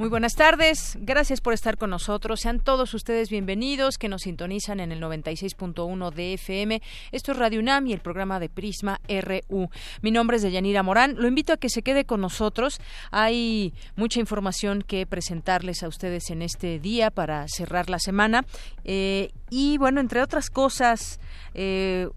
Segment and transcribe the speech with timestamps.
[0.00, 2.40] Muy buenas tardes, gracias por estar con nosotros.
[2.40, 6.80] Sean todos ustedes bienvenidos que nos sintonizan en el 96.1 de FM.
[7.12, 9.68] Esto es Radio UNAM y el programa de Prisma RU.
[10.00, 11.16] Mi nombre es Deyanira Morán.
[11.18, 12.80] Lo invito a que se quede con nosotros.
[13.10, 18.46] Hay mucha información que presentarles a ustedes en este día para cerrar la semana.
[18.84, 21.20] Eh, y bueno, entre otras cosas,
[21.52, 22.08] eh,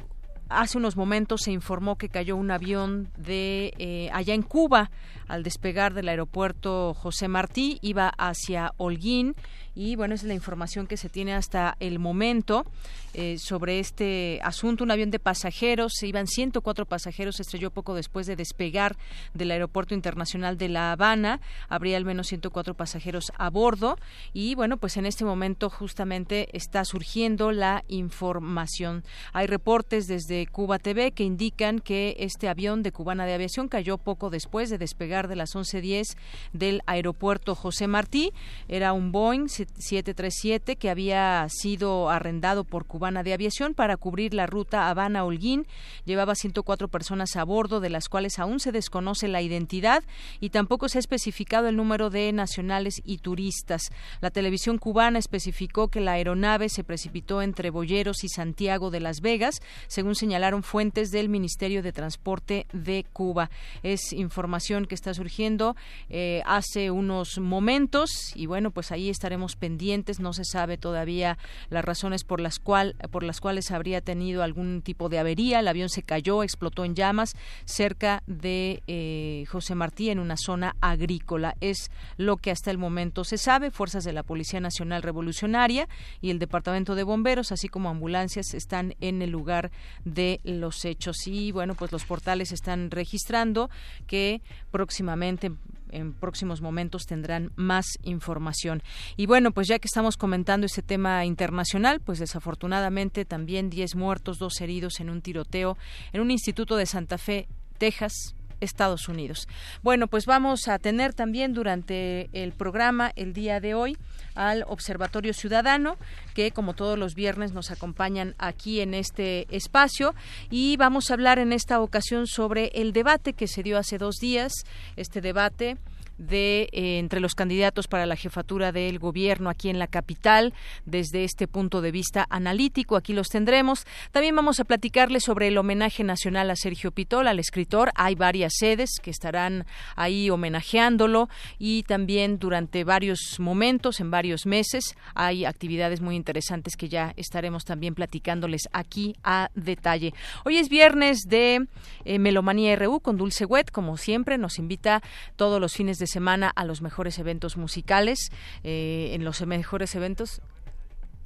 [0.54, 4.92] hace unos momentos se informó que cayó un avión de eh, allá en Cuba.
[5.28, 9.36] Al despegar del aeropuerto José Martí iba hacia Holguín
[9.76, 12.66] y bueno, es la información que se tiene hasta el momento
[13.14, 14.84] eh, sobre este asunto.
[14.84, 18.96] Un avión de pasajeros, se iban 104 pasajeros, se estrelló poco después de despegar
[19.34, 21.40] del Aeropuerto Internacional de La Habana.
[21.70, 23.98] Habría al menos 104 pasajeros a bordo
[24.34, 29.04] y bueno, pues en este momento justamente está surgiendo la información.
[29.32, 33.98] Hay reportes desde Cuba TV que indican que este avión de Cubana de Aviación cayó
[33.98, 36.18] poco después de despegar de las 11.10
[36.52, 38.34] del aeropuerto José Martí.
[38.68, 44.48] Era un Boeing 737 que había sido arrendado por Cubana de Aviación para cubrir la
[44.48, 45.68] ruta Habana-Holguín.
[46.06, 50.04] Llevaba 104 personas a bordo, de las cuales aún se desconoce la identidad
[50.40, 53.92] y tampoco se ha especificado el número de nacionales y turistas.
[54.22, 59.22] La televisión cubana especificó que la aeronave se precipitó entre Boyeros y Santiago de Las
[59.22, 63.50] Vegas, según señalaron fuentes del Ministerio de Transporte de Cuba.
[63.84, 65.76] Es información que está surgiendo
[66.10, 70.20] eh, hace unos momentos y bueno, pues ahí estaremos pendientes.
[70.20, 71.38] No se sabe todavía
[71.70, 75.60] las razones por las, cual, por las cuales habría tenido algún tipo de avería.
[75.60, 80.76] El avión se cayó, explotó en llamas cerca de eh, José Martí en una zona
[80.82, 81.56] agrícola.
[81.62, 83.72] Es lo que hasta el momento se sabe.
[83.72, 85.88] Fuerzas de la Policía Nacional Revolucionaria
[86.22, 89.72] y el Departamento de Bomberos, así como ambulancias, están en el lugar
[90.06, 91.28] de los hechos.
[91.28, 93.70] Y bueno, pues los portales están registrando
[94.08, 94.42] que
[94.72, 95.52] próximamente
[95.94, 98.84] en próximos momentos tendrán más información.
[99.16, 104.38] Y bueno, pues ya que estamos comentando este tema internacional, pues desafortunadamente también 10 muertos,
[104.40, 105.78] dos heridos en un tiroteo
[106.12, 109.48] en un instituto de Santa Fe, Texas, Estados Unidos.
[109.82, 113.98] Bueno, pues vamos a tener también durante el programa el día de hoy
[114.36, 115.98] al Observatorio Ciudadano,
[116.34, 120.16] que como todos los viernes nos acompañan aquí en este espacio
[120.50, 124.16] y vamos a hablar en esta ocasión sobre el debate que se dio hace dos
[124.16, 124.52] días,
[124.96, 125.78] este debate
[126.18, 130.54] de eh, entre los candidatos para la jefatura del gobierno aquí en la capital
[130.86, 132.96] desde este punto de vista analítico.
[132.96, 133.86] Aquí los tendremos.
[134.12, 137.92] También vamos a platicarles sobre el homenaje nacional a Sergio Pitol, al escritor.
[137.96, 139.66] Hay varias sedes que estarán
[139.96, 141.30] ahí homenajeándolo
[141.60, 147.66] y también durante varios momentos, en varios meses, hay actividades muy interesantes que ya estaremos
[147.66, 150.14] también platicándoles aquí a detalle.
[150.46, 151.68] Hoy es viernes de
[152.06, 155.02] eh, Melomanía RU con Dulce Wet, como siempre, nos invita
[155.36, 158.32] todos los fines de semana a los mejores eventos musicales,
[158.64, 160.42] eh, en los mejores eventos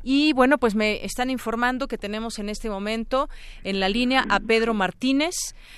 [0.10, 3.28] y bueno, pues me están informando que tenemos en este momento
[3.66, 5.36] en la línea a Pedro Martínez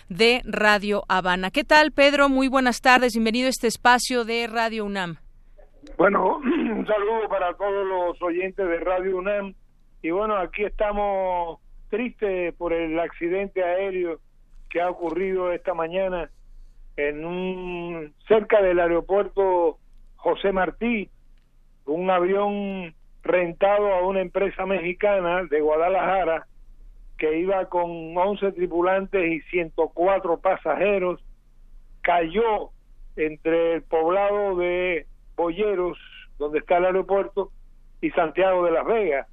[0.08, 1.50] de Radio Habana.
[1.50, 2.30] ¿Qué tal, Pedro?
[2.30, 3.14] Muy buenas tardes.
[3.14, 5.16] Bienvenido a este espacio de Radio UNAM.
[5.98, 9.56] Bueno, un saludo para todos los oyentes de Radio UNAM.
[10.04, 14.20] Y bueno, aquí estamos tristes por el accidente aéreo
[14.70, 16.30] que ha ocurrido esta mañana
[17.08, 19.78] en un cerca del aeropuerto
[20.18, 21.10] José Martí,
[21.86, 22.94] un avión
[23.24, 26.46] rentado a una empresa mexicana de Guadalajara
[27.18, 31.22] que iba con 11 tripulantes y 104 pasajeros,
[32.01, 32.72] cayó
[33.16, 35.06] entre el poblado de
[35.36, 35.98] Boyeros,
[36.38, 37.52] donde está el aeropuerto,
[38.02, 39.28] y Santiago de Las Vegas.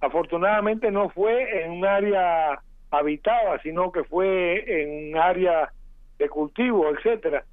[0.00, 2.60] Afortunadamente no fue en un área
[2.90, 5.72] habitada, sino que fue en un área
[6.20, 7.44] de cultivo, etcétera.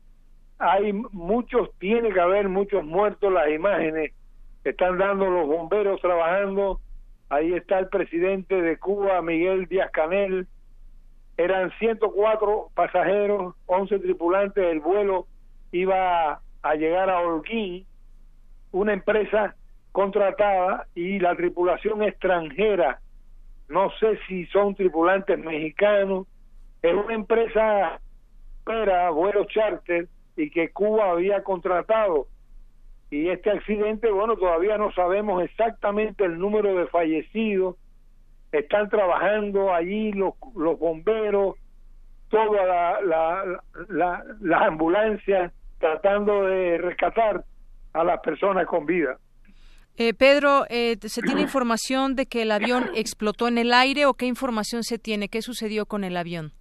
[0.59, 4.11] Hay muchos, tiene que haber muchos muertos, las imágenes
[4.63, 6.79] están dando los bomberos trabajando,
[7.29, 10.47] ahí está el presidente de Cuba, Miguel Díaz Canel,
[11.37, 15.27] eran 104 pasajeros, 11 tripulantes, el vuelo
[15.71, 17.85] iba a llegar a Holguín
[18.71, 19.55] una empresa
[19.91, 22.99] contratada y la tripulación extranjera,
[23.69, 26.27] no sé si son tripulantes mexicanos,
[26.81, 27.99] es una empresa
[28.67, 32.27] para vuelos charter y que Cuba había contratado.
[33.09, 37.77] Y este accidente, bueno, todavía no sabemos exactamente el número de fallecidos.
[38.51, 41.55] Están trabajando allí los, los bomberos,
[42.29, 47.45] toda la, la, la, las ambulancias tratando de rescatar
[47.93, 49.17] a las personas con vida.
[49.95, 54.13] Eh, Pedro, eh, ¿se tiene información de que el avión explotó en el aire o
[54.13, 55.29] qué información se tiene?
[55.29, 56.51] ¿Qué sucedió con el avión?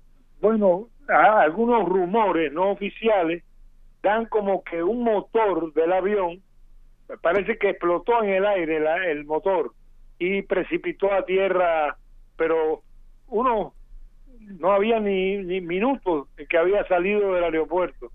[0.41, 3.45] Bueno, algunos rumores no oficiales
[4.03, 6.43] dan como que un motor del avión
[7.23, 9.73] parece que explotó en el aire el motor
[10.19, 11.97] y precipitó a tierra,
[12.37, 12.83] pero
[13.29, 13.75] uno
[14.59, 18.11] no había ni, ni minutos que había salido del aeropuerto.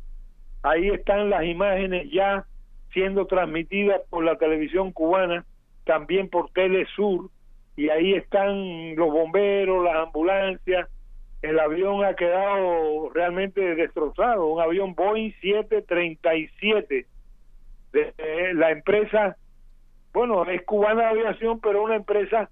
[0.63, 2.45] Ahí están las imágenes ya
[2.93, 5.45] siendo transmitidas por la televisión cubana,
[5.85, 7.29] también por Telesur,
[7.75, 10.89] y ahí están los bomberos, las ambulancias,
[11.41, 17.07] el avión ha quedado realmente destrozado, un avión Boeing 737
[17.93, 19.35] de eh, la empresa,
[20.13, 22.49] bueno, es cubana de aviación, pero una empresa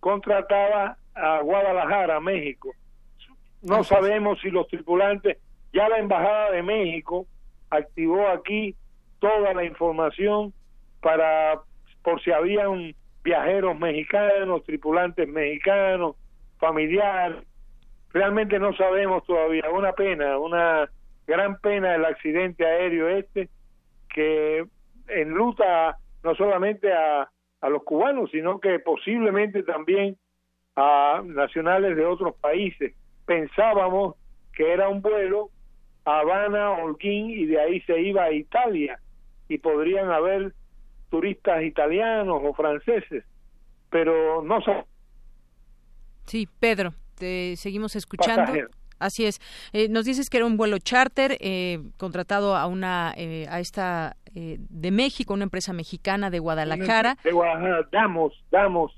[0.00, 2.74] contratada a Guadalajara, México.
[3.62, 5.38] No sabemos si los tripulantes,
[5.72, 7.26] ya la Embajada de México
[7.70, 8.76] activó aquí
[9.18, 10.52] toda la información
[11.00, 11.60] para,
[12.02, 12.94] por si habían
[13.24, 16.16] viajeros mexicanos, tripulantes mexicanos,
[16.58, 17.42] familiares.
[18.16, 19.68] Realmente no sabemos todavía.
[19.70, 20.88] Una pena, una
[21.26, 23.50] gran pena el accidente aéreo este
[24.08, 24.64] que
[25.06, 27.30] enluta no solamente a,
[27.68, 30.16] los cubanos, sino que posiblemente también
[30.76, 32.94] a nacionales de otros países.
[33.26, 34.14] Pensábamos
[34.54, 35.50] que era un vuelo
[36.06, 38.98] a Habana, Holguín y de ahí se iba a Italia
[39.46, 40.54] y podrían haber
[41.10, 43.26] turistas italianos o franceses,
[43.90, 44.86] pero no son.
[46.24, 48.52] Sí, Pedro, te seguimos escuchando.
[48.98, 49.40] Así es.
[49.72, 54.16] Eh, nos dices que era un vuelo charter eh, contratado a una eh, a esta
[54.34, 57.16] de México, una empresa mexicana de Guadalajara.
[57.24, 58.92] De Guadalajara, Damos, Damos,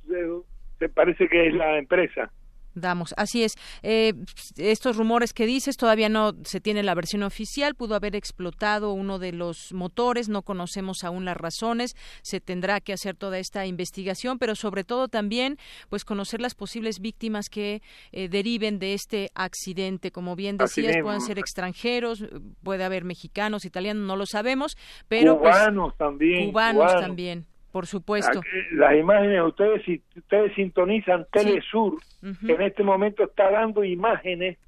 [0.81, 2.33] se parece que es la empresa
[2.81, 3.15] damos.
[3.17, 3.55] Así es.
[3.83, 4.15] Eh,
[4.57, 7.75] estos rumores que dices todavía no se tiene la versión oficial.
[7.75, 10.29] Pudo haber explotado uno de los motores.
[10.29, 11.97] No conocemos aún las razones.
[12.23, 15.59] Se tendrá que hacer toda esta investigación, pero sobre todo también,
[15.89, 17.83] pues conocer las posibles víctimas que
[18.13, 20.11] eh, deriven de este accidente.
[20.11, 22.25] Como bien decías, pueden ser extranjeros,
[22.63, 24.77] puede haber mexicanos, italianos, no lo sabemos,
[25.09, 26.51] pero pues, cubanos también.
[26.51, 26.93] cubanos.
[27.01, 27.47] también.
[27.73, 28.41] Por supuesto.
[28.73, 34.59] Las imágenes, ustedes si ustedes sintonizan Telesur, en este momento está dando imágenes,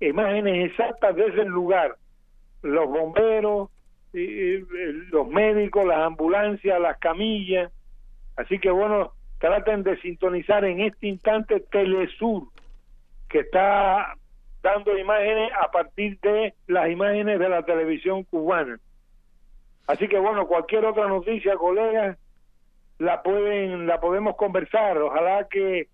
[0.00, 1.96] imágenes exactas de ese lugar.
[2.62, 3.70] Los bomberos,
[4.12, 7.72] los médicos, las ambulancias, las camillas.
[8.36, 12.48] Así que bueno, traten de sintonizar en este instante Telesur,
[13.28, 14.14] que está
[14.62, 18.78] dando imágenes a partir de las imágenes de la televisión cubana.
[19.86, 22.18] Así que bueno, cualquier otra noticia, colegas,
[23.00, 24.98] la pueden la podemos conversar.
[24.98, 25.88] Ojalá que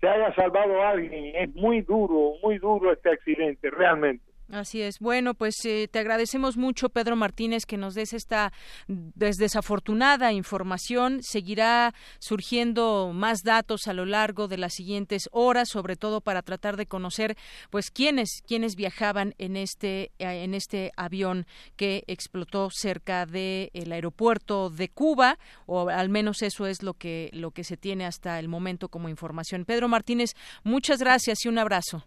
[0.00, 1.34] se haya salvado alguien.
[1.34, 5.00] Es muy duro muy duro este accidente realmente Así es.
[5.00, 8.52] Bueno, pues eh, te agradecemos mucho, Pedro Martínez, que nos des esta
[8.86, 11.20] desafortunada información.
[11.22, 16.76] Seguirá surgiendo más datos a lo largo de las siguientes horas, sobre todo para tratar
[16.76, 17.36] de conocer,
[17.70, 23.92] pues, quiénes, quiénes viajaban en este, eh, en este avión que explotó cerca del el
[23.92, 28.38] aeropuerto de Cuba, o al menos eso es lo que, lo que se tiene hasta
[28.38, 29.64] el momento como información.
[29.64, 32.06] Pedro Martínez, muchas gracias y un abrazo.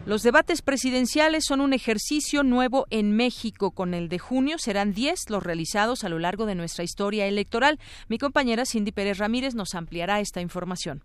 [0.04, 3.70] Los debates presidenciales son un ejercicio nuevo en México.
[3.70, 7.80] Con el de junio serán 10 los realizados a lo largo de nuestra historia electoral.
[8.10, 11.04] Mi compañera Cindy Pérez Ramírez nos ampliará esta información.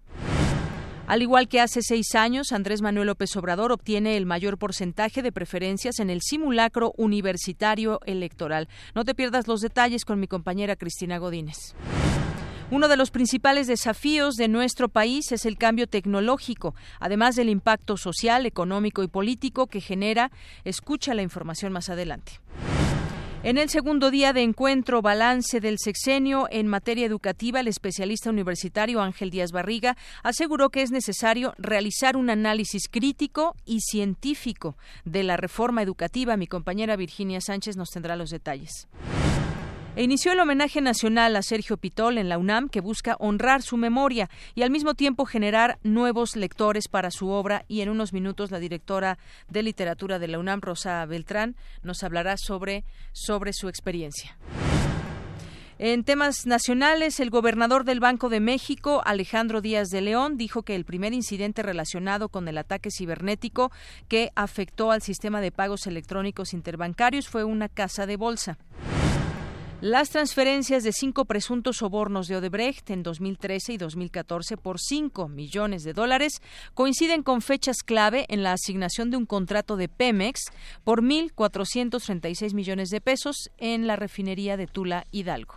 [1.07, 5.31] Al igual que hace seis años, Andrés Manuel López Obrador obtiene el mayor porcentaje de
[5.31, 8.67] preferencias en el simulacro universitario electoral.
[8.95, 11.77] No te pierdas los detalles con mi compañera Cristina Godínez.
[12.69, 17.97] Uno de los principales desafíos de nuestro país es el cambio tecnológico, además del impacto
[17.97, 20.33] social, económico y político que genera.
[20.65, 22.41] Escucha la información más adelante.
[23.45, 29.01] En el segundo día de encuentro balance del sexenio en materia educativa, el especialista universitario
[29.01, 35.37] Ángel Díaz Barriga aseguró que es necesario realizar un análisis crítico y científico de la
[35.37, 36.37] reforma educativa.
[36.37, 38.89] Mi compañera Virginia Sánchez nos tendrá los detalles
[39.97, 43.79] e inició el homenaje nacional a Sergio Pitol en la UNAM, que busca honrar su
[43.79, 47.65] memoria y al mismo tiempo generar nuevos lectores para su obra.
[47.67, 49.17] Y en unos minutos la directora
[49.49, 54.37] de literatura de la UNAM, Rosa Beltrán, nos hablará sobre, sobre su experiencia.
[55.79, 60.75] En temas nacionales, el gobernador del Banco de México, Alejandro Díaz de León, dijo que
[60.75, 63.73] el primer incidente relacionado con el ataque cibernético
[64.09, 68.59] que afectó al sistema de pagos electrónicos interbancarios fue una casa de bolsa.
[69.83, 75.83] Las transferencias de cinco presuntos sobornos de Odebrecht en 2013 y 2014 por 5 millones
[75.83, 76.41] de dólares
[76.73, 80.41] coinciden con fechas clave en la asignación de un contrato de Pemex
[80.83, 85.57] por 1.436 millones de pesos en la refinería de Tula Hidalgo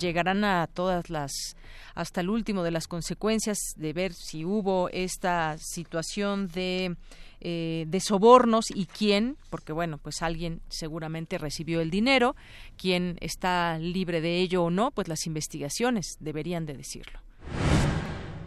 [0.00, 1.56] llegarán a todas las
[1.94, 6.96] hasta el último de las consecuencias de ver si hubo esta situación de
[7.42, 12.36] eh, de sobornos y quién, porque bueno, pues alguien seguramente recibió el dinero,
[12.76, 17.18] quién está libre de ello o no, pues las investigaciones deberían de decirlo.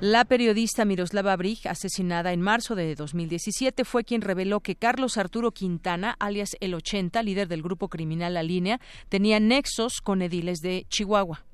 [0.05, 5.51] La periodista Miroslava Brig, asesinada en marzo de 2017, fue quien reveló que Carlos Arturo
[5.51, 10.85] Quintana, alias El 80, líder del grupo criminal La Línea, tenía nexos con ediles de
[10.89, 11.45] Chihuahua.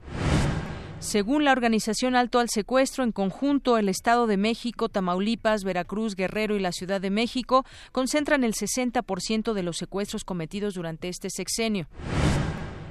[0.97, 6.55] Según la organización Alto al Secuestro, en conjunto el Estado de México, Tamaulipas, Veracruz, Guerrero
[6.55, 11.87] y la Ciudad de México concentran el 60% de los secuestros cometidos durante este sexenio.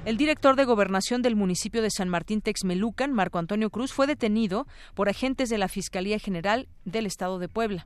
[0.05, 4.65] El director de gobernación del municipio de San Martín Texmelucan, Marco Antonio Cruz, fue detenido
[4.95, 7.85] por agentes de la Fiscalía General del Estado de Puebla.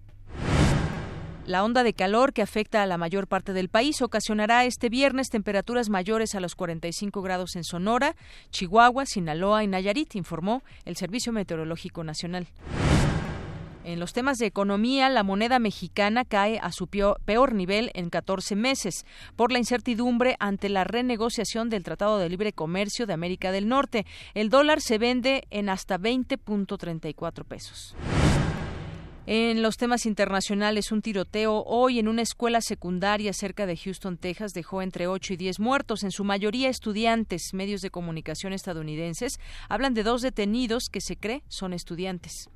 [1.46, 5.29] La onda de calor que afecta a la mayor parte del país ocasionará este viernes
[5.29, 8.15] temperaturas mayores a los 45 grados en Sonora,
[8.51, 12.48] Chihuahua, Sinaloa y Nayarit, informó el Servicio Meteorológico Nacional.
[13.86, 18.56] En los temas de economía, la moneda mexicana cae a su peor nivel en 14
[18.56, 23.68] meses por la incertidumbre ante la renegociación del Tratado de Libre Comercio de América del
[23.68, 24.06] Norte.
[24.36, 27.94] El dólar se vende en hasta 20.34 pesos.
[29.25, 34.54] En los temas internacionales, un tiroteo hoy en una escuela secundaria cerca de Houston, Texas,
[34.54, 37.54] dejó entre 8 y 10 muertos, en su mayoría estudiantes.
[37.54, 42.50] Medios de comunicación estadounidenses hablan de dos detenidos que se cree son estudiantes.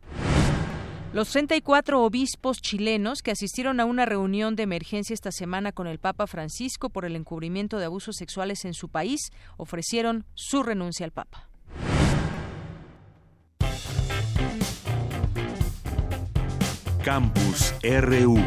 [1.13, 5.99] Los 34 obispos chilenos que asistieron a una reunión de emergencia esta semana con el
[5.99, 11.11] Papa Francisco por el encubrimiento de abusos sexuales en su país ofrecieron su renuncia al
[11.11, 11.47] Papa.
[17.03, 18.37] Campus RU.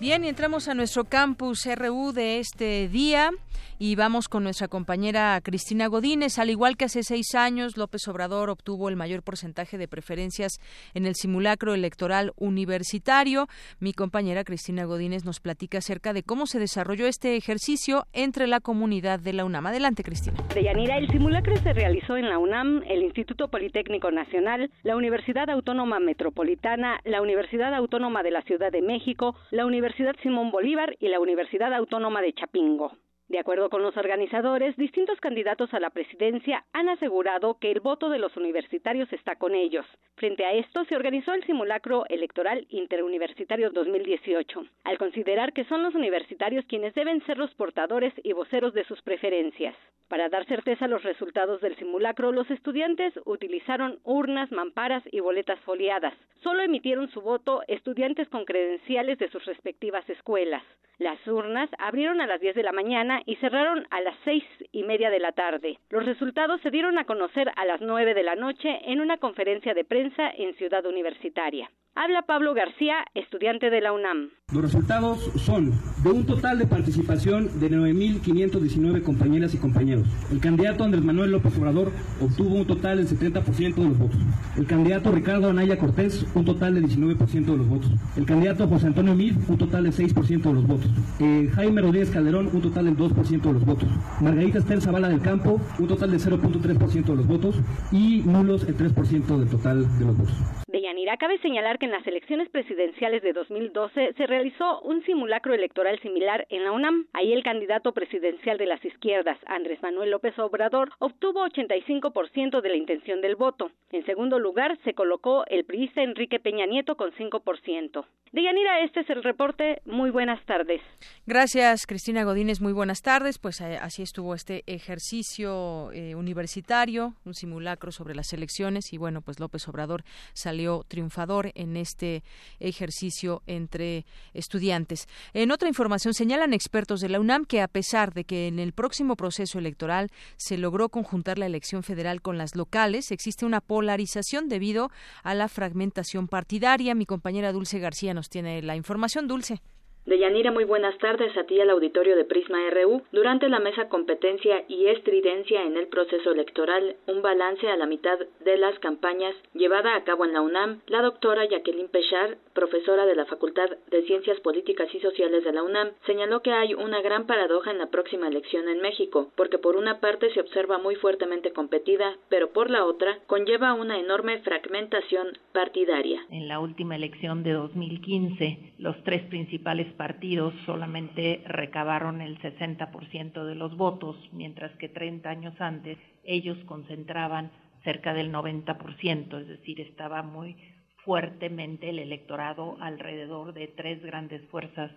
[0.00, 3.30] Bien, y entramos a nuestro campus RU de este día
[3.78, 6.38] Y vamos con nuestra compañera Cristina Godínez.
[6.38, 10.52] Al igual que hace seis años, López Obrador obtuvo el mayor porcentaje de preferencias
[10.94, 13.48] en el simulacro electoral universitario.
[13.78, 18.60] Mi compañera Cristina Godínez nos platica acerca de cómo se desarrolló este ejercicio entre la
[18.60, 19.66] comunidad de la UNAM.
[19.66, 20.38] Adelante, Cristina.
[20.54, 26.00] Deyanira, el simulacro se realizó en la UNAM, el Instituto Politécnico Nacional, la Universidad Autónoma
[26.00, 31.20] Metropolitana, la Universidad Autónoma de la Ciudad de México, la Universidad Simón Bolívar y la
[31.20, 32.92] Universidad Autónoma de Chapingo.
[33.28, 38.08] De acuerdo con los organizadores, distintos candidatos a la presidencia han asegurado que el voto
[38.08, 39.84] de los universitarios está con ellos.
[40.14, 45.96] Frente a esto, se organizó el simulacro electoral interuniversitario 2018, al considerar que son los
[45.96, 49.74] universitarios quienes deben ser los portadores y voceros de sus preferencias.
[50.06, 55.58] Para dar certeza a los resultados del simulacro, los estudiantes utilizaron urnas, mamparas y boletas
[55.60, 56.14] foliadas.
[56.44, 60.62] Solo emitieron su voto estudiantes con credenciales de sus respectivas escuelas.
[60.98, 64.82] Las urnas abrieron a las 10 de la mañana y cerraron a las seis y
[64.82, 65.78] media de la tarde.
[65.90, 69.74] Los resultados se dieron a conocer a las 9 de la noche en una conferencia
[69.74, 71.70] de prensa en Ciudad Universitaria.
[71.98, 74.28] Habla Pablo García, estudiante de la UNAM.
[74.52, 75.70] Los resultados son
[76.04, 80.06] de un total de participación de 9.519 compañeras y compañeros.
[80.30, 84.18] El candidato Andrés Manuel López Obrador obtuvo un total del 70% de los votos.
[84.58, 87.90] El candidato Ricardo Anaya Cortés un total de 19% de los votos.
[88.14, 90.90] El candidato José Antonio Mid un total de 6% de los votos.
[91.18, 93.88] Eh, Jaime Rodríguez Calderón un total del 2% de los votos.
[94.20, 97.56] Margarita Estel Zavala del Campo un total de 0.3% de los votos
[97.92, 100.65] y nulos el 3% del total de los votos.
[100.86, 105.98] Yanira, cabe señalar que en las elecciones presidenciales de 2012 se realizó un simulacro electoral
[106.00, 107.06] similar en la UNAM.
[107.12, 112.76] Ahí el candidato presidencial de las izquierdas, Andrés Manuel López Obrador, obtuvo 85% de la
[112.76, 113.72] intención del voto.
[113.90, 118.04] En segundo lugar se colocó el priista Enrique Peña Nieto con 5%.
[118.32, 119.80] De Yanira, este es el reporte.
[119.86, 120.80] Muy buenas tardes.
[121.26, 122.60] Gracias, Cristina Godínez.
[122.60, 123.38] Muy buenas tardes.
[123.38, 129.20] Pues eh, así estuvo este ejercicio eh, universitario, un simulacro sobre las elecciones y bueno,
[129.22, 132.22] pues López Obrador salió triunfador en este
[132.60, 134.04] ejercicio entre
[134.34, 135.08] estudiantes.
[135.34, 138.72] En otra información, señalan expertos de la UNAM que a pesar de que en el
[138.72, 144.48] próximo proceso electoral se logró conjuntar la elección federal con las locales, existe una polarización
[144.48, 144.90] debido
[145.22, 146.94] a la fragmentación partidaria.
[146.94, 149.28] Mi compañera Dulce García nos tiene la información.
[149.28, 149.60] Dulce.
[150.06, 153.02] Deyanira, muy buenas tardes a ti al auditorio de Prisma RU.
[153.10, 158.16] Durante la mesa Competencia y Estridencia en el proceso electoral, un balance a la mitad
[158.44, 163.16] de las campañas llevada a cabo en la UNAM, la doctora Jacqueline Pechar, profesora de
[163.16, 167.26] la Facultad de Ciencias Políticas y Sociales de la UNAM, señaló que hay una gran
[167.26, 171.52] paradoja en la próxima elección en México, porque por una parte se observa muy fuertemente
[171.52, 176.24] competida, pero por la otra conlleva una enorme fragmentación partidaria.
[176.30, 183.54] En la última elección de 2015, los tres principales partidos solamente recabaron el 60% de
[183.54, 187.50] los votos, mientras que 30 años antes ellos concentraban
[187.84, 190.56] cerca del 90%, es decir, estaba muy
[191.04, 194.90] fuertemente el electorado alrededor de tres grandes fuerzas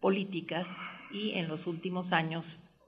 [0.00, 0.66] políticas
[1.10, 2.44] y en los últimos años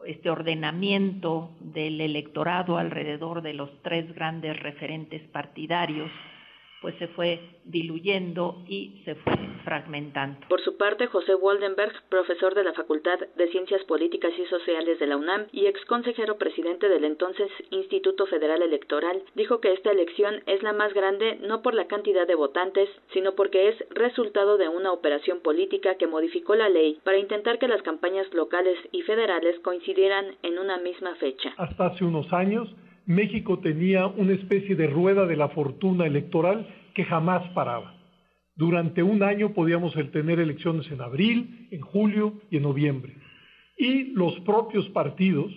[0.07, 6.11] este ordenamiento del electorado alrededor de los tres grandes referentes partidarios
[6.81, 9.35] pues se fue diluyendo y se fue
[9.65, 10.39] fragmentando.
[10.49, 15.07] Por su parte, José Waldenberg, profesor de la Facultad de Ciencias Políticas y Sociales de
[15.07, 20.43] la UNAM y ex consejero presidente del entonces Instituto Federal Electoral, dijo que esta elección
[20.47, 24.69] es la más grande no por la cantidad de votantes, sino porque es resultado de
[24.69, 29.59] una operación política que modificó la ley para intentar que las campañas locales y federales
[29.61, 31.55] coincidieran en una misma fecha.
[31.57, 32.69] Hasta hace unos años,
[33.07, 37.95] México tenía una especie de rueda de la fortuna electoral que jamás paraba.
[38.57, 43.15] Durante un año podíamos tener elecciones en abril, en julio y en noviembre.
[43.79, 45.53] Y los propios partidos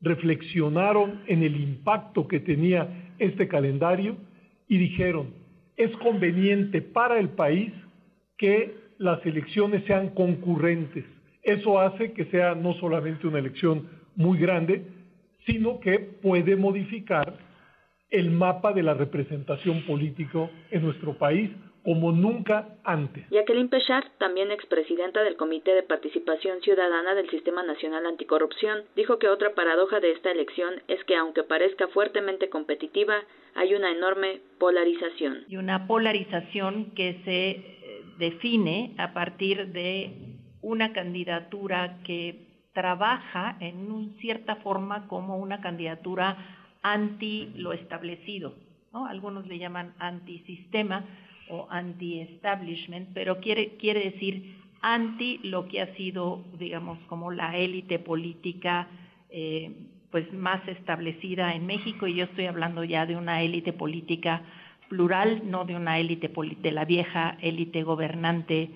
[0.00, 4.16] reflexionaron en el impacto que tenía este calendario
[4.68, 5.34] y dijeron,
[5.76, 7.72] es conveniente para el país
[8.36, 11.04] que las elecciones sean concurrentes.
[11.42, 14.84] Eso hace que sea no solamente una elección muy grande,
[15.46, 17.38] sino que puede modificar
[18.10, 21.50] el mapa de la representación política en nuestro país
[21.84, 23.24] como nunca antes.
[23.30, 29.28] Jacqueline Pechard, también expresidenta del Comité de Participación Ciudadana del Sistema Nacional Anticorrupción, dijo que
[29.28, 33.14] otra paradoja de esta elección es que aunque parezca fuertemente competitiva,
[33.54, 35.44] hay una enorme polarización.
[35.48, 44.16] Y una polarización que se eh, define a partir de una candidatura que trabaja en
[44.20, 46.36] cierta forma como una candidatura
[46.82, 48.54] anti lo establecido,
[48.92, 49.06] ¿no?
[49.06, 51.04] Algunos le llaman antisistema
[51.48, 57.98] o anti-establishment, pero quiere, quiere decir anti lo que ha sido, digamos, como la élite
[57.98, 58.88] política
[59.30, 59.72] eh,
[60.10, 64.42] pues más establecida en México y yo estoy hablando ya de una élite política
[64.88, 66.30] plural, no de una élite
[66.60, 68.70] de la vieja élite gobernante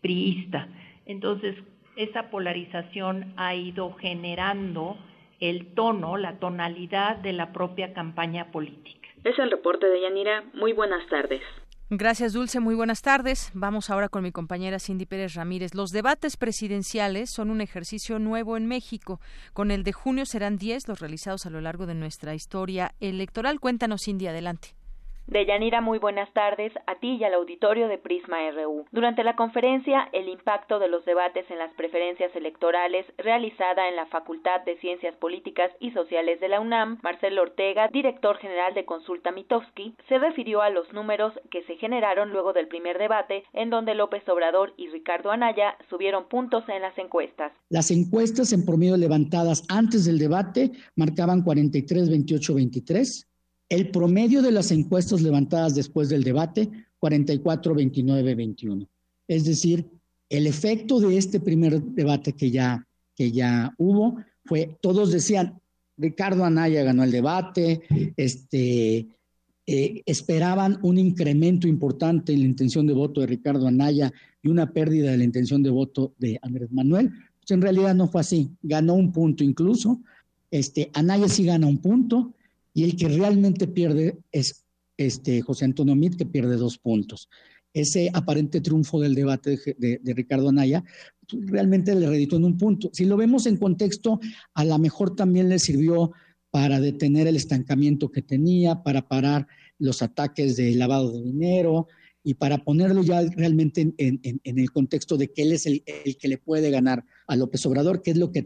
[0.00, 0.68] priista.
[1.06, 1.56] Entonces,
[1.96, 4.96] esa polarización ha ido generando
[5.40, 9.08] el tono, la tonalidad de la propia campaña política.
[9.24, 10.44] Es el reporte de Yanira.
[10.54, 11.42] Muy buenas tardes.
[11.88, 12.58] Gracias, Dulce.
[12.58, 13.50] Muy buenas tardes.
[13.54, 15.74] Vamos ahora con mi compañera Cindy Pérez Ramírez.
[15.74, 19.20] Los debates presidenciales son un ejercicio nuevo en México.
[19.52, 23.60] Con el de junio serán 10 los realizados a lo largo de nuestra historia electoral.
[23.60, 24.74] Cuéntanos, Cindy, adelante.
[25.28, 28.84] Deyanira, muy buenas tardes a ti y al auditorio de Prisma RU.
[28.92, 34.06] Durante la conferencia El impacto de los debates en las preferencias electorales realizada en la
[34.06, 39.32] Facultad de Ciencias Políticas y Sociales de la UNAM, Marcelo Ortega, director general de Consulta
[39.32, 43.96] Mitowski, se refirió a los números que se generaron luego del primer debate en donde
[43.96, 47.50] López Obrador y Ricardo Anaya subieron puntos en las encuestas.
[47.68, 53.32] Las encuestas en promedio levantadas antes del debate marcaban 43, 28, 23
[53.68, 58.88] el promedio de las encuestas levantadas después del debate, 44, 29, 21.
[59.28, 59.86] Es decir,
[60.28, 65.60] el efecto de este primer debate que ya, que ya hubo fue, todos decían,
[65.96, 67.82] Ricardo Anaya ganó el debate,
[68.16, 69.08] este,
[69.66, 74.72] eh, esperaban un incremento importante en la intención de voto de Ricardo Anaya y una
[74.72, 77.10] pérdida de la intención de voto de Andrés Manuel.
[77.40, 80.00] Pues en realidad no fue así, ganó un punto incluso,
[80.50, 82.34] este, Anaya sí gana un punto,
[82.76, 84.66] y el que realmente pierde es
[84.98, 87.30] este José Antonio Mit, que pierde dos puntos.
[87.72, 90.84] Ese aparente triunfo del debate de, Ricardo Anaya
[91.26, 92.90] pues, realmente le reditó en un punto.
[92.92, 94.20] Si lo vemos en contexto,
[94.52, 96.12] a lo mejor también le sirvió
[96.50, 99.46] para detener el estancamiento que tenía, para parar
[99.78, 101.88] los ataques de lavado de dinero,
[102.26, 106.38] y para ponerlo ya realmente en, el contexto de que él es el, que le
[106.38, 108.42] puede ganar a López Obrador, que es lo que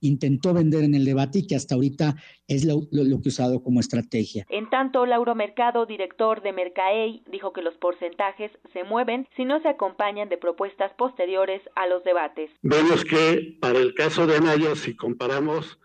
[0.00, 3.80] intentó vender en el debate y que hasta ahorita es lo, que ha usado como
[3.80, 4.46] estrategia.
[4.48, 9.60] En tanto, Lauro Mercado, director de Mercaey, dijo que los porcentajes se mueven si no
[9.60, 12.50] se acompañan de propuestas posteriores a los debates.
[12.62, 15.78] Vemos que para el caso de Anaya, si comparamos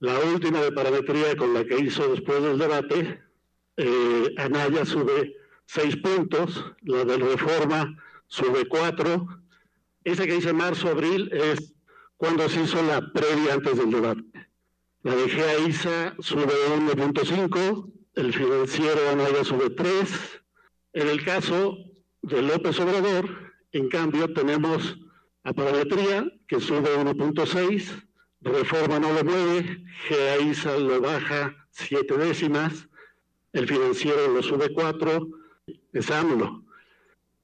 [0.00, 3.20] la última de parametría con la que hizo después del debate,
[3.78, 7.96] eh, Anaya sube seis puntos, la de reforma
[8.26, 9.26] sube cuatro.
[10.04, 11.74] Esa que dice marzo-abril es
[12.16, 14.22] cuando se hizo la previa antes del debate.
[15.02, 20.42] La de GEA-ISA sube 1.5, el financiero Anaya sube 3.
[20.94, 21.76] En el caso
[22.22, 23.28] de López Obrador,
[23.72, 24.98] en cambio, tenemos
[25.42, 28.06] a parametría que sube 1.6,
[28.40, 32.88] reforma no lo mueve, GEA-ISA lo baja 7 décimas,
[33.52, 35.28] el financiero lo sube 4,
[35.92, 36.10] es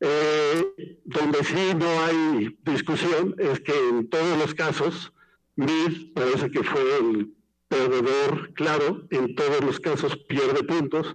[0.01, 5.13] eh, donde sí no hay discusión es que en todos los casos,
[5.57, 7.35] Mid parece que fue el
[7.69, 11.15] perdedor claro, en todos los casos pierde puntos,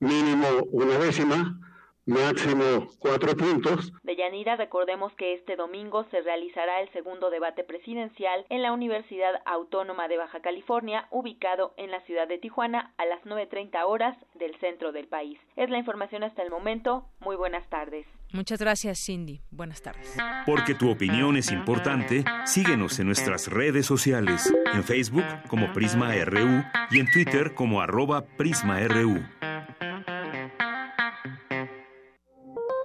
[0.00, 1.60] mínimo una décima,
[2.06, 3.92] máximo cuatro puntos.
[4.02, 9.40] De Yanira, recordemos que este domingo se realizará el segundo debate presidencial en la Universidad
[9.46, 14.58] Autónoma de Baja California, ubicado en la ciudad de Tijuana a las 9.30 horas del
[14.58, 15.38] centro del país.
[15.56, 17.06] Es la información hasta el momento.
[17.20, 18.06] Muy buenas tardes.
[18.32, 19.42] Muchas gracias, Cindy.
[19.50, 20.16] Buenas tardes.
[20.46, 26.64] Porque tu opinión es importante, síguenos en nuestras redes sociales, en Facebook como Prisma RU
[26.90, 29.20] y en Twitter como arroba PrismaRU.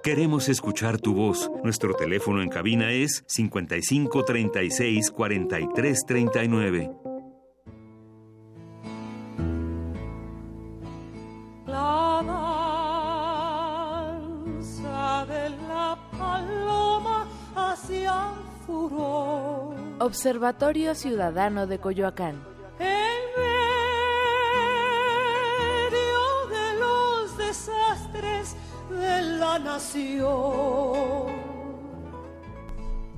[0.08, 1.50] Queremos escuchar tu voz.
[1.62, 6.90] Nuestro teléfono en cabina es 55 36 43 39.
[11.66, 12.22] La
[14.46, 18.32] danza de la paloma hacia
[18.66, 19.74] furor.
[19.98, 22.57] Observatorio Ciudadano de Coyoacán.
[28.98, 31.28] De la nación.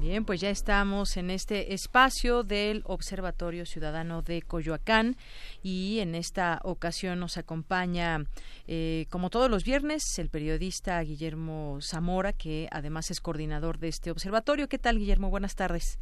[0.01, 5.17] Bien, pues ya estamos en este espacio del Observatorio Ciudadano de Coyoacán
[5.63, 8.25] y en esta ocasión nos acompaña,
[8.67, 14.11] eh, como todos los viernes, el periodista Guillermo Zamora, que además es coordinador de este
[14.11, 14.69] observatorio.
[14.69, 15.29] ¿Qué tal, Guillermo?
[15.29, 15.99] Buenas tardes.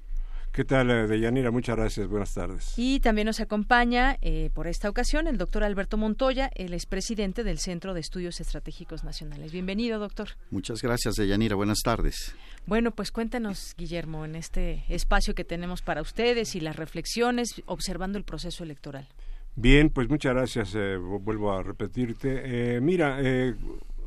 [0.59, 1.53] ¿Qué tal, eh, Deyanira?
[1.53, 2.09] Muchas gracias.
[2.09, 2.75] Buenas tardes.
[2.77, 7.61] Y también nos acompaña eh, por esta ocasión el doctor Alberto Montoya, el expresidente del
[7.61, 9.53] Centro de Estudios Estratégicos Nacionales.
[9.53, 10.31] Bienvenido, doctor.
[10.51, 11.55] Muchas gracias, Deyanira.
[11.55, 12.35] Buenas tardes.
[12.67, 18.19] Bueno, pues cuéntanos, Guillermo, en este espacio que tenemos para ustedes y las reflexiones observando
[18.19, 19.07] el proceso electoral.
[19.55, 20.75] Bien, pues muchas gracias.
[20.75, 22.81] Eh, vuelvo a repetirte.
[22.81, 23.21] mira,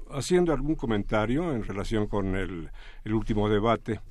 [0.10, 2.70] haciendo algún comentario en relación con el
[3.06, 4.02] último debate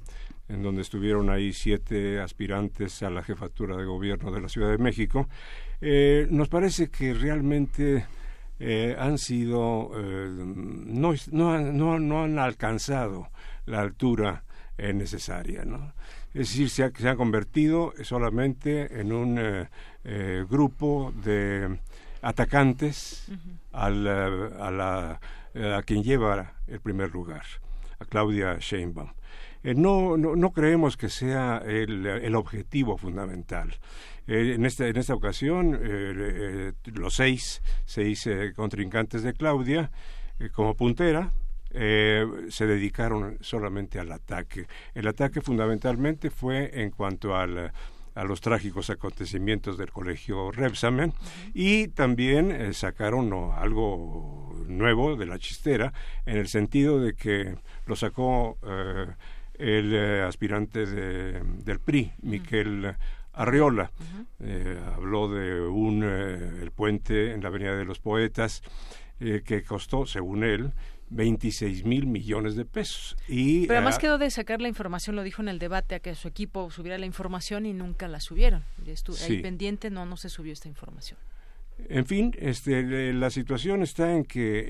[0.50, 4.78] en donde estuvieron ahí siete aspirantes a la jefatura de gobierno de la Ciudad de
[4.78, 5.28] México.
[5.80, 8.04] Eh, nos parece que realmente
[8.58, 13.28] eh, han sido, eh, no, no, no, han alcanzado
[13.66, 14.44] la altura
[14.78, 15.64] necesaria.
[15.64, 15.92] ¿no?
[16.32, 19.68] Es decir, se, se han convertido solamente en un
[20.48, 21.78] grupo de
[22.22, 23.30] atacantes
[23.72, 25.20] al, a, la,
[25.76, 27.42] a quien lleva el primer lugar,
[27.98, 29.10] a Claudia Sheinbaum.
[29.62, 33.76] Eh, no, no, no, creemos que sea el, el objetivo fundamental.
[34.26, 39.90] Eh, en, esta, en esta ocasión, eh, los seis, seis contrincantes de Claudia,
[40.52, 41.32] como puntera,
[41.72, 44.66] se dedicaron solamente al ataque.
[44.94, 47.72] El ataque fundamentalmente fue en cuanto al
[48.16, 51.12] a los trágicos acontecimientos del colegio Repsamen
[51.54, 55.92] y también sacaron algo nuevo de la chistera
[56.26, 57.54] en el sentido de que
[57.86, 58.58] lo sacó
[59.60, 62.96] el eh, aspirante de, del PRI, Miquel
[63.32, 63.92] Arriola.
[64.40, 68.62] Eh, habló de un eh, el puente en la Avenida de los Poetas
[69.20, 70.72] que costó, según él,
[71.10, 73.18] 26 mil millones de pesos.
[73.28, 76.14] Y, Pero además quedó de sacar la información, lo dijo en el debate, a que
[76.14, 78.64] su equipo subiera la información y nunca la subieron.
[78.86, 81.18] Estuvo ahí pendiente, no, no se subió esta información.
[81.88, 84.64] En fin, este, la situación está en que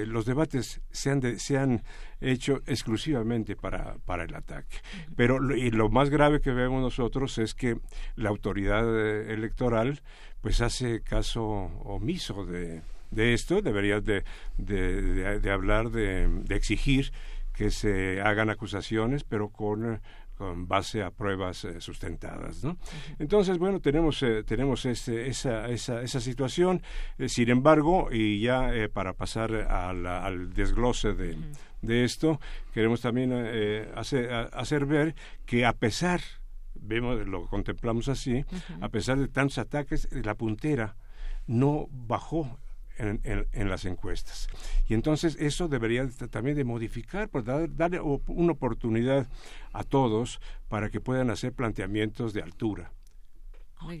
[0.00, 1.82] eh, los debates se han, se han
[2.20, 4.78] hecho exclusivamente para, para el ataque.
[5.16, 7.78] Pero y lo más grave que vemos nosotros es que
[8.14, 10.02] la autoridad eh, electoral
[10.40, 14.24] pues hace caso omiso de, de esto, debería de,
[14.58, 17.12] de, de hablar, de, exigir
[17.52, 20.00] que se hagan acusaciones, pero con
[20.36, 22.62] con base a pruebas eh, sustentadas.
[22.62, 22.76] ¿no?
[23.18, 26.82] Entonces, bueno, tenemos, eh, tenemos ese, esa, esa, esa, situación.
[27.18, 31.36] Eh, sin embargo, y ya para pasar al desglose de,
[31.82, 32.40] de, esto,
[32.72, 33.32] queremos también
[33.94, 36.20] hacer, hacer ver que a pesar,
[36.74, 38.44] vemos, lo contemplamos así,
[38.80, 40.96] a pesar de tantos ataques, la puntera
[41.46, 42.58] no bajó
[42.98, 44.48] en, las encuestas.
[44.88, 49.28] Y entonces eso debería también de modificar, pues darle una oportunidad
[49.72, 52.92] a todos para que puedan hacer planteamientos de altura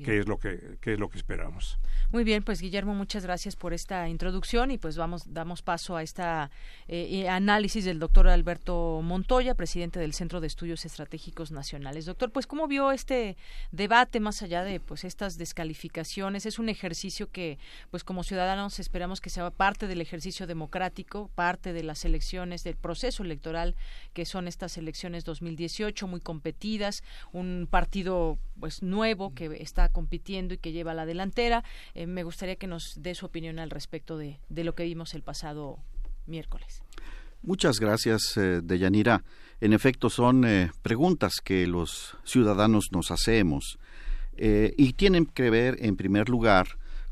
[0.04, 1.78] que es lo que, es lo que esperamos.
[2.10, 6.02] Muy bien, pues Guillermo, muchas gracias por esta introducción y pues vamos damos paso a
[6.02, 6.50] esta
[6.88, 12.06] eh, análisis del doctor Alberto Montoya, presidente del Centro de Estudios Estratégicos Nacionales.
[12.06, 13.36] Doctor, pues cómo vio este
[13.70, 17.58] debate más allá de pues estas descalificaciones, es un ejercicio que
[17.90, 22.76] pues como ciudadanos esperamos que sea parte del ejercicio democrático, parte de las elecciones del
[22.76, 23.76] proceso electoral
[24.14, 30.58] que son estas elecciones 2018 muy competidas, un partido pues nuevo que está compitiendo y
[30.58, 31.62] que lleva la delantera.
[31.94, 35.22] Eh, me gustaría que nos dé su opinión al respecto de, lo que vimos el
[35.22, 35.78] pasado
[36.26, 36.82] miércoles.
[37.42, 39.22] Muchas gracias, eh, Deyanira.
[39.60, 43.78] En efecto, son eh, preguntas que los ciudadanos nos hacemos
[44.36, 46.66] eh, y tienen que ver, en primer lugar,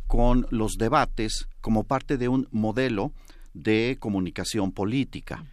[0.07, 3.13] con los debates como parte de un modelo
[3.55, 5.47] de comunicación política.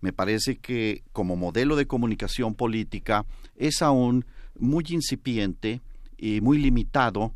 [0.00, 3.24] Me parece que como modelo de comunicación política
[3.56, 4.24] es aún
[4.56, 5.80] muy incipiente
[6.18, 7.34] y muy limitado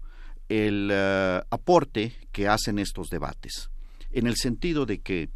[0.49, 3.71] el eh, aporte que hacen estos debates,
[4.11, 5.31] en el sentido de que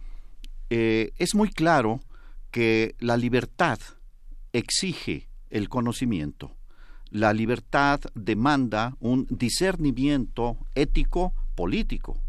[0.69, 2.01] eh, es muy claro
[2.51, 3.79] que la libertad
[4.53, 6.57] exige el conocimiento,
[7.11, 12.21] la libertad demanda un discernimiento ético político.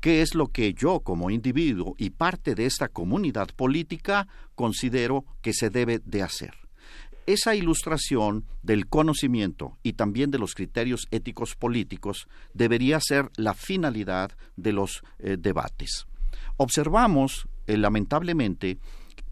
[0.00, 5.52] ¿Qué es lo que yo como individuo y parte de esta comunidad política considero que
[5.52, 6.67] se debe de hacer?
[7.28, 14.32] Esa ilustración del conocimiento y también de los criterios éticos políticos debería ser la finalidad
[14.56, 16.06] de los eh, debates.
[16.56, 18.78] Observamos, eh, lamentablemente,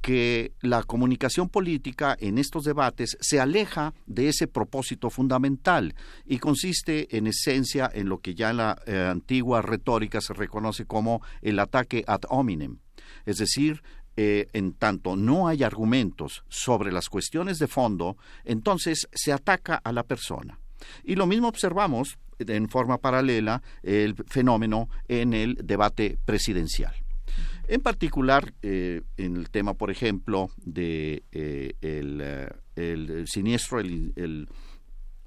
[0.02, 5.94] que la comunicación política en estos debates se aleja de ese propósito fundamental
[6.26, 10.84] y consiste en esencia en lo que ya en la eh, antigua retórica se reconoce
[10.84, 12.76] como el ataque ad hominem,
[13.24, 13.82] es decir,
[14.18, 19.92] eh, en tanto no hay argumentos sobre las cuestiones de fondo, entonces se ataca a
[19.92, 20.58] la persona.
[21.04, 26.94] Y lo mismo observamos en forma paralela el fenómeno en el debate presidencial.
[27.68, 34.48] En particular, eh, en el tema, por ejemplo, de eh, el, siniestro, el,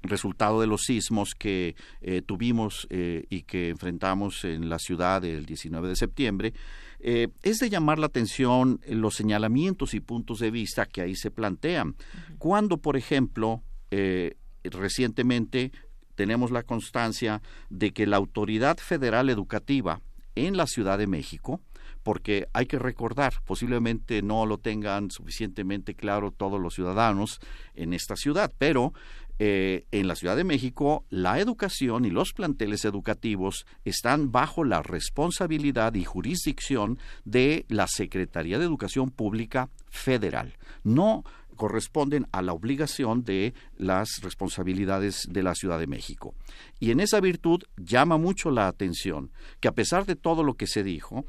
[0.02, 1.76] resultado de los sismos que
[2.24, 6.54] tuvimos y que enfrentamos en la ciudad el 19 de septiembre,
[7.02, 11.30] eh, es de llamar la atención los señalamientos y puntos de vista que ahí se
[11.30, 11.96] plantean.
[12.38, 15.72] Cuando, por ejemplo, eh, recientemente
[16.14, 20.02] tenemos la constancia de que la Autoridad Federal Educativa
[20.34, 21.60] en la Ciudad de México
[22.02, 27.40] porque hay que recordar, posiblemente no lo tengan suficientemente claro todos los ciudadanos
[27.74, 28.94] en esta ciudad, pero
[29.42, 34.82] eh, en la Ciudad de México la educación y los planteles educativos están bajo la
[34.82, 40.58] responsabilidad y jurisdicción de la Secretaría de Educación Pública Federal.
[40.84, 41.24] No
[41.56, 46.34] corresponden a la obligación de las responsabilidades de la Ciudad de México.
[46.78, 50.66] Y en esa virtud llama mucho la atención que a pesar de todo lo que
[50.66, 51.24] se dijo,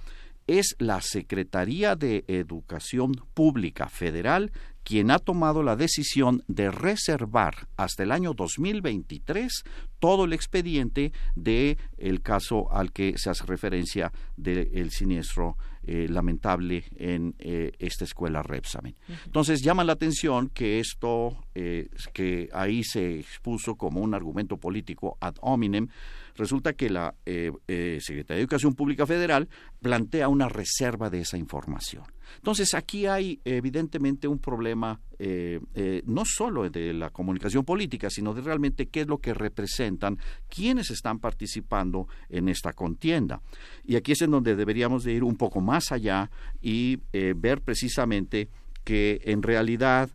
[0.47, 4.51] es la Secretaría de Educación Pública Federal
[4.83, 9.63] quien ha tomado la decisión de reservar hasta el año 2023
[9.99, 16.83] todo el expediente del el caso al que se hace referencia del siniestro eh, lamentable
[16.95, 18.95] en eh, esta escuela Repsamen.
[19.25, 25.17] Entonces llama la atención que esto, eh, que ahí se expuso como un argumento político
[25.19, 25.89] ad hominem,
[26.35, 29.49] resulta que la Secretaría de Educación Pública Federal
[29.81, 32.03] plantea una reserva de esa información.
[32.37, 38.33] Entonces aquí hay evidentemente un problema eh, eh, no solo de la comunicación política, sino
[38.33, 40.17] de realmente qué es lo que representan,
[40.49, 43.41] quiénes están participando en esta contienda.
[43.83, 47.61] Y aquí es en donde deberíamos de ir un poco más allá y eh, ver
[47.61, 48.49] precisamente
[48.83, 50.09] que en realidad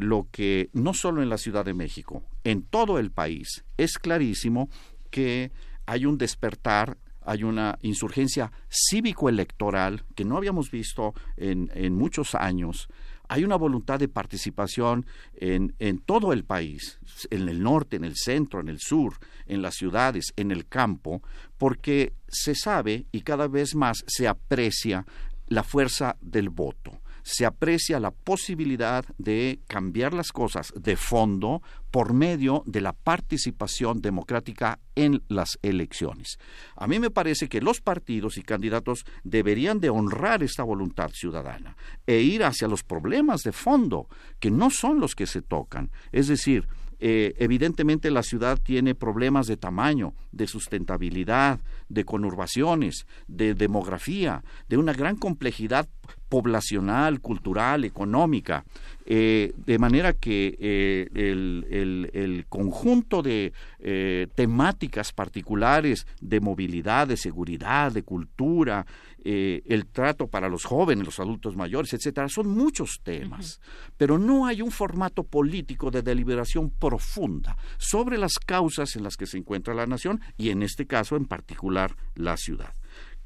[0.00, 4.68] lo que no solo en la Ciudad de México, en todo el país, es clarísimo
[5.10, 5.50] que
[5.86, 6.96] hay un despertar
[7.28, 12.88] hay una insurgencia cívico-electoral que no habíamos visto en, en, muchos años.
[13.28, 18.16] Hay una voluntad de participación en, en todo el país, en el norte, en el
[18.16, 21.20] centro, en el sur, en las ciudades, en el campo,
[21.58, 25.04] porque se sabe y cada vez más se aprecia
[25.48, 31.60] la fuerza del voto se aprecia la posibilidad de cambiar las cosas de fondo
[31.90, 36.38] por medio de la participación democrática en las elecciones.
[36.74, 41.76] A mí me parece que los partidos y candidatos deberían de honrar esta voluntad ciudadana
[42.06, 44.08] e ir hacia los problemas de fondo,
[44.40, 45.90] que no son los que se tocan.
[46.12, 46.66] Es decir,
[47.00, 54.78] eh, evidentemente la ciudad tiene problemas de tamaño, de sustentabilidad, de conurbaciones, de demografía, de
[54.78, 55.88] una gran complejidad
[56.28, 58.64] poblacional, cultural, económica,
[59.06, 67.92] eh, de manera que eh, el, conjunto de eh, temáticas particulares de movilidad, de seguridad,
[67.92, 68.86] de cultura,
[69.24, 73.60] el trato para los jóvenes, los adultos mayores, etcétera, son muchos temas,
[73.98, 79.26] pero no hay un formato político de deliberación profunda sobre las causas en las que
[79.26, 82.72] se encuentra la nación y en este caso en particular la ciudad.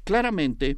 [0.03, 0.77] Claramente,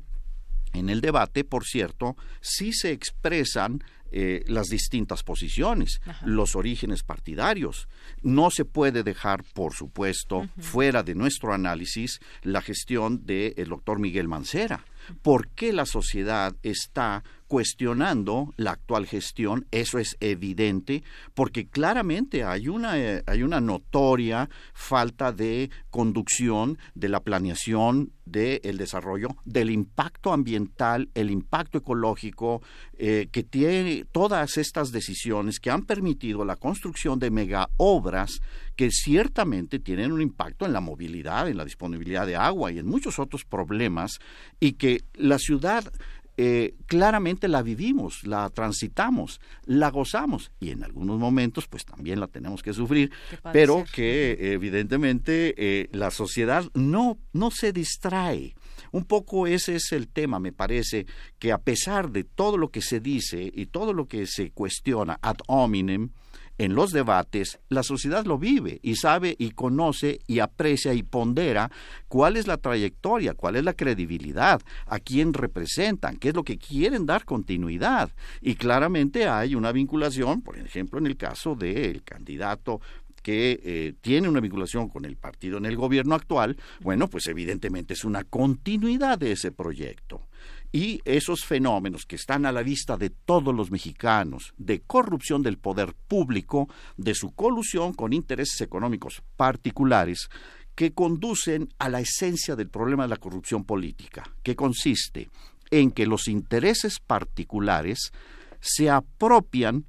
[0.75, 3.83] en el debate, por cierto, sí se expresan
[4.17, 7.89] eh, las distintas posiciones, los orígenes partidarios.
[8.21, 14.29] No se puede dejar, por supuesto, fuera de nuestro análisis la gestión del doctor Miguel
[14.29, 14.85] Mancera.
[15.21, 22.67] ¿Por qué la sociedad está cuestionando la actual gestión, eso es evidente, porque claramente hay
[22.67, 30.33] una, eh, hay una notoria falta de conducción de la planeación del desarrollo, del impacto
[30.33, 32.61] ambiental, el impacto ecológico
[32.97, 38.41] eh, que tiene todas estas decisiones que han permitido la construcción de mega obras
[38.75, 42.87] que ciertamente tienen un impacto en la movilidad, en la disponibilidad de agua y en
[42.87, 44.19] muchos otros problemas
[44.59, 45.91] y que la ciudad
[46.37, 52.27] eh, claramente la vivimos, la transitamos, la gozamos y en algunos momentos pues también la
[52.27, 53.11] tenemos que sufrir,
[53.53, 58.53] pero que evidentemente eh, la sociedad no, no se distrae.
[58.95, 61.05] Un poco ese es el tema, me parece,
[61.37, 65.19] que a pesar de todo lo que se dice y todo lo que se cuestiona
[65.21, 66.11] ad hominem,
[66.57, 71.69] en los debates, la sociedad lo vive y sabe y conoce y aprecia y pondera
[72.07, 76.57] cuál es la trayectoria, cuál es la credibilidad, a quién representan, qué es lo que
[76.57, 78.11] quieren dar continuidad.
[78.39, 82.79] Y claramente hay una vinculación, por ejemplo, en el caso del candidato
[83.25, 87.95] que eh, tiene una vinculación con el partido en el gobierno actual, bueno, pues evidentemente
[87.95, 90.27] es una continuidad de ese proyecto.
[90.71, 95.57] Y esos fenómenos que están a la vista de todos los mexicanos, de corrupción del
[95.57, 100.29] poder público, de su colusión con intereses económicos particulares,
[100.75, 105.31] que conducen a la esencia del problema de la corrupción política, que consiste
[105.71, 108.11] en que los intereses particulares
[108.59, 109.85] se apropian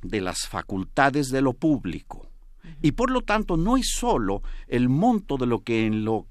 [0.00, 2.31] de las facultades de lo público.
[2.80, 6.26] Y por lo tanto no es solo el monto de lo que en lo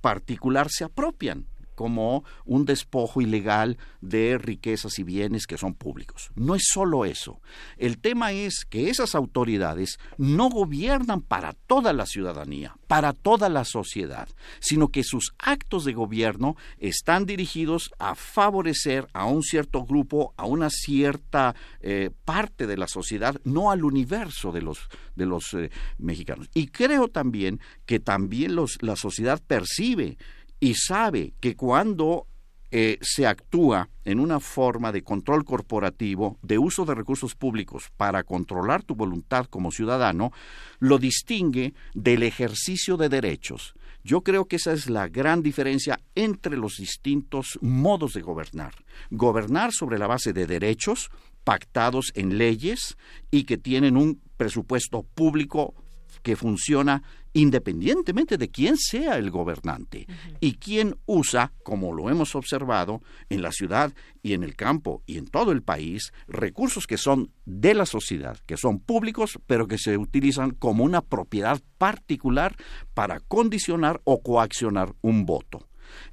[0.00, 1.46] particular se apropian,
[1.80, 6.30] como un despojo ilegal de riquezas y bienes que son públicos.
[6.34, 7.40] No es solo eso.
[7.78, 13.64] El tema es que esas autoridades no gobiernan para toda la ciudadanía, para toda la
[13.64, 14.28] sociedad,
[14.58, 20.44] sino que sus actos de gobierno están dirigidos a favorecer a un cierto grupo, a
[20.44, 24.80] una cierta eh, parte de la sociedad, no al universo de los,
[25.16, 26.50] de los eh, mexicanos.
[26.52, 30.18] Y creo también que también los, la sociedad percibe
[30.60, 32.26] y sabe que cuando
[32.70, 38.22] eh, se actúa en una forma de control corporativo, de uso de recursos públicos para
[38.22, 40.30] controlar tu voluntad como ciudadano,
[40.78, 43.74] lo distingue del ejercicio de derechos.
[44.04, 48.74] Yo creo que esa es la gran diferencia entre los distintos modos de gobernar.
[49.10, 51.10] Gobernar sobre la base de derechos
[51.42, 52.96] pactados en leyes
[53.32, 55.74] y que tienen un presupuesto público
[56.22, 57.02] que funciona
[57.32, 60.06] independientemente de quién sea el gobernante
[60.40, 65.18] y quién usa, como lo hemos observado en la ciudad y en el campo y
[65.18, 69.78] en todo el país, recursos que son de la sociedad, que son públicos, pero que
[69.78, 72.56] se utilizan como una propiedad particular
[72.94, 75.68] para condicionar o coaccionar un voto.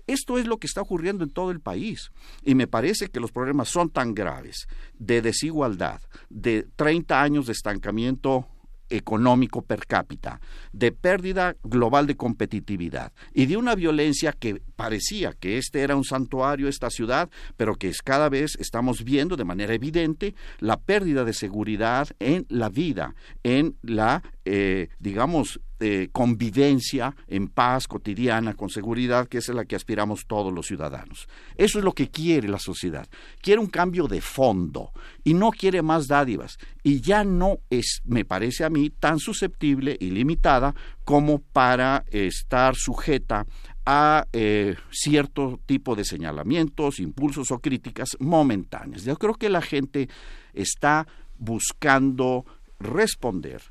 [0.07, 2.11] Esto es lo que está ocurriendo en todo el país
[2.43, 7.53] y me parece que los problemas son tan graves de desigualdad, de 30 años de
[7.53, 8.47] estancamiento
[8.89, 10.39] económico per cápita,
[10.71, 16.03] de pérdida global de competitividad y de una violencia que parecía que este era un
[16.03, 21.23] santuario, esta ciudad, pero que es cada vez estamos viendo de manera evidente la pérdida
[21.23, 28.69] de seguridad en la vida, en la, eh, digamos, eh, convivencia en paz cotidiana, con
[28.69, 31.27] seguridad, que es a la que aspiramos todos los ciudadanos.
[31.55, 33.07] Eso es lo que quiere la sociedad.
[33.41, 34.91] Quiere un cambio de fondo
[35.23, 36.57] y no quiere más dádivas.
[36.81, 40.73] Y ya no es, me parece a mí, tan susceptible y limitada
[41.03, 43.45] como para estar sujeta
[43.85, 49.03] a eh, cierto tipo de señalamientos, impulsos o críticas momentáneas.
[49.03, 50.09] Yo creo que la gente
[50.53, 52.45] está buscando
[52.79, 53.61] responder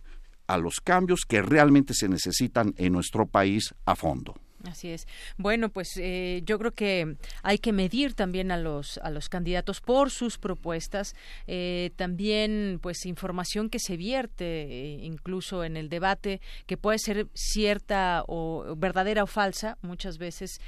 [0.46, 4.34] a los cambios que realmente se necesitan en nuestro país a fondo.
[4.66, 5.06] Así es.
[5.36, 9.80] Bueno, pues eh, yo creo que hay que medir también a los a los candidatos
[9.80, 11.14] por sus propuestas,
[11.46, 17.28] eh, también pues información que se vierte eh, incluso en el debate que puede ser
[17.34, 19.78] cierta o verdadera o falsa.
[19.82, 20.60] Muchas veces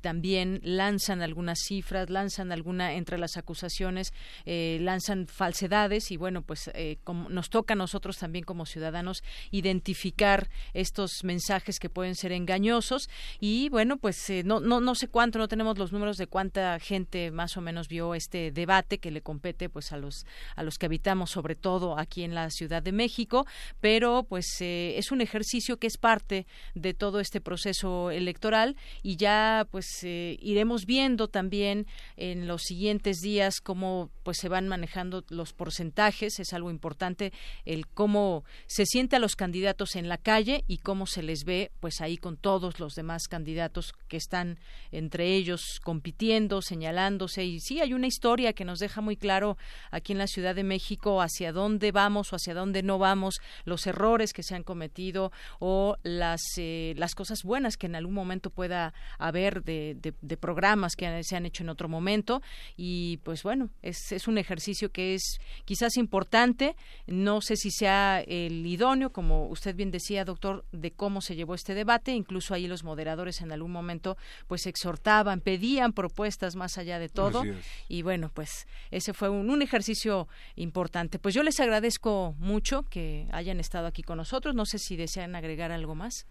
[0.00, 4.12] también lanzan algunas cifras, lanzan alguna entre las acusaciones,
[4.46, 6.70] lanzan falsedades y bueno, pues
[7.04, 13.08] como nos toca a nosotros también como ciudadanos identificar estos mensajes que pueden ser engañosos
[13.40, 16.78] y bueno, pues eh, no, no, no sé cuánto, no tenemos los números de cuánta
[16.78, 20.26] gente más o menos vio este debate que le compete pues a los,
[20.56, 23.46] a los que habitamos sobre todo aquí en la Ciudad de México,
[23.80, 29.16] pero pues eh, es un ejercicio que es parte de todo este proceso electoral y
[29.16, 31.86] ya pues eh, iremos viendo también
[32.16, 37.32] en los siguientes días cómo pues se van manejando los porcentajes, es algo importante
[37.64, 41.72] el cómo se siente a los candidatos en la calle y cómo se les ve
[41.80, 44.58] pues ahí con todos los demás candidatos que están
[44.92, 47.44] entre ellos compitiendo, señalándose.
[47.44, 49.56] Y sí, hay una historia que nos deja muy claro
[49.90, 53.86] aquí en la Ciudad de México hacia dónde vamos o hacia dónde no vamos, los
[53.86, 58.50] errores que se han cometido o las, eh, las cosas buenas que en algún momento
[58.50, 62.42] pueda haber de, de, programas que se han hecho en otro momento.
[62.76, 66.74] Y pues bueno, es, es un ejercicio que es quizás importante.
[67.06, 71.54] No sé si sea el idóneo, como usted bien decía, doctor, de cómo se llevó
[71.54, 72.12] este debate.
[72.12, 73.09] Incluso ahí los moderadores
[73.40, 77.42] en algún momento pues exhortaban, pedían propuestas más allá de todo
[77.88, 81.18] y bueno, pues ese fue un, un, ejercicio importante.
[81.18, 84.54] Pues yo les agradezco mucho que hayan estado aquí con nosotros.
[84.54, 86.26] No sé si desean agregar algo más.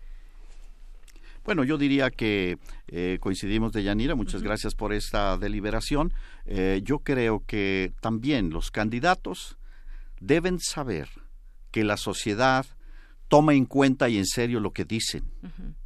[1.45, 2.57] Bueno, yo diría que
[2.87, 6.13] eh, coincidimos de Yanira, muchas gracias por esta deliberación.
[6.45, 9.57] Eh, yo creo que también los candidatos
[10.19, 11.09] deben saber
[11.71, 12.65] que la sociedad
[13.29, 15.23] toma en cuenta y en serio lo que dicen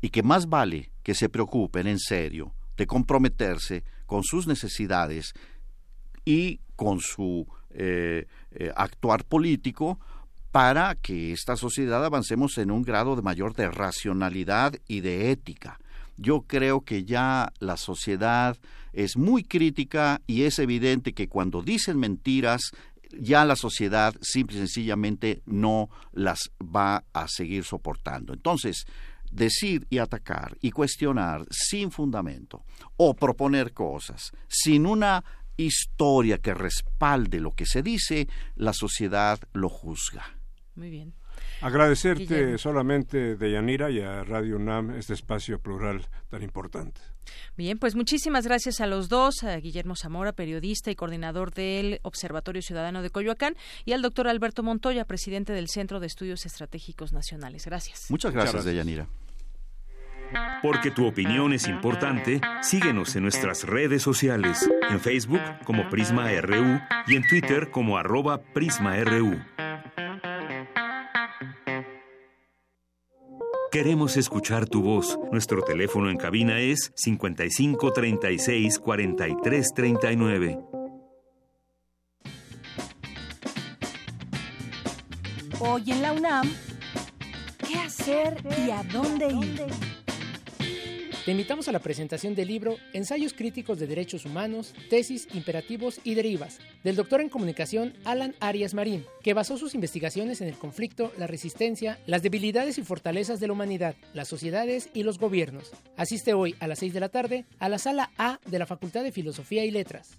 [0.02, 5.34] y que más vale que se preocupen en serio de comprometerse con sus necesidades
[6.26, 10.00] y con su eh, eh, actuar político
[10.52, 15.80] para que esta sociedad avancemos en un grado de mayor de racionalidad y de ética.
[16.16, 18.58] Yo creo que ya la sociedad
[18.94, 22.72] es muy crítica y es evidente que cuando dicen mentiras
[23.20, 28.34] ya la sociedad simple y sencillamente no las va a seguir soportando.
[28.34, 28.86] Entonces,
[29.32, 32.64] decir y atacar y cuestionar sin fundamento
[32.98, 35.24] o proponer cosas sin una
[35.58, 40.26] historia que respalde lo que se dice, la sociedad lo juzga.
[40.76, 41.14] Muy bien.
[41.64, 47.00] Agradecerte solamente, Deyanira, y a Radio UNAM este espacio plural tan importante.
[47.56, 52.62] Bien, pues muchísimas gracias a los dos, a Guillermo Zamora, periodista y coordinador del Observatorio
[52.62, 53.56] Ciudadano de Coyoacán,
[53.86, 57.66] y al doctor Alberto Montoya, presidente del Centro de Estudios Estratégicos Nacionales.
[57.66, 58.08] Gracias.
[58.10, 59.08] Muchas gracias, Deyanira.
[60.62, 66.82] Porque tu opinión es importante, síguenos en nuestras redes sociales, en Facebook como Prisma RU
[67.08, 69.53] y en Twitter como arroba PrismaRU.
[73.74, 75.18] Queremos escuchar tu voz.
[75.32, 80.60] Nuestro teléfono en cabina es 55 36 43 39.
[85.60, 86.52] Hoy en la UNAM,
[87.68, 89.93] ¿qué hacer y a dónde ir?
[91.26, 96.16] Te invitamos a la presentación del libro Ensayos críticos de derechos humanos, tesis, imperativos y
[96.16, 101.14] derivas, del doctor en comunicación Alan Arias Marín, que basó sus investigaciones en el conflicto,
[101.18, 105.72] la resistencia, las debilidades y fortalezas de la humanidad, las sociedades y los gobiernos.
[105.96, 109.02] Asiste hoy a las 6 de la tarde a la sala A de la Facultad
[109.02, 110.18] de Filosofía y Letras.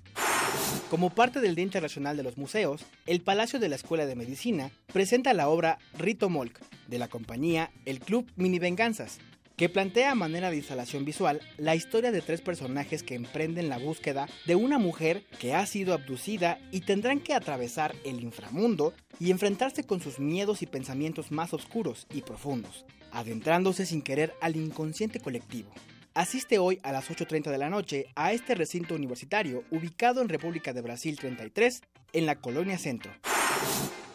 [0.88, 4.70] Como parte del Día Internacional de los Museos, el Palacio de la Escuela de Medicina
[4.90, 9.18] presenta la obra Rito Molk, de la compañía El Club Mini Venganzas,
[9.56, 13.78] que plantea a manera de instalación visual la historia de tres personajes que emprenden la
[13.78, 19.30] búsqueda de una mujer que ha sido abducida y tendrán que atravesar el inframundo y
[19.30, 25.20] enfrentarse con sus miedos y pensamientos más oscuros y profundos, adentrándose sin querer al inconsciente
[25.20, 25.70] colectivo.
[26.14, 30.72] Asiste hoy a las 8.30 de la noche a este recinto universitario ubicado en República
[30.72, 31.82] de Brasil 33,
[32.12, 33.10] en la Colonia Centro.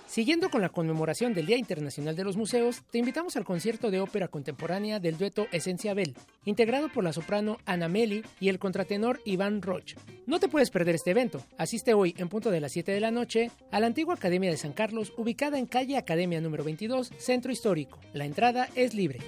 [0.10, 3.99] Siguiendo con la conmemoración del Día Internacional de los Museos, te invitamos al concierto de
[3.99, 9.22] ópera contemporánea del dueto Esencia Bell, integrado por la soprano Ana Meli y el contratenor
[9.24, 9.93] Iván Roch.
[10.26, 11.43] No te puedes perder este evento.
[11.60, 14.57] Asiste hoy, en punto de las 7 de la noche, a la antigua Academia de
[14.57, 17.99] San Carlos, ubicada en calle Academia número 22, Centro Histórico.
[18.12, 19.20] La entrada es libre.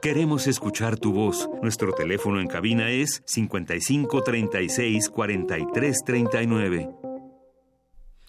[0.00, 1.50] Queremos escuchar tu voz.
[1.60, 7.13] Nuestro teléfono en cabina es 55 36 43 39.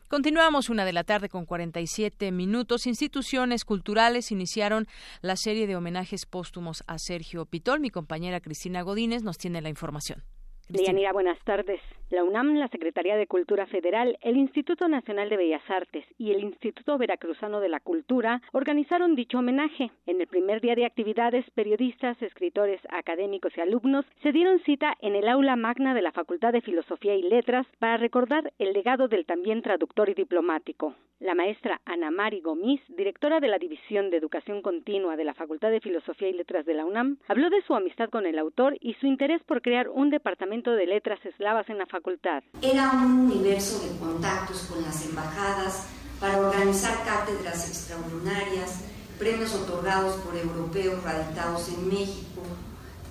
[0.07, 2.85] Continuamos una de la tarde con 47 minutos.
[2.85, 4.87] Instituciones culturales iniciaron
[5.21, 7.79] la serie de homenajes póstumos a Sergio Pitol.
[7.79, 10.23] Mi compañera Cristina Godínez nos tiene la información.
[10.67, 11.79] Deyanira, buenas tardes.
[12.09, 16.41] La UNAM, la Secretaría de Cultura Federal, el Instituto Nacional de Bellas Artes y el
[16.43, 19.91] Instituto Veracruzano de la Cultura organizaron dicho homenaje.
[20.07, 25.15] En el primer día de actividades, periodistas, escritores, académicos y alumnos se dieron cita en
[25.15, 29.25] el aula magna de la Facultad de Filosofía y Letras para recordar el legado del
[29.25, 30.95] también traductor y diplomático.
[31.19, 35.71] La maestra Ana Mari Gomis, directora de la División de Educación Continua de la Facultad
[35.71, 38.95] de Filosofía y Letras de la UNAM, habló de su amistad con el autor y
[38.95, 42.41] su interés por crear un departamento de Letras Eslavas en la facultad.
[42.61, 45.83] Era un universo de contactos con las embajadas
[46.19, 48.79] para organizar cátedras extraordinarias,
[49.19, 52.41] premios otorgados por europeos radicados en México,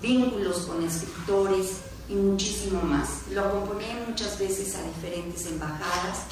[0.01, 3.27] vínculos con escritores y muchísimo más.
[3.31, 6.25] Lo acompañé muchas veces a diferentes embajadas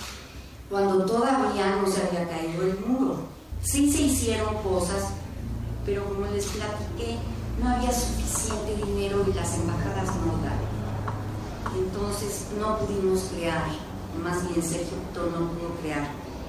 [0.68, 3.28] cuando todavía no se había caído el muro.
[3.62, 5.10] Sí se hicieron cosas,
[5.86, 7.18] pero como les platiqué,
[7.62, 10.73] no había suficiente dinero y las embajadas no daban
[11.78, 13.64] entonces no pudimos crear,
[14.24, 16.08] más bien Sergio Pitol no pudo crear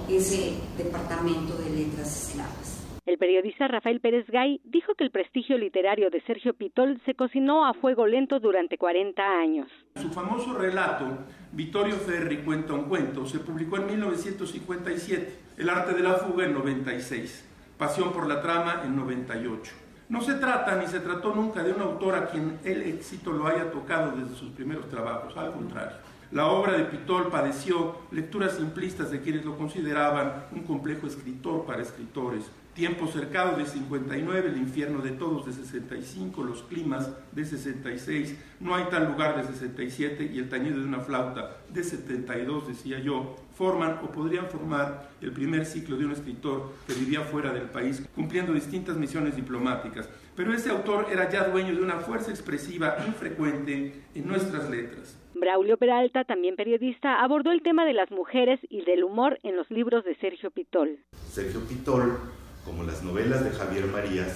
[0.09, 2.75] ese departamento de letras eslavas.
[3.07, 7.66] El periodista Rafael Pérez Gay dijo que el prestigio literario de Sergio Pitol se cocinó
[7.66, 9.68] a fuego lento durante 40 años.
[9.97, 11.18] Su famoso relato,
[11.53, 16.55] Vittorio Ferri cuenta un cuento, se publicó en 1957, El arte de la fuga en
[16.55, 19.84] 96, Pasión por la trama en 98.
[20.15, 23.49] No se trata ni se trató nunca de un autor a quien el éxito lo
[23.49, 25.97] haya tocado desde sus primeros trabajos, al contrario.
[26.31, 31.83] La obra de Pitol padeció lecturas simplistas de quienes lo consideraban un complejo escritor para
[31.83, 32.45] escritores,
[32.75, 38.75] Tiempo cercado de 59, el infierno de todos de 65, los climas de 66, no
[38.75, 43.37] hay tal lugar de 67 y el tañido de una flauta de 72, decía yo,
[43.55, 48.05] forman o podrían formar el primer ciclo de un escritor que vivía fuera del país,
[48.12, 50.11] cumpliendo distintas misiones diplomáticas.
[50.35, 55.16] Pero ese autor era ya dueño de una fuerza expresiva infrecuente en nuestras letras.
[55.37, 59.70] Braulio Peralta, también periodista, abordó el tema de las mujeres y del humor en los
[59.70, 60.99] libros de Sergio Pitol.
[61.31, 62.18] Sergio Pitol
[62.65, 64.33] como las novelas de Javier Marías,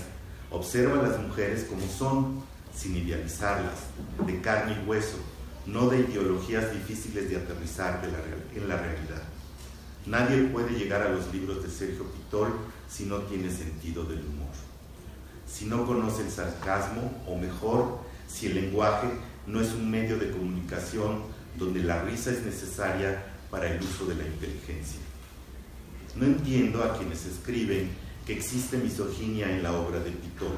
[0.51, 2.43] observa a las mujeres como son,
[2.75, 3.75] sin idealizarlas,
[4.27, 5.19] de carne y hueso,
[5.67, 8.03] no de ideologías difíciles de aterrizar
[8.55, 9.23] en la realidad.
[10.07, 12.53] Nadie puede llegar a los libros de Sergio Pitol
[12.89, 14.55] si no tiene sentido del humor,
[15.47, 19.09] si no conoce el sarcasmo, o mejor, si el lenguaje
[19.47, 21.23] no es un medio de comunicación
[21.59, 25.01] donde la risa es necesaria para el uso de la inteligencia.
[26.15, 27.91] No entiendo a quienes escriben
[28.29, 30.53] que existe misoginia en la obra de Pitol.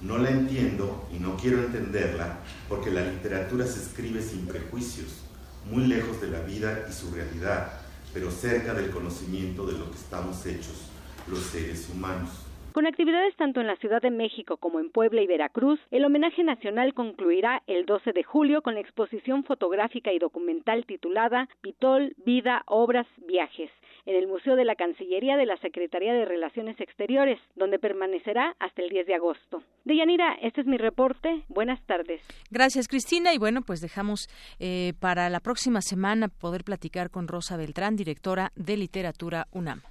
[0.00, 2.38] No la entiendo y no quiero entenderla
[2.68, 5.26] porque la literatura se escribe sin prejuicios,
[5.68, 7.80] muy lejos de la vida y su realidad,
[8.12, 10.88] pero cerca del conocimiento de lo que estamos hechos
[11.26, 12.30] los seres humanos.
[12.70, 16.44] Con actividades tanto en la Ciudad de México como en Puebla y Veracruz, el homenaje
[16.44, 22.62] nacional concluirá el 12 de julio con la exposición fotográfica y documental titulada Pitol, Vida,
[22.66, 23.70] Obras, Viajes,
[24.06, 28.82] en el Museo de la Cancillería de la Secretaría de Relaciones Exteriores, donde permanecerá hasta
[28.82, 29.62] el 10 de agosto.
[29.84, 31.44] Deyanira, este es mi reporte.
[31.48, 32.20] Buenas tardes.
[32.50, 33.32] Gracias, Cristina.
[33.34, 34.28] Y bueno, pues dejamos
[34.58, 39.82] eh, para la próxima semana poder platicar con Rosa Beltrán, directora de Literatura UNAM.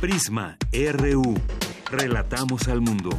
[0.00, 1.34] Prisma RU.
[1.90, 3.10] Relatamos al mundo.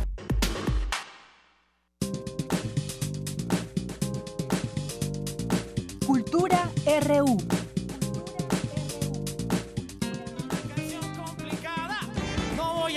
[6.05, 6.69] Cultura
[7.07, 7.64] RU.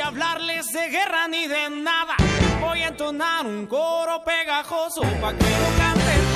[0.09, 2.17] Hablarles de guerra ni de nada.
[2.61, 6.28] Voy a entonar un coro pegajoso pa' que lo cante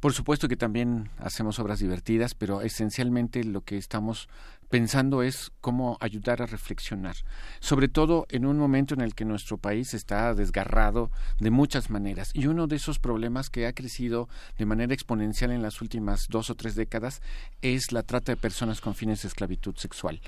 [0.00, 4.28] Por supuesto que también hacemos obras divertidas, pero esencialmente lo que estamos
[4.68, 7.16] pensando es cómo ayudar a reflexionar,
[7.60, 12.30] sobre todo en un momento en el que nuestro país está desgarrado de muchas maneras.
[12.34, 16.50] Y uno de esos problemas que ha crecido de manera exponencial en las últimas dos
[16.50, 17.22] o tres décadas
[17.62, 20.20] es la trata de personas con fines de esclavitud sexual.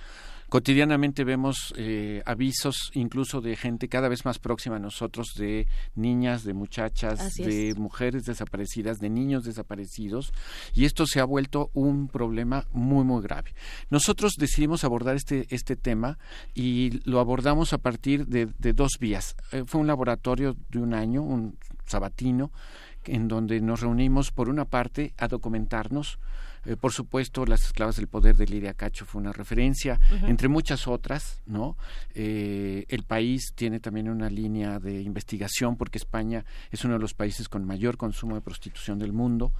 [0.49, 6.43] Cotidianamente vemos eh, avisos incluso de gente cada vez más próxima a nosotros, de niñas,
[6.43, 7.79] de muchachas, Así de es.
[7.79, 10.33] mujeres desaparecidas, de niños desaparecidos,
[10.75, 13.55] y esto se ha vuelto un problema muy, muy grave.
[13.91, 16.19] Nosotros decidimos abordar este, este tema
[16.55, 19.37] y lo abordamos a partir de, de dos vías.
[19.53, 22.51] Eh, fue un laboratorio de un año, un sabatino,
[23.05, 26.19] en donde nos reunimos por una parte a documentarnos,
[26.69, 30.87] eh, por supuesto, Las esclavas del poder de Lidia Cacho fue una referencia, entre muchas
[30.87, 31.79] otras, ¿no?
[32.15, 37.15] Eh, el país tiene también una línea de investigación porque España es uno de los
[37.15, 39.53] países con mayor consumo de prostitución del mundo.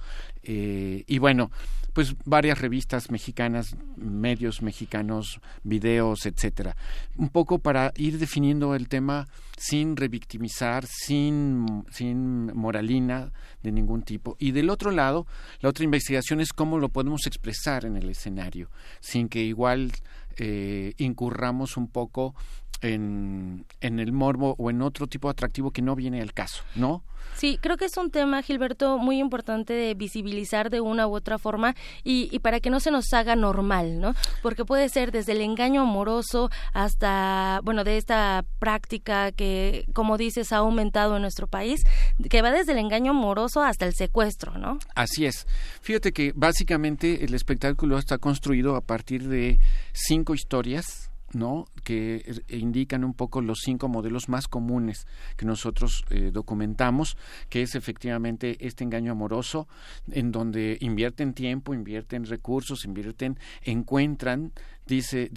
[0.43, 1.49] Eh, y bueno,
[1.93, 6.75] pues varias revistas mexicanas, medios mexicanos, videos, etcétera.
[7.17, 13.31] Un poco para ir definiendo el tema sin revictimizar, sin, sin moralina
[13.63, 14.35] de ningún tipo.
[14.39, 15.27] Y del otro lado,
[15.59, 18.69] la otra investigación es cómo lo podemos expresar en el escenario,
[18.99, 19.91] sin que igual
[20.37, 22.35] eh, incurramos un poco
[22.81, 26.63] en, en el morbo o en otro tipo de atractivo que no viene al caso,
[26.75, 27.03] ¿no?
[27.35, 31.37] Sí, creo que es un tema, Gilberto, muy importante de visibilizar de una u otra
[31.37, 31.73] forma
[32.03, 34.13] y, y, para que no se nos haga normal, ¿no?
[34.41, 40.51] Porque puede ser desde el engaño amoroso hasta, bueno, de esta práctica que, como dices,
[40.51, 41.81] ha aumentado en nuestro país,
[42.29, 44.79] que va desde el engaño amoroso hasta el secuestro, ¿no?
[44.95, 45.47] Así es.
[45.81, 49.59] Fíjate que básicamente el espectáculo está construido a partir de
[49.93, 51.65] cinco historias ¿no?
[51.83, 55.07] que indican un poco los cinco modelos más comunes
[55.37, 57.17] que nosotros eh, documentamos,
[57.49, 59.67] que es efectivamente este engaño amoroso,
[60.11, 64.51] en donde invierten tiempo, invierten recursos, invierten, encuentran,
[64.85, 65.29] dice,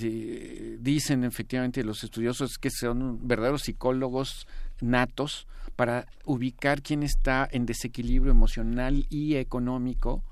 [0.80, 4.46] dicen efectivamente los estudiosos que son verdaderos psicólogos
[4.82, 10.22] natos para ubicar quién está en desequilibrio emocional y económico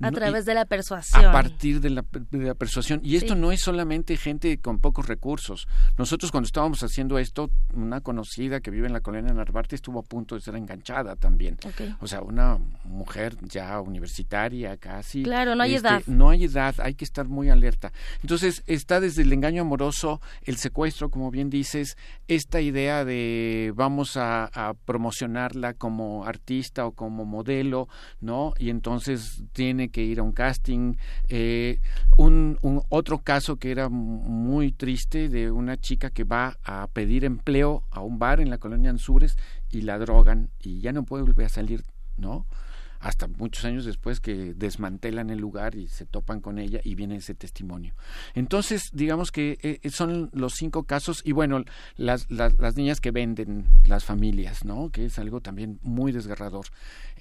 [0.00, 1.24] a través de la persuasión.
[1.24, 2.02] A partir de la,
[2.54, 3.00] persuasión.
[3.02, 5.68] Y esto no es solamente gente con pocos recursos.
[5.96, 10.02] Nosotros cuando estábamos haciendo esto, una conocida que vive en la colonia Narvarte estuvo a
[10.02, 11.58] punto de ser enganchada también.
[12.00, 15.22] O sea, una mujer ya universitaria casi.
[15.22, 16.02] Claro, no hay este, edad.
[16.06, 17.92] No hay edad, hay que estar muy alerta.
[18.22, 21.96] Entonces está desde el engaño amoroso, el secuestro, como bien dices,
[22.28, 27.88] esta idea de vamos a, promocionarla como artista o como modelo,
[28.20, 28.54] ¿no?
[28.58, 30.96] Y entonces tiene que ir a un casting.
[31.28, 31.80] Eh,
[32.16, 37.84] un, otro caso que era muy triste de una chica que va a pedir empleo
[37.90, 39.36] a un bar en la colonia Anzures
[39.70, 41.84] y la drogan y ya no puede volver a salir,
[42.16, 42.46] ¿no?
[43.00, 47.16] Hasta muchos años después que desmantelan el lugar y se topan con ella y viene
[47.16, 47.94] ese testimonio.
[48.34, 51.64] Entonces, digamos que eh, eh, son los cinco casos y bueno,
[51.96, 54.90] las, las, las, niñas que venden las familias, ¿no?
[54.90, 56.66] Que es algo también muy desgarrador.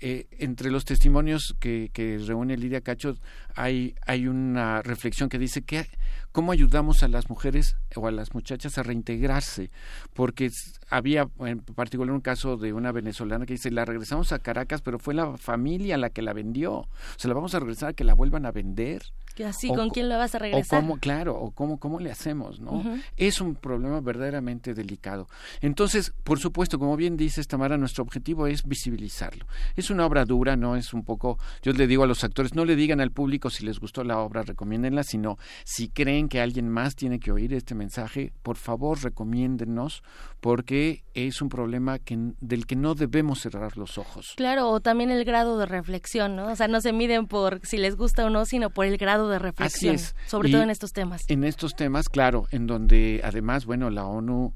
[0.01, 3.15] Eh, entre los testimonios que, que reúne Lidia Cacho
[3.55, 5.87] hay, hay una reflexión que dice que
[6.31, 9.71] cómo ayudamos a las mujeres o a las muchachas a reintegrarse,
[10.13, 10.51] porque
[10.89, 14.99] había en particular un caso de una venezolana que dice, la regresamos a Caracas, pero
[14.99, 18.13] fue la familia la que la vendió, se la vamos a regresar a que la
[18.13, 19.01] vuelvan a vender
[19.43, 20.79] así, ¿con quién lo vas a regresar?
[20.79, 22.83] O cómo, claro, o cómo, cómo le hacemos, ¿no?
[23.15, 25.27] Es un problema verdaderamente delicado.
[25.61, 29.45] Entonces, por supuesto, como bien dice Tamara, nuestro objetivo es visibilizarlo.
[29.75, 32.65] Es una obra dura, no es un poco, yo le digo a los actores, no
[32.65, 36.69] le digan al público si les gustó la obra, recomiéndenla, sino si creen que alguien
[36.69, 40.03] más tiene que oír este mensaje, por favor, recomiéndennos,
[40.39, 44.33] porque es un problema que, del que no debemos cerrar los ojos.
[44.37, 46.51] Claro, o también el grado de reflexión, ¿no?
[46.51, 49.29] O sea, no se miden por si les gusta o no, sino por el grado
[49.29, 51.25] de reflexión, sobre todo en estos temas.
[51.27, 54.53] En estos temas, claro, en donde además, bueno, la ONU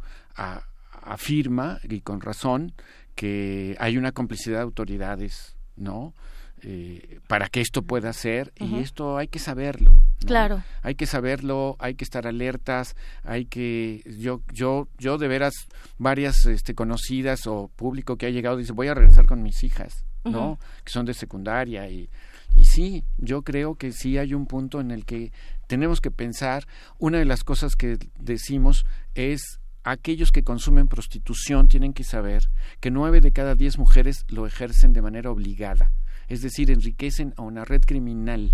[1.04, 2.74] afirma, y con razón,
[3.22, 6.16] que hay una complicidad de autoridades, ¿no?
[6.64, 10.64] Eh, para que esto pueda ser y esto hay que saberlo claro.
[10.84, 15.54] Hay que saberlo hay que estar alertas hay que yo yo yo de veras
[15.98, 20.06] varias este conocidas o público que ha llegado dice voy a regresar con mis hijas
[20.24, 22.12] no que son de secundaria y
[22.56, 25.32] y sí, yo creo que sí hay un punto en el que
[25.68, 26.68] tenemos que pensar,
[26.98, 32.92] una de las cosas que decimos es aquellos que consumen prostitución tienen que saber que
[32.92, 35.92] nueve de cada diez mujeres lo ejercen de manera obligada,
[36.28, 38.54] es decir, enriquecen a una red criminal,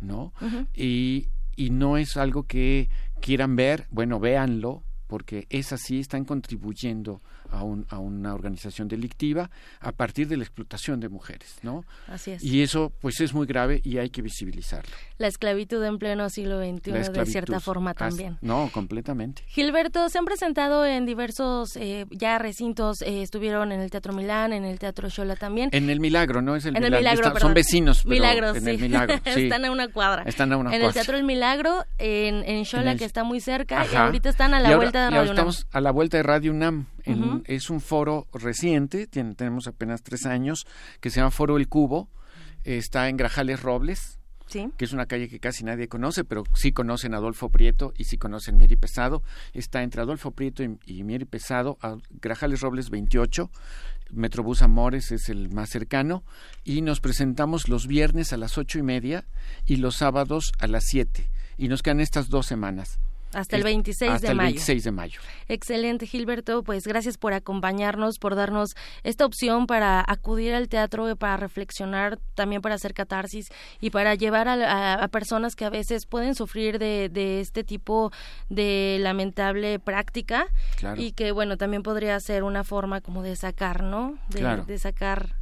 [0.00, 0.32] ¿no?
[0.74, 2.88] y, y no es algo que
[3.20, 9.50] quieran ver, bueno, véanlo, porque es así, están contribuyendo a, un, a una organización delictiva
[9.80, 11.84] a partir de la explotación de mujeres, ¿no?
[12.06, 12.42] Así es.
[12.42, 14.90] Y eso, pues, es muy grave y hay que visibilizarlo.
[15.18, 18.38] La esclavitud en pleno siglo XXI, de cierta forma también.
[18.40, 19.42] no, completamente.
[19.48, 21.76] Gilberto, se han presentado en diversos
[22.10, 25.68] ya recintos, eh, estuvieron en el Teatro Milán, en el Teatro Shola también.
[25.72, 26.56] En el Milagro, ¿no?
[26.56, 26.98] Es el, en Milagro.
[26.98, 28.70] el Milagro son vecinos, pero Milagros, en sí.
[28.70, 29.42] el Milagro, sí.
[29.44, 30.22] están a una cuadra.
[30.24, 30.86] Están a una En cuadra.
[30.88, 32.98] el Teatro El Milagro, en, en Shola, el...
[32.98, 33.92] que está muy cerca, Ajá.
[33.92, 35.48] y ahorita están a la y ahora, vuelta de y Radio ahora UNAM.
[35.48, 36.86] estamos a la vuelta de Radio UNAM.
[37.04, 37.42] En, Uh -huh.
[37.46, 40.66] Es un foro reciente, tiene, tenemos apenas tres años,
[41.00, 42.08] que se llama Foro El Cubo.
[42.64, 44.68] Está en Grajales Robles, ¿Sí?
[44.76, 48.18] que es una calle que casi nadie conoce, pero sí conocen Adolfo Prieto y sí
[48.18, 49.22] conocen Mieri Pesado.
[49.54, 53.50] Está entre Adolfo Prieto y, y Mieri Pesado, a Grajales Robles 28.
[54.12, 56.24] Metrobús Amores es el más cercano
[56.64, 59.24] y nos presentamos los viernes a las ocho y media
[59.66, 62.98] y los sábados a las siete y nos quedan estas dos semanas.
[63.32, 64.48] Hasta el 26 hasta de el mayo.
[64.48, 65.20] 26 de mayo.
[65.48, 66.62] Excelente, Gilberto.
[66.64, 68.70] Pues gracias por acompañarnos, por darnos
[69.04, 73.46] esta opción para acudir al teatro, para reflexionar, también para hacer catarsis
[73.80, 77.62] y para llevar a, a, a personas que a veces pueden sufrir de, de, este
[77.62, 78.10] tipo
[78.48, 81.00] de lamentable práctica claro.
[81.00, 84.18] y que, bueno, también podría ser una forma como de sacar, ¿no?
[84.28, 84.64] De, claro.
[84.64, 85.36] de sacar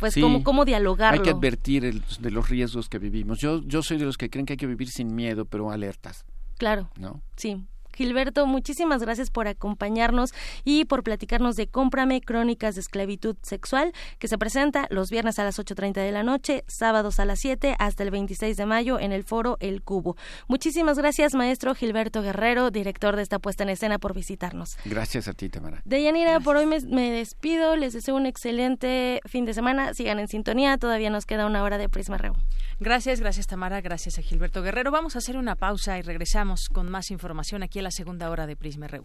[0.00, 1.20] pues sí, cómo, cómo dialogarlo.
[1.20, 3.38] Hay que advertir el, de los riesgos que vivimos.
[3.38, 6.24] Yo, yo soy de los que creen que hay que vivir sin miedo, pero alertas.
[6.58, 6.90] Claro.
[6.98, 7.22] ¿No?
[7.36, 7.66] Sí.
[7.98, 10.32] Gilberto, muchísimas gracias por acompañarnos
[10.62, 15.44] y por platicarnos de Cómprame Crónicas de Esclavitud Sexual, que se presenta los viernes a
[15.44, 19.10] las 8.30 de la noche, sábados a las 7 hasta el 26 de mayo en
[19.10, 20.16] el foro El Cubo.
[20.46, 24.76] Muchísimas gracias, maestro Gilberto Guerrero, director de esta puesta en escena, por visitarnos.
[24.84, 25.82] Gracias a ti, Tamara.
[25.84, 30.28] Deyanira, por hoy me, me despido, les deseo un excelente fin de semana, sigan en
[30.28, 32.34] sintonía, todavía nos queda una hora de Prisma Reu.
[32.78, 34.92] Gracias, gracias Tamara, gracias a Gilberto Guerrero.
[34.92, 38.46] Vamos a hacer una pausa y regresamos con más información aquí a la segunda hora
[38.46, 39.04] de Prisma RU.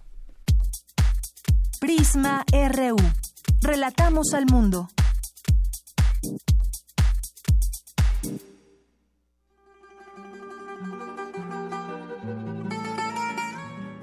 [1.80, 2.96] Prisma RU.
[3.62, 4.90] Relatamos al mundo.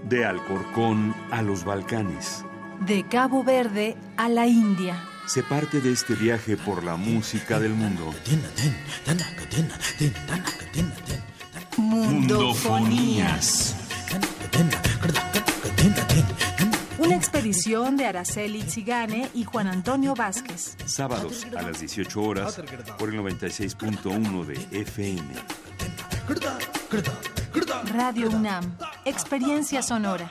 [0.05, 2.45] De Alcorcón a los Balcanes.
[2.81, 5.05] De Cabo Verde a la India.
[5.27, 8.13] Se parte de este viaje por la música del mundo.
[11.77, 13.80] Mundofonías.
[16.99, 20.77] Una expedición de Araceli Zigane y Juan Antonio Vázquez.
[20.85, 22.61] Sábados a las 18 horas
[22.99, 25.35] por el 96.1 de FM.
[27.93, 28.77] Radio UNAM.
[29.05, 30.31] Experiencia sonora.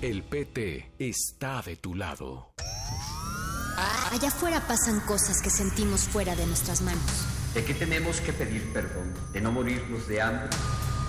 [0.00, 2.52] El PT está de tu lado.
[4.12, 7.02] Allá afuera pasan cosas que sentimos fuera de nuestras manos.
[7.52, 9.12] ¿De qué tenemos que pedir perdón?
[9.32, 10.50] ¿De no morirnos de hambre?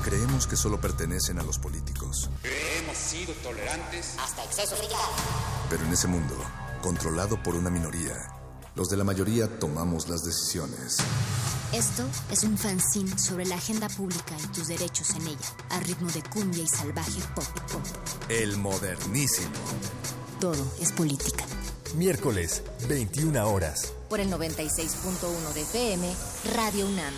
[0.04, 2.32] Creemos que solo pertenecen a los políticos.
[2.44, 4.88] Hemos sido tolerantes hasta exceso de
[5.70, 6.36] Pero en ese mundo,
[6.82, 8.16] controlado por una minoría,
[8.80, 11.00] los de la mayoría tomamos las decisiones.
[11.74, 12.02] Esto
[12.32, 16.24] es un fanzine sobre la agenda pública y tus derechos en ella, a ritmo de
[16.24, 17.82] cumbia y salvaje pop pop.
[18.30, 19.52] El modernísimo.
[20.40, 21.44] Todo es política.
[21.96, 23.94] Miércoles, 21 horas.
[24.08, 26.14] Por el 96.1 de FM,
[26.56, 27.14] Radio UNAM.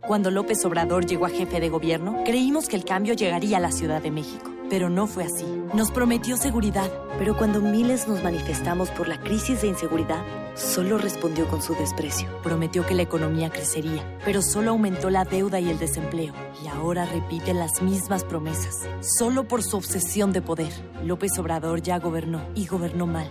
[0.00, 3.70] Cuando López Obrador llegó a jefe de gobierno, creímos que el cambio llegaría a la
[3.70, 4.57] Ciudad de México.
[4.70, 5.46] Pero no fue así.
[5.74, 6.90] Nos prometió seguridad.
[7.18, 10.22] Pero cuando miles nos manifestamos por la crisis de inseguridad,
[10.54, 12.28] solo respondió con su desprecio.
[12.42, 16.34] Prometió que la economía crecería, pero solo aumentó la deuda y el desempleo.
[16.62, 18.86] Y ahora repite las mismas promesas.
[19.00, 20.72] Solo por su obsesión de poder.
[21.02, 23.30] López Obrador ya gobernó y gobernó mal.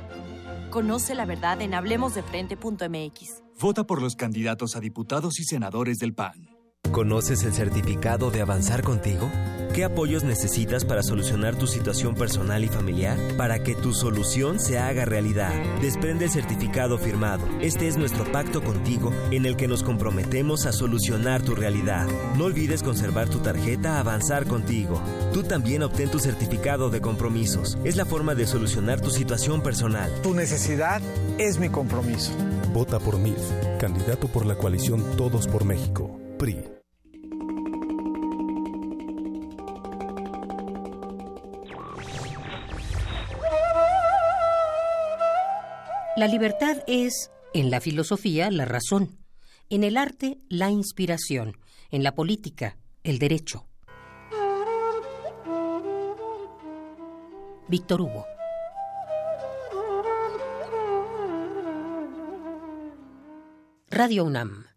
[0.71, 3.43] Conoce la verdad en hablemosdefrente.mx.
[3.59, 6.56] Vota por los candidatos a diputados y senadores del PAN.
[6.97, 9.29] ¿Conoces el certificado de avanzar contigo?
[9.71, 13.19] ¿Qué apoyos necesitas para solucionar tu situación personal y familiar?
[13.37, 15.53] Para que tu solución se haga realidad.
[15.79, 17.45] Desprende el certificado firmado.
[17.61, 22.07] Este es nuestro pacto contigo en el que nos comprometemos a solucionar tu realidad.
[22.35, 24.99] No olvides conservar tu tarjeta Avanzar contigo.
[25.33, 27.77] Tú también obtén tu certificado de compromisos.
[27.83, 30.11] Es la forma de solucionar tu situación personal.
[30.23, 31.03] Tu necesidad
[31.37, 32.31] es mi compromiso.
[32.73, 36.26] Vota por MILF, candidato por la coalición Todos por México.
[46.15, 49.19] La libertad es, en la filosofía, la razón,
[49.69, 51.57] en el arte, la inspiración,
[51.91, 53.67] en la política, el derecho.
[57.67, 58.25] Víctor Hugo.
[63.89, 64.76] Radio UNAM.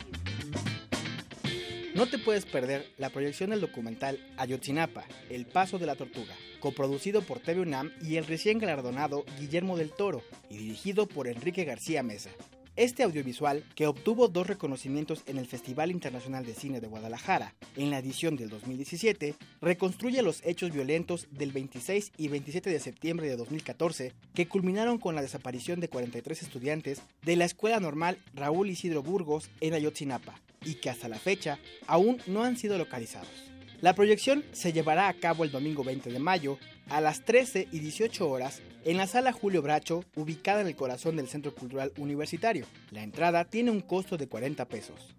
[1.93, 7.21] No te puedes perder la proyección del documental Ayotzinapa, El Paso de la Tortuga, coproducido
[7.21, 12.01] por TV UNAM y el recién galardonado Guillermo del Toro y dirigido por Enrique García
[12.01, 12.29] Mesa.
[12.77, 17.89] Este audiovisual, que obtuvo dos reconocimientos en el Festival Internacional de Cine de Guadalajara en
[17.89, 23.35] la edición del 2017, reconstruye los hechos violentos del 26 y 27 de septiembre de
[23.35, 29.03] 2014 que culminaron con la desaparición de 43 estudiantes de la Escuela Normal Raúl Isidro
[29.03, 33.51] Burgos en Ayotzinapa y que hasta la fecha aún no han sido localizados.
[33.81, 36.57] La proyección se llevará a cabo el domingo 20 de mayo
[36.91, 41.15] a las 13 y 18 horas en la sala Julio Bracho, ubicada en el corazón
[41.15, 42.65] del Centro Cultural Universitario.
[42.91, 45.15] La entrada tiene un costo de 40 pesos.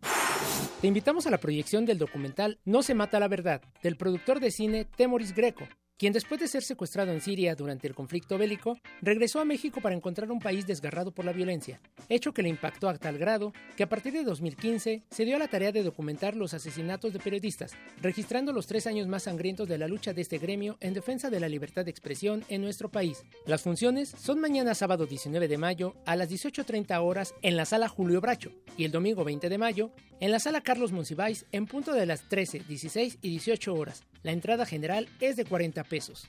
[0.81, 4.51] Te invitamos a la proyección del documental No se mata la verdad, del productor de
[4.51, 5.67] cine Temoris Greco,
[6.03, 9.95] quien después de ser secuestrado en Siria durante el conflicto bélico, regresó a México para
[9.95, 13.85] encontrar un país desgarrado por la violencia, hecho que le impactó a tal grado que
[13.85, 17.75] a partir de 2015 se dio a la tarea de documentar los asesinatos de periodistas,
[18.01, 21.39] registrando los tres años más sangrientos de la lucha de este gremio en defensa de
[21.39, 23.23] la libertad de expresión en nuestro país.
[23.47, 27.87] Las funciones son mañana sábado 19 de mayo a las 18.30 horas en la sala
[27.87, 31.93] Julio Bracho y el domingo 20 de mayo en la sala Carlos Monsiváis en punto
[31.93, 34.03] de las 13, 16 y 18 horas.
[34.23, 36.29] La entrada general es de 40 pesos.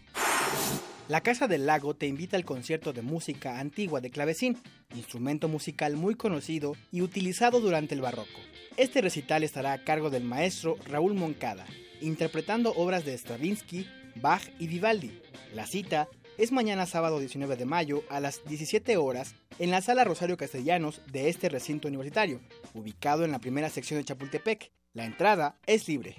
[1.08, 4.58] La Casa del Lago te invita al concierto de música antigua de clavecín,
[4.96, 8.40] instrumento musical muy conocido y utilizado durante el barroco.
[8.78, 11.66] Este recital estará a cargo del maestro Raúl Moncada,
[12.02, 15.22] interpretando obras de Stravinsky, Bach y Vivaldi.
[15.54, 16.08] La cita
[16.40, 21.02] es mañana sábado 19 de mayo a las 17 horas en la sala Rosario Castellanos
[21.12, 22.40] de este recinto universitario,
[22.74, 24.72] ubicado en la primera sección de Chapultepec.
[24.94, 26.16] La entrada es libre.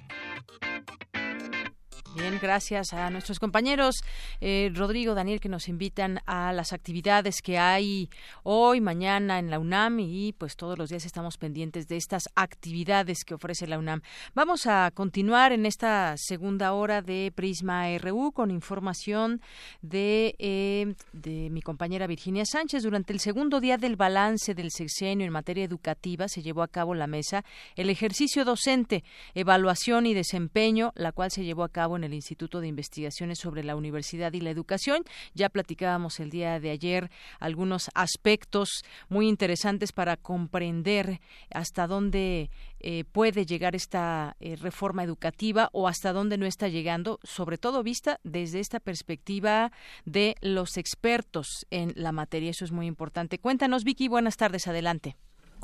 [2.16, 3.96] Bien, gracias a nuestros compañeros
[4.40, 8.08] eh, Rodrigo, Daniel, que nos invitan a las actividades que hay
[8.44, 13.24] hoy, mañana en la UNAM y pues todos los días estamos pendientes de estas actividades
[13.24, 14.02] que ofrece la UNAM.
[14.32, 19.40] Vamos a continuar en esta segunda hora de Prisma RU con información
[19.82, 22.84] de, eh, de mi compañera Virginia Sánchez.
[22.84, 26.94] Durante el segundo día del balance del sexenio en materia educativa se llevó a cabo
[26.94, 27.44] la mesa
[27.74, 29.02] el ejercicio docente,
[29.34, 33.64] evaluación y desempeño, la cual se llevó a cabo en el Instituto de Investigaciones sobre
[33.64, 35.02] la Universidad y la Educación.
[35.34, 42.50] Ya platicábamos el día de ayer algunos aspectos muy interesantes para comprender hasta dónde
[42.80, 47.82] eh, puede llegar esta eh, reforma educativa o hasta dónde no está llegando, sobre todo
[47.82, 49.72] vista desde esta perspectiva
[50.04, 52.50] de los expertos en la materia.
[52.50, 53.38] Eso es muy importante.
[53.38, 55.16] Cuéntanos, Vicky, buenas tardes, adelante.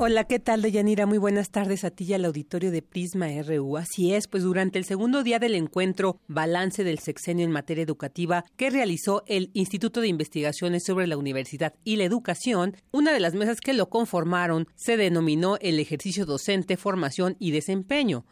[0.03, 1.05] Hola, ¿qué tal, Deyanira?
[1.05, 3.77] Muy buenas tardes a ti y al auditorio de Prisma RU.
[3.77, 8.47] Así es, pues durante el segundo día del encuentro Balance del Sexenio en Materia Educativa
[8.57, 13.35] que realizó el Instituto de Investigaciones sobre la Universidad y la Educación, una de las
[13.35, 18.25] mesas que lo conformaron se denominó el ejercicio docente, formación y desempeño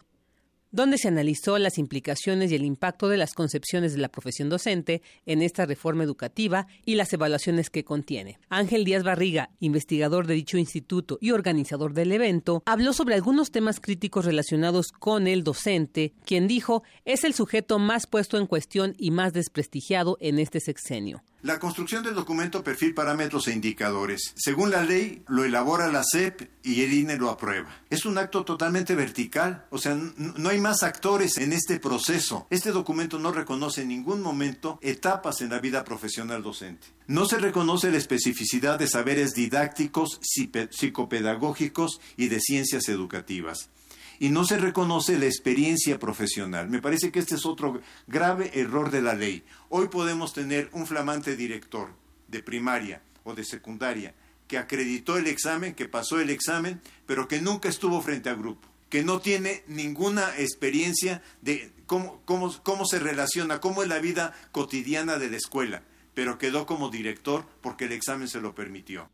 [0.70, 5.02] donde se analizó las implicaciones y el impacto de las concepciones de la profesión docente
[5.26, 8.38] en esta reforma educativa y las evaluaciones que contiene.
[8.48, 13.80] Ángel Díaz Barriga, investigador de dicho instituto y organizador del evento, habló sobre algunos temas
[13.80, 19.10] críticos relacionados con el docente, quien dijo es el sujeto más puesto en cuestión y
[19.10, 21.22] más desprestigiado en este sexenio.
[21.42, 24.32] La construcción del documento perfil parámetros e indicadores.
[24.34, 27.80] Según la ley, lo elabora la SEP y el INE lo aprueba.
[27.90, 32.48] Es un acto totalmente vertical, o sea, no hay más actores en este proceso.
[32.50, 36.88] Este documento no reconoce en ningún momento etapas en la vida profesional docente.
[37.06, 43.70] No se reconoce la especificidad de saberes didácticos, psicopedagógicos y de ciencias educativas
[44.18, 46.68] y no se reconoce la experiencia profesional.
[46.68, 49.44] Me parece que este es otro grave error de la ley.
[49.68, 51.90] Hoy podemos tener un flamante director
[52.26, 54.14] de primaria o de secundaria
[54.46, 58.66] que acreditó el examen, que pasó el examen, pero que nunca estuvo frente a grupo,
[58.88, 64.34] que no tiene ninguna experiencia de cómo, cómo, cómo se relaciona, cómo es la vida
[64.52, 65.82] cotidiana de la escuela,
[66.14, 69.10] pero quedó como director porque el examen se lo permitió.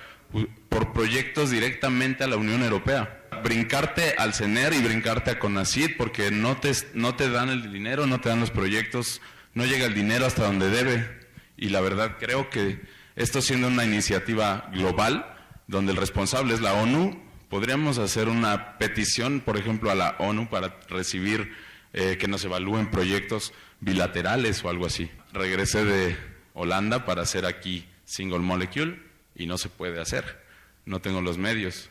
[0.68, 3.16] por proyectos directamente a la Unión Europea.
[3.42, 8.06] Brincarte al CENER y brincarte a CONACYT porque no te, no te dan el dinero,
[8.06, 9.20] no te dan los proyectos,
[9.54, 11.20] no llega el dinero hasta donde debe.
[11.56, 12.80] Y la verdad creo que
[13.16, 15.36] esto siendo una iniciativa global,
[15.66, 20.48] donde el responsable es la ONU, podríamos hacer una petición, por ejemplo, a la ONU
[20.48, 21.52] para recibir
[21.92, 25.10] eh, que nos evalúen proyectos bilaterales o algo así.
[25.32, 26.16] Regresé de
[26.54, 29.02] Holanda para hacer aquí Single Molecule
[29.34, 30.44] y no se puede hacer.
[30.84, 31.90] No tengo los medios,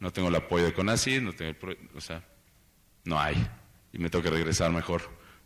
[0.00, 1.54] no tengo el apoyo de CONACYT, no tengo
[1.94, 2.22] o sea,
[3.04, 3.36] no hay.
[3.92, 5.02] Y me tengo que regresar mejor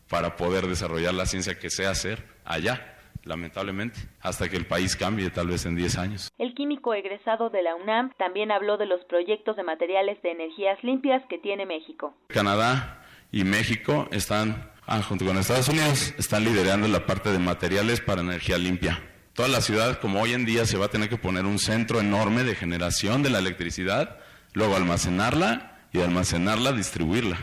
[0.07, 5.29] para poder desarrollar la ciencia que sé hacer allá lamentablemente, hasta que el país cambie,
[5.29, 6.31] tal vez en 10 años.
[6.37, 10.83] El químico egresado de la UNAM también habló de los proyectos de materiales de energías
[10.83, 12.15] limpias que tiene México.
[12.27, 18.01] Canadá y México están, ah, junto con Estados Unidos, están liderando la parte de materiales
[18.01, 18.99] para energía limpia
[19.39, 22.01] toda la ciudad, como hoy en día, se va a tener que poner un centro
[22.01, 24.17] enorme de generación de la electricidad,
[24.51, 27.37] luego almacenarla y almacenarla, distribuirla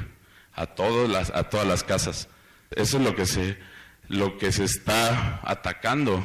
[0.52, 2.28] a, todas las, a todas las casas.
[2.70, 3.56] Eso es lo que, se,
[4.08, 6.22] lo que se está atacando,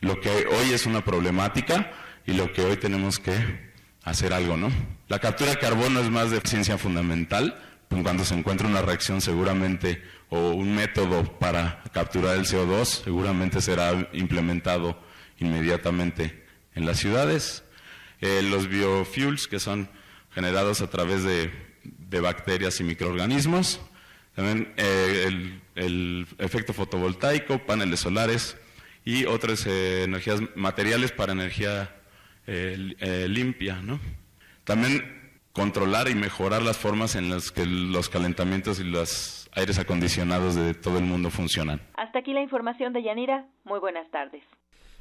[0.00, 1.90] lo que hoy es una problemática
[2.26, 3.72] y lo que hoy tenemos que
[4.02, 4.70] hacer algo, ¿no?
[5.08, 7.58] La captura de carbono es más de ciencia fundamental,
[7.88, 13.60] pues cuando se encuentra una reacción seguramente o un método para capturar el CO2 seguramente
[13.60, 14.98] será implementado
[15.38, 16.44] inmediatamente
[16.74, 17.64] en las ciudades.
[18.20, 19.88] Eh, los biofuels que son
[20.30, 21.50] generados a través de,
[22.20, 23.80] bacterias y microorganismos.
[24.34, 28.56] También eh, el, efecto fotovoltaico, paneles solares
[29.04, 31.94] y otras eh, energías materiales para energía
[32.46, 33.80] limpia.
[33.82, 33.98] ¿no?
[34.64, 40.56] También controlar y mejorar las formas en las que los calentamientos y los aires acondicionados
[40.56, 41.80] de todo el mundo funcionan.
[41.94, 43.46] Hasta aquí la información de Yanira.
[43.64, 44.42] Muy buenas tardes.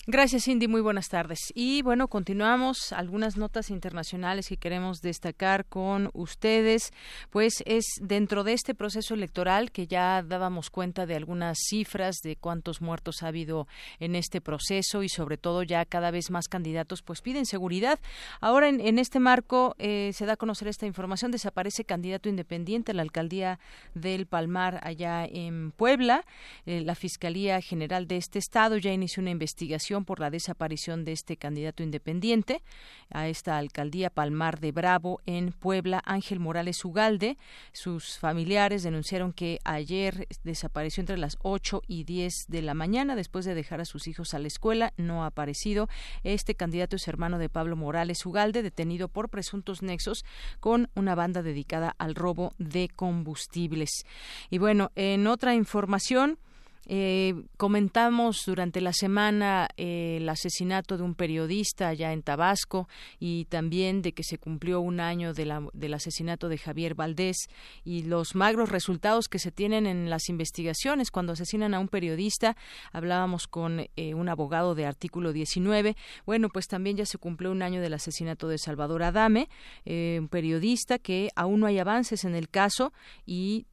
[0.06, 0.68] Gracias, Cindy.
[0.68, 1.40] Muy buenas tardes.
[1.56, 2.92] Y bueno, continuamos.
[2.92, 6.92] Algunas notas internacionales que queremos destacar con ustedes,
[7.30, 12.36] pues es dentro de este proceso electoral que ya dábamos cuenta de algunas cifras de
[12.36, 13.66] cuántos muertos ha habido
[14.02, 17.98] en este proceso y sobre todo ya cada vez más candidatos pues piden seguridad.
[18.42, 21.32] Ahora en, este marco eh, se da a conocer esta información.
[21.32, 23.58] Desaparece candidato independiente a la alcaldía
[23.94, 26.26] del Palmar allá en Puebla.
[26.66, 31.12] Eh, la Fiscalía General de este estado ya inició una investigación por la desaparición de
[31.12, 32.64] este candidato independiente
[33.12, 37.38] a esta alcaldía Palmar de Bravo en Puebla, Ángel Morales Ugalde.
[37.72, 43.46] Sus familiares denunciaron que ayer desapareció entre las 8 y 10 de la mañana después
[43.46, 44.94] de dejar a sus hijos a la escuela.
[44.98, 45.88] No ha aparecido.
[46.24, 50.26] Este candidato es hermano de Pablo Morales Ugalde, detenido por presuntos nexos
[50.60, 54.06] con una banda dedicada al robo de combustibles.
[54.50, 56.40] Y bueno, en otra información,
[56.86, 62.90] eh, comentamos durante la semana eh, el asesinato de un periodista allá en Tabasco
[63.20, 67.48] y también de que se cumplió un año del asesinato de Javier Valdés
[67.86, 72.58] y los magros resultados que se tienen en las investigaciones cuando asesinan a un periodista.
[72.92, 75.96] Hablábamos con eh, un abogado de artículo 19.
[76.26, 79.50] Bueno, pues también ya se cumplió un año del asesinato de Salvador Adame,
[79.86, 82.94] un periodista que aún no hay avances en el caso
[83.26, 83.66] y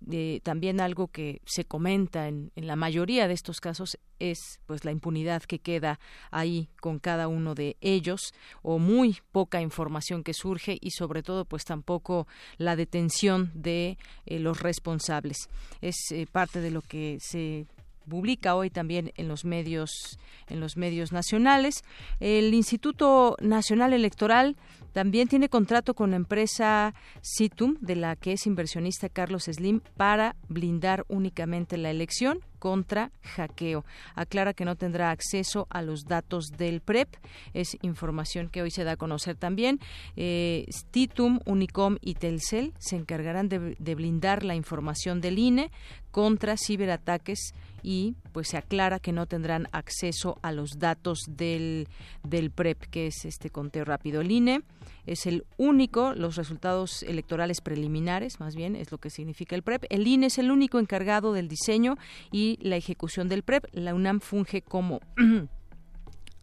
[0.43, 4.85] también algo que se comenta en, en la mayoría mayoría de estos casos es pues
[4.85, 5.99] la impunidad que queda
[6.31, 11.47] ahí con cada uno de ellos o muy poca información que surge y sobre todo
[11.47, 12.27] pues tampoco
[12.59, 13.97] la detención de
[14.27, 15.49] eh, los responsables.
[15.81, 17.65] Es eh, parte de lo que se
[18.11, 20.19] publica hoy también en los medios
[20.49, 21.83] en los medios nacionales
[22.19, 24.57] el Instituto Nacional Electoral
[24.93, 30.35] también tiene contrato con la empresa Citum, de la que es inversionista Carlos Slim, para
[30.49, 33.85] blindar únicamente la elección contra hackeo.
[34.17, 37.09] Aclara que no tendrá acceso a los datos del PREP.
[37.55, 39.79] Es información que hoy se da a conocer también.
[40.17, 45.71] Eh, Titum, Unicom y Telcel se encargarán de, de blindar la información del INE
[46.11, 51.89] contra ciberataques y pues se aclara que no tendrán acceso a los datos del,
[52.23, 54.21] del PREP, que es este conteo rápido.
[54.21, 54.63] El INE
[55.07, 59.85] es el único, los resultados electorales preliminares, más bien, es lo que significa el PREP.
[59.91, 61.97] El INE es el único encargado del diseño
[62.31, 63.67] y la ejecución del PREP.
[63.73, 65.01] La UNAM funge como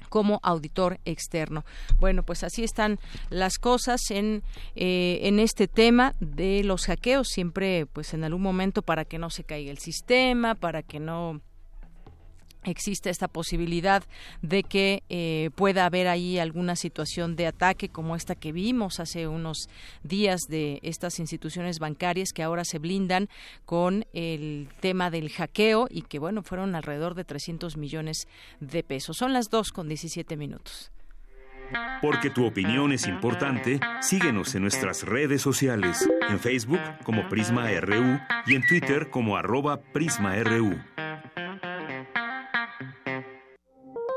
[0.09, 1.65] como auditor externo.
[1.99, 4.43] Bueno, pues así están las cosas en,
[4.75, 9.29] eh, en este tema de los hackeos, siempre pues en algún momento para que no
[9.29, 11.41] se caiga el sistema, para que no
[12.69, 14.03] existe esta posibilidad
[14.41, 19.27] de que eh, pueda haber ahí alguna situación de ataque como esta que vimos hace
[19.27, 19.69] unos
[20.03, 23.29] días de estas instituciones bancarias que ahora se blindan
[23.65, 28.27] con el tema del hackeo y que bueno fueron alrededor de 300 millones
[28.59, 29.17] de pesos.
[29.17, 30.91] Son las dos con 17 minutos.
[32.01, 38.19] Porque tu opinión es importante, síguenos en nuestras redes sociales, en Facebook como Prisma RU
[38.45, 40.77] y en Twitter como arroba PrismaRU.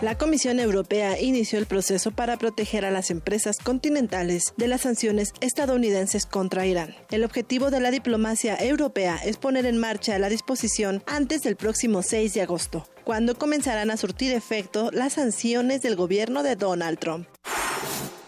[0.00, 5.32] La Comisión Europea inició el proceso para proteger a las empresas continentales de las sanciones
[5.40, 6.94] estadounidenses contra Irán.
[7.10, 12.02] El objetivo de la diplomacia europea es poner en marcha la disposición antes del próximo
[12.02, 17.26] 6 de agosto, cuando comenzarán a surtir efecto las sanciones del gobierno de Donald Trump.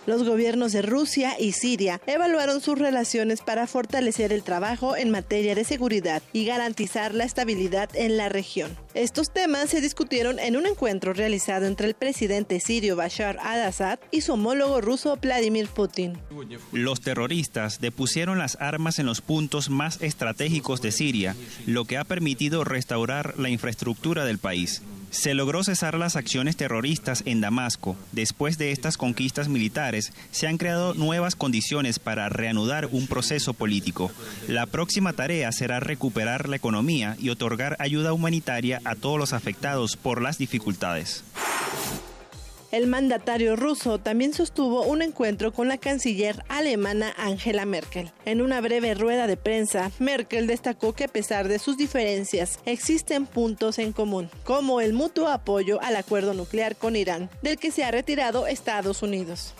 [0.06, 5.54] Los gobiernos de Rusia y Siria evaluaron sus relaciones para fortalecer el trabajo en materia
[5.54, 8.76] de seguridad y garantizar la estabilidad en la región.
[8.94, 14.22] Estos temas se discutieron en un encuentro realizado entre el presidente sirio Bashar al-Assad y
[14.22, 16.18] su homólogo ruso Vladimir Putin.
[16.72, 21.36] Los terroristas depusieron las armas en los puntos más estratégicos de Siria,
[21.66, 24.82] lo que ha permitido restaurar la infraestructura del país.
[25.10, 27.96] Se logró cesar las acciones terroristas en Damasco.
[28.12, 34.12] Después de estas conquistas militares, se han creado nuevas condiciones para reanudar un proceso político.
[34.46, 39.96] La próxima tarea será recuperar la economía y otorgar ayuda humanitaria a todos los afectados
[39.96, 41.24] por las dificultades.
[42.72, 48.12] El mandatario ruso también sostuvo un encuentro con la canciller alemana Angela Merkel.
[48.24, 53.26] En una breve rueda de prensa, Merkel destacó que a pesar de sus diferencias, existen
[53.26, 57.82] puntos en común, como el mutuo apoyo al acuerdo nuclear con Irán, del que se
[57.82, 59.52] ha retirado Estados Unidos.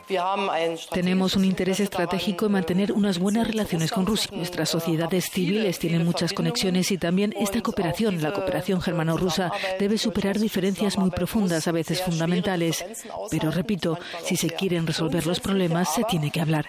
[0.92, 4.30] Tenemos un interés estratégico en mantener unas buenas relaciones con Rusia.
[4.32, 9.50] Nuestras sociedades civiles tienen muchas conexiones y también esta cooperación, la cooperación germano-rusa,
[9.80, 12.84] debe superar diferencias muy profundas, a veces fundamentales.
[13.30, 16.68] Pero repito, si se quieren resolver los problemas, se tiene que hablar.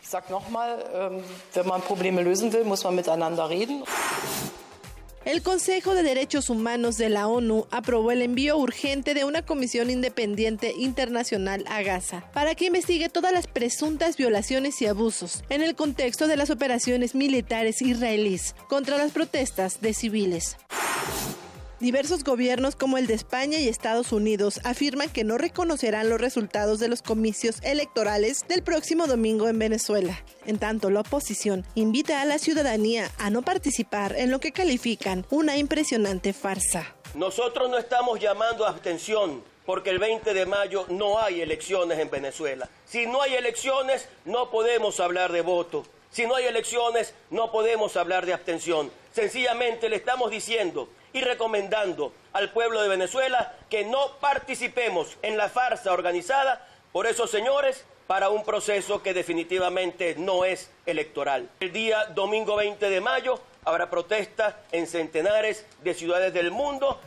[5.23, 9.91] El Consejo de Derechos Humanos de la ONU aprobó el envío urgente de una comisión
[9.91, 15.75] independiente internacional a Gaza para que investigue todas las presuntas violaciones y abusos en el
[15.75, 20.57] contexto de las operaciones militares israelíes contra las protestas de civiles.
[21.81, 26.79] Diversos gobiernos como el de España y Estados Unidos afirman que no reconocerán los resultados
[26.79, 30.23] de los comicios electorales del próximo domingo en Venezuela.
[30.45, 35.25] En tanto, la oposición invita a la ciudadanía a no participar en lo que califican
[35.31, 36.95] una impresionante farsa.
[37.15, 42.11] Nosotros no estamos llamando a abstención porque el 20 de mayo no hay elecciones en
[42.11, 42.69] Venezuela.
[42.85, 45.83] Si no hay elecciones, no podemos hablar de voto.
[46.11, 48.91] Si no hay elecciones, no podemos hablar de abstención.
[49.13, 55.49] Sencillamente le estamos diciendo y recomendando al pueblo de Venezuela que no participemos en la
[55.49, 61.49] farsa organizada por esos señores para un proceso que definitivamente no es electoral.
[61.59, 66.99] El día domingo 20 de mayo habrá protestas en centenares de ciudades del mundo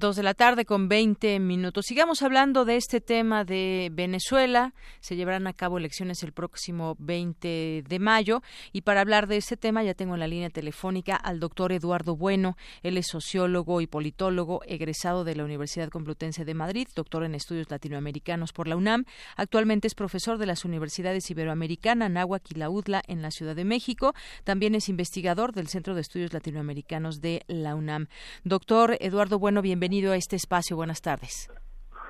[0.00, 1.84] Dos de la tarde con 20 minutos.
[1.84, 4.72] Sigamos hablando de este tema de Venezuela.
[5.00, 8.40] Se llevarán a cabo elecciones el próximo 20 de mayo.
[8.72, 12.16] Y para hablar de este tema ya tengo en la línea telefónica al doctor Eduardo
[12.16, 12.56] Bueno.
[12.82, 17.70] Él es sociólogo y politólogo egresado de la Universidad Complutense de Madrid, doctor en estudios
[17.70, 19.04] latinoamericanos por la UNAM.
[19.36, 24.14] Actualmente es profesor de las universidades Iberoamericana, Náhuac y en la Ciudad de México.
[24.44, 28.06] También es investigador del Centro de Estudios Latinoamericanos de la UNAM.
[28.44, 30.76] Doctor Eduardo Bueno, bienvenido bienvenido a este espacio.
[30.76, 31.50] Buenas tardes.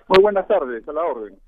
[0.07, 1.39] Muy buenas tardes, a la orden.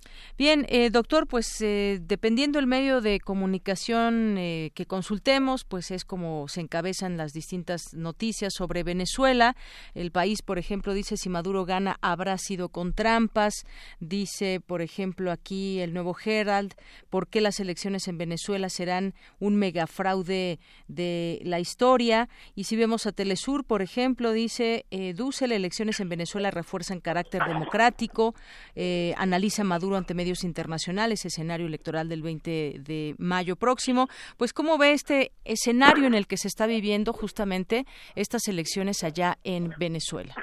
[0.42, 6.04] Bien, eh, doctor, pues eh, dependiendo el medio de comunicación eh, que consultemos, pues es
[6.04, 9.54] como se encabezan las distintas noticias sobre Venezuela.
[9.94, 13.54] El país, por ejemplo, dice si Maduro gana habrá sido con trampas.
[14.00, 16.74] Dice, por ejemplo, aquí el nuevo Herald,
[17.08, 20.58] ¿por qué las elecciones en Venezuela serán un megafraude
[20.88, 22.28] de la historia?
[22.56, 27.44] Y si vemos a Telesur, por ejemplo, dice, eh, Duce, elecciones en Venezuela refuerzan carácter
[27.46, 28.34] democrático
[28.74, 30.14] eh, analiza Maduro ante
[30.44, 34.08] internacionales, escenario electoral del 20 de mayo próximo.
[34.36, 37.84] Pues, ¿cómo ve este escenario en el que se está viviendo justamente
[38.16, 40.34] estas elecciones allá en Venezuela?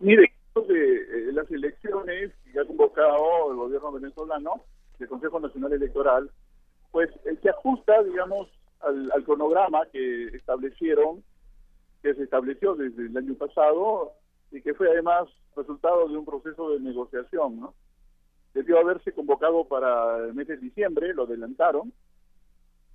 [0.00, 4.64] Mire, eh, las elecciones que ha convocado el gobierno venezolano,
[4.98, 6.30] el Consejo Nacional Electoral,
[6.90, 7.08] pues
[7.42, 8.48] se ajusta, digamos,
[8.80, 11.22] al cronograma que establecieron,
[12.02, 14.12] que se estableció desde el año pasado
[14.50, 17.74] y que fue además resultado de un proceso de negociación, ¿no?
[18.54, 21.92] Debió haberse convocado para el mes de diciembre, lo adelantaron.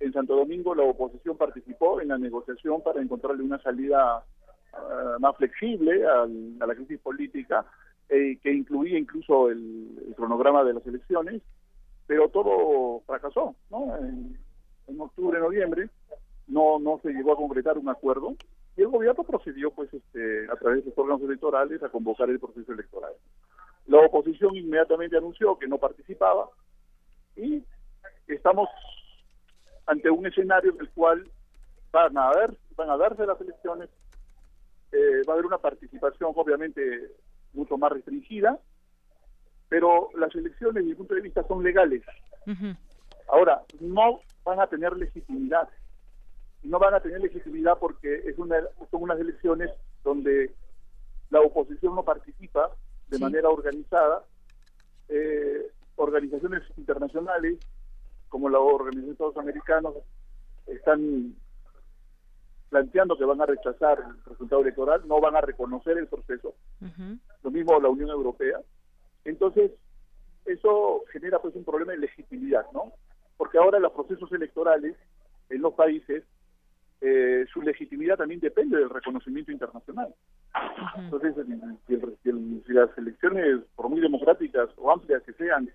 [0.00, 4.24] En Santo Domingo la oposición participó en la negociación para encontrarle una salida
[4.72, 6.26] ah, más flexible a
[6.66, 7.64] la crisis política,
[8.08, 11.40] eh, que incluía incluso el, cronograma de las elecciones,
[12.06, 13.96] pero todo fracasó, ¿no?
[13.96, 14.36] En,
[14.88, 15.88] en octubre, noviembre,
[16.46, 18.36] no, no se llegó a concretar un acuerdo
[18.76, 22.40] y el gobierno procedió pues este a través de los órganos electorales a convocar el
[22.40, 23.12] proceso electoral.
[23.86, 26.48] La oposición inmediatamente anunció que no participaba
[27.36, 27.62] y
[28.26, 28.68] estamos
[29.86, 31.30] ante un escenario en el cual
[31.92, 33.90] van a haber, van a darse las elecciones,
[34.92, 37.10] eh, va a haber una participación obviamente
[37.52, 38.58] mucho más restringida,
[39.68, 42.02] pero las elecciones desde mi punto de vista son legales.
[43.28, 45.68] Ahora, no van a tener legitimidad.
[46.62, 48.56] No van a tener legitimidad porque es una,
[48.90, 49.70] son unas elecciones
[50.02, 50.50] donde
[51.30, 52.70] la oposición no participa
[53.08, 54.24] de manera organizada.
[55.08, 57.58] Eh, organizaciones internacionales
[58.28, 59.94] como la Organización de Estados Americanos
[60.66, 61.34] están
[62.68, 66.54] planteando que van a rechazar el resultado electoral, no van a reconocer el proceso.
[67.42, 68.58] Lo mismo la Unión Europea.
[69.24, 69.70] Entonces,
[70.44, 72.92] eso genera pues un problema de legitimidad, ¿no?
[73.36, 74.96] Porque ahora los procesos electorales
[75.50, 76.24] en los países
[77.00, 80.14] eh, su legitimidad también depende del reconocimiento internacional.
[80.96, 81.34] Entonces,
[81.86, 85.68] si, las elecciones, por muy democráticas o amplias que sean,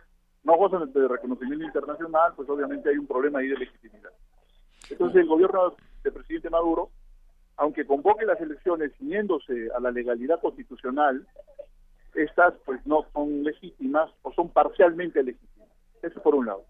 [0.44, 4.12] no gozan de reconocimiento internacional, pues obviamente hay un problema ahí de legitimidad.
[4.90, 6.90] Entonces, el gobierno del presidente Maduro
[7.60, 11.28] aunque convoque las elecciones ciñéndose a la legalidad constitucional,
[12.16, 15.68] estas pues no son legítimas o son parcialmente legítimas.
[16.02, 16.64] Eso por un lado.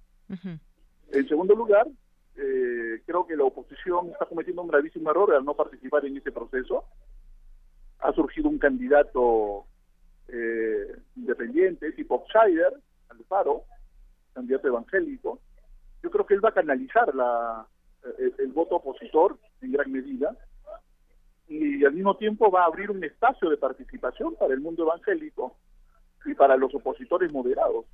[1.12, 1.88] En segundo lugar,
[2.36, 6.32] eh, creo que la oposición está cometiendo un gravísimo error al no participar en este
[6.32, 6.84] proceso.
[8.00, 9.66] Ha surgido un candidato
[10.28, 12.74] eh, independiente, tipo outsider,
[13.10, 13.64] Alfaro,
[14.34, 15.40] candidato evangélico.
[16.02, 17.68] Yo creo que él va a canalizar la,
[18.06, 20.36] eh, el voto opositor en gran medida
[21.48, 25.58] y al mismo tiempo va a abrir un espacio de participación para el mundo evangélico
[26.26, 27.86] y para los opositores moderados.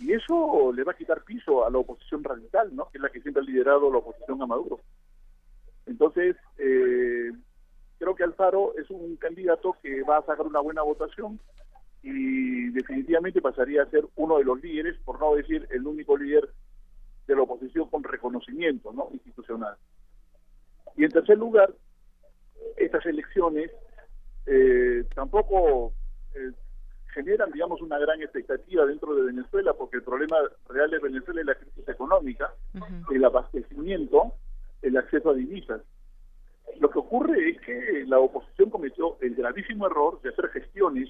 [0.00, 2.88] Y eso le va a quitar piso a la oposición radical, ¿no?
[2.90, 4.80] que es la que siempre ha liderado la oposición a Maduro.
[5.86, 7.30] Entonces, eh,
[8.04, 11.40] creo que Alfaro es un candidato que va a sacar una buena votación
[12.02, 16.50] y definitivamente pasaría a ser uno de los líderes, por no decir el único líder
[17.26, 19.08] de la oposición con reconocimiento ¿no?
[19.12, 19.76] institucional.
[20.96, 21.72] Y en tercer lugar,
[22.76, 23.70] estas elecciones
[24.44, 25.94] eh, tampoco
[26.34, 26.52] eh,
[27.14, 30.36] generan, digamos, una gran expectativa dentro de Venezuela, porque el problema
[30.68, 32.52] real de Venezuela es la crisis económica,
[33.10, 34.34] el abastecimiento,
[34.82, 35.80] el acceso a divisas.
[36.80, 41.08] Lo que ocurre es que la oposición cometió el gravísimo error de hacer gestiones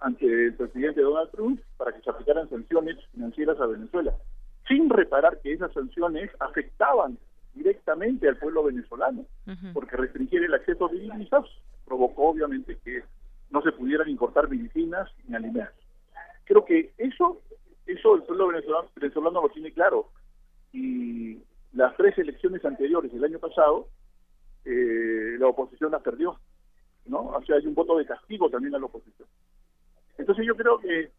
[0.00, 4.14] ante el presidente Donald Trump para que se aplicaran sanciones financieras a Venezuela,
[4.68, 7.18] sin reparar que esas sanciones afectaban
[7.54, 9.24] directamente al pueblo venezolano,
[9.72, 11.44] porque restringir el acceso a divisas
[11.84, 13.02] provocó obviamente que
[13.50, 15.74] no se pudieran importar medicinas ni alimentos.
[16.44, 17.42] Creo que eso,
[17.86, 20.08] eso el pueblo venezolano, venezolano lo tiene claro.
[20.72, 21.38] Y
[21.74, 23.88] las tres elecciones anteriores del año pasado,
[24.64, 26.38] eh, la oposición las perdió,
[27.06, 27.20] ¿no?
[27.28, 29.28] O sea, hay un voto de castigo también a la oposición.
[30.18, 31.10] Entonces yo creo que eh,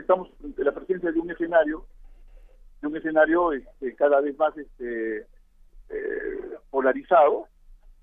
[0.00, 1.86] estamos en la presencia de un escenario,
[2.80, 5.26] de un escenario este, cada vez más este,
[5.90, 7.46] eh, polarizado,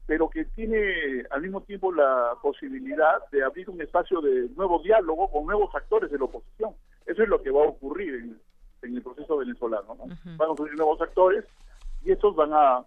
[0.06, 5.30] pero que tiene al mismo tiempo la posibilidad de abrir un espacio de nuevo diálogo
[5.32, 6.72] con nuevos actores de la oposición.
[7.06, 8.40] Eso es lo que va a ocurrir en,
[8.84, 9.96] el proceso venezolano.
[9.98, 11.44] Van a surgir nuevos actores
[12.04, 12.86] y estos van a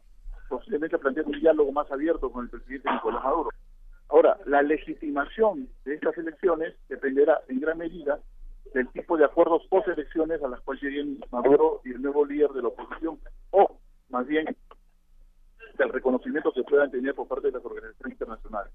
[0.48, 3.50] posiblemente plantear un diálogo más abierto con el presidente Nicolás Maduro.
[4.08, 8.18] Ahora, la legitimación de estas elecciones dependerá en gran medida
[8.74, 12.62] del tipo de acuerdos post-elecciones a las cuales lleguen Maduro y el nuevo líder de
[12.62, 13.18] la oposición,
[13.50, 14.46] o más bien
[15.76, 18.72] del reconocimiento que puedan tener por parte de las organizaciones internacionales.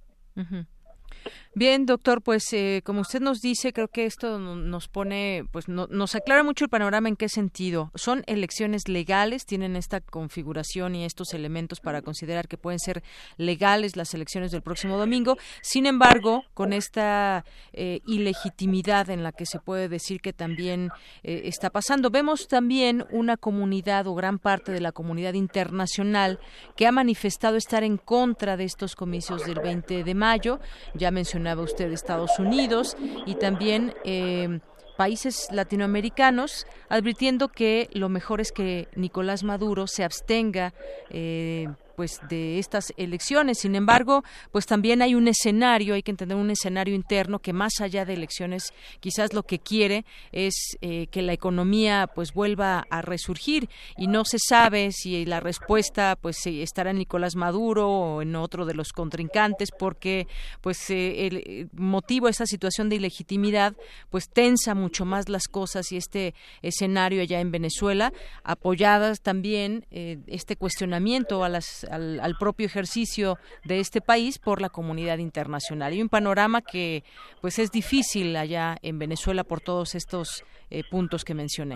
[1.55, 6.15] Bien, doctor, pues eh, como usted nos dice, creo que esto nos pone, pues nos
[6.15, 7.91] aclara mucho el panorama en qué sentido.
[7.93, 13.03] Son elecciones legales, tienen esta configuración y estos elementos para considerar que pueden ser
[13.37, 15.37] legales las elecciones del próximo domingo.
[15.61, 20.89] Sin embargo, con esta eh, ilegitimidad en la que se puede decir que también
[21.21, 26.39] eh, está pasando, vemos también una comunidad o gran parte de la comunidad internacional
[26.75, 30.59] que ha manifestado estar en contra de estos comicios del 20 de mayo.
[30.95, 32.95] Ya mencioné mencionaba usted Estados Unidos
[33.25, 34.59] y también eh,
[34.95, 40.73] países latinoamericanos, advirtiendo que lo mejor es que Nicolás Maduro se abstenga
[41.09, 43.59] eh, pues de estas elecciones.
[43.59, 47.81] Sin embargo, pues también hay un escenario, hay que entender un escenario interno que más
[47.81, 53.01] allá de elecciones, quizás lo que quiere es eh, que la economía pues vuelva a
[53.01, 58.35] resurgir y no se sabe si la respuesta pues estará en Nicolás Maduro o en
[58.35, 60.27] otro de los contrincantes porque
[60.61, 63.75] pues eh, el motivo de esta situación de ilegitimidad
[64.09, 68.13] pues tensa mucho más las cosas y este escenario allá en Venezuela
[68.43, 74.69] apoyadas también eh, este cuestionamiento a las al, propio ejercicio de este país por la
[74.69, 75.93] comunidad internacional.
[75.93, 77.03] Y un panorama que
[77.41, 81.75] pues es difícil allá en Venezuela por todos estos eh, puntos que mencioné.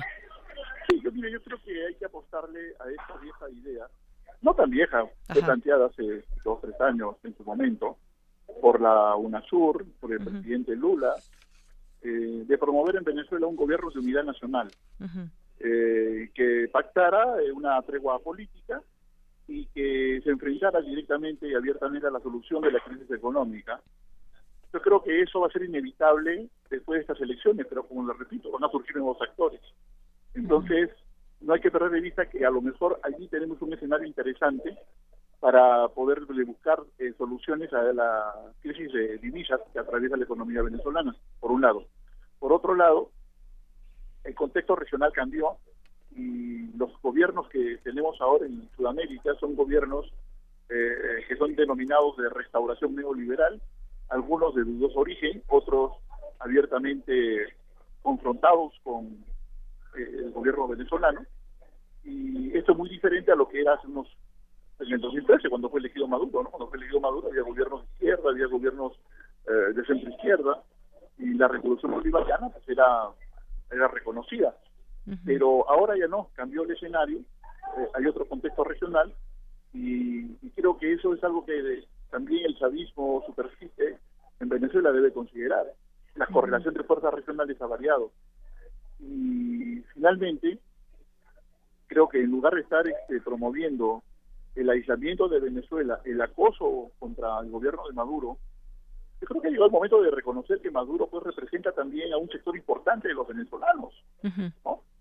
[0.90, 3.86] Sí, yo, creo que hay que apostarle a esta vieja idea,
[4.42, 6.04] no tan vieja, fue planteada hace
[6.44, 7.98] dos o tres años en su momento,
[8.62, 11.14] por la UNASUR, por el presidente Lula,
[12.02, 14.70] eh, de promover en Venezuela un gobierno de unidad nacional,
[15.60, 18.82] eh, que pactara una tregua política
[19.48, 23.82] y que se enfrentara directamente y abiertamente a la solución de la crisis económica.
[24.74, 28.14] Yo creo que eso va a ser inevitable después de estas elecciones, pero como lo
[28.14, 29.62] repito, van a surgir nuevos actores.
[30.34, 30.90] Entonces,
[31.42, 34.78] no hay que perder de vista que a lo mejor allí tenemos un escenario interesante
[35.40, 41.16] para poder buscar eh, soluciones a la crisis de divisas que atraviesa la economía venezolana,
[41.40, 41.86] por un lado.
[42.40, 43.12] Por otro lado,
[44.24, 45.58] el contexto regional cambió
[46.18, 50.12] y los gobiernos que tenemos ahora en Sudamérica son gobiernos
[50.70, 53.62] eh, que son denominados de restauración neoliberal,
[54.10, 55.94] algunos de dudoso origen, otros
[56.40, 57.54] abiertamente
[58.02, 59.06] confrontados con
[59.96, 61.22] eh, el gobierno venezolano.
[62.04, 64.08] Y esto es muy diferente a lo que era hace unos
[64.80, 66.50] en el 2013, cuando fue elegido Maduro, ¿no?
[66.50, 68.94] Cuando fue elegido Maduro había gobiernos de izquierda, había gobiernos
[69.48, 70.64] eh, de centro izquierda,
[71.18, 73.10] y la revolución bolivariana pues era,
[73.72, 74.56] era reconocida.
[75.26, 79.14] Pero ahora ya no, cambió el escenario, eh, hay otro contexto regional,
[79.74, 83.98] y, creo que eso es algo que también el chavismo superficie
[84.40, 85.66] en Venezuela debe considerar.
[86.16, 88.12] La correlación entre fuerzas regionales ha variado.
[89.00, 90.60] Y finalmente,
[91.88, 94.04] creo que en lugar de estar este, promoviendo
[94.56, 98.38] el aislamiento de Venezuela, el acoso contra el gobierno de Maduro,
[99.20, 102.30] yo creo que llegó el momento de reconocer que Maduro pues representa también a un
[102.30, 103.94] sector importante de los venezolanos.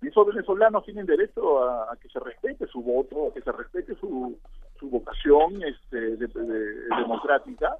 [0.02, 3.94] Y esos venezolanos tienen derecho a, que se respete su voto, a que se respete
[3.96, 4.38] su,
[4.78, 7.76] su vocación este, democrática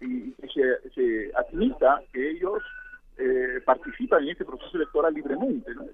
[0.00, 2.62] y que se, se admita que ellos
[3.18, 5.74] eh, participan en este proceso electoral libremente.
[5.74, 5.84] ¿no?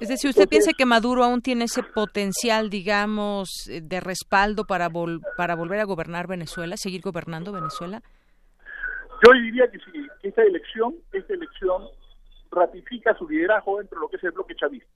[0.00, 4.88] Es decir, ¿usted piensa que Maduro aún tiene ese potencial, digamos, eh, de respaldo para,
[5.36, 8.02] para volver a gobernar Venezuela, seguir gobernando Venezuela?
[9.24, 11.84] Yo diría que sí, que esta elección, esta elección
[12.50, 14.90] ratifica su liderazgo dentro de lo que es el bloque chavista,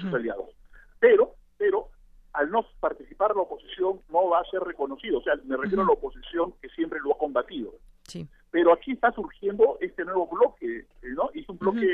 [0.00, 0.50] sus aliados.
[0.98, 1.88] Pero, pero
[2.32, 5.86] al no participar la oposición no va a ser reconocido, o sea, me refiero a
[5.86, 7.72] la oposición que siempre lo ha combatido.
[8.04, 8.26] Sí.
[8.50, 11.30] Pero aquí está surgiendo este nuevo bloque, ¿no?
[11.34, 11.86] Y es un bloque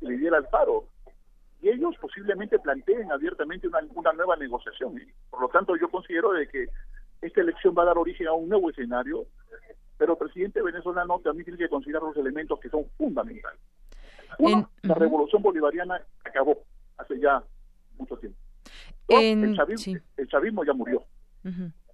[0.00, 0.88] que lidera Alfaro.
[1.62, 5.00] Y ellos posiblemente planteen abiertamente una, una nueva negociación.
[5.30, 6.66] Por lo tanto, yo considero de que
[7.22, 9.26] esta elección va a dar origen a un nuevo escenario,
[9.98, 13.60] pero el presidente venezolano también tiene que considerar los elementos que son fundamentales.
[14.38, 16.58] Uno, la revolución bolivariana acabó
[16.98, 17.42] hace ya
[17.98, 18.38] mucho tiempo.
[19.08, 19.56] el,
[20.28, 21.04] chavismo, ya murió.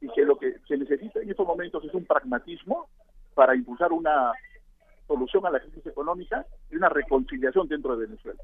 [0.01, 2.89] Y que lo que se necesita en estos momentos es un pragmatismo
[3.35, 4.33] para impulsar una
[5.07, 8.41] solución a la crisis económica y una reconciliación dentro de Venezuela.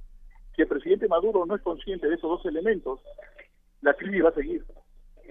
[0.55, 3.01] Si el presidente Maduro no es consciente de esos dos elementos,
[3.81, 4.65] la crisis va a seguir.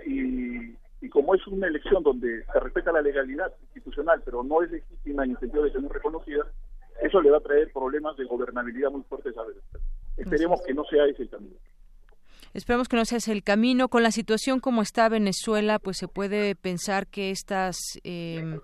[0.06, 0.76] Y,
[1.10, 5.32] como es una elección donde se respeta la legalidad institucional, pero no es legítima en
[5.32, 6.46] el sentido de que no reconocida,
[7.02, 9.86] eso le va a traer problemas de gobernabilidad muy fuertes a Venezuela.
[10.18, 11.56] Esperemos que no sea ese el camino.
[12.54, 13.88] Esperemos que no sea ese el camino.
[13.88, 18.60] Con la situación como está Venezuela, pues se puede pensar que estas eh,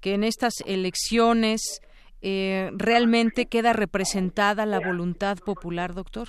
[0.00, 1.80] que en estas elecciones
[2.20, 6.28] eh, realmente queda representada la voluntad popular, doctor?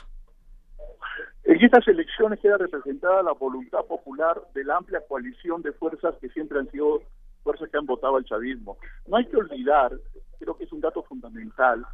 [1.45, 6.29] En estas elecciones queda representada la voluntad popular de la amplia coalición de fuerzas que
[6.29, 7.03] siempre han sido
[7.43, 8.77] fuerzas que han votado al chavismo.
[9.07, 9.91] No hay que olvidar,
[10.39, 11.85] creo que es un dato fundamental,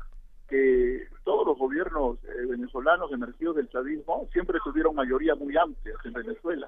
[0.48, 6.14] que todos los gobiernos eh, venezolanos emergidos del chavismo siempre tuvieron mayoría muy amplias en
[6.14, 6.68] Venezuela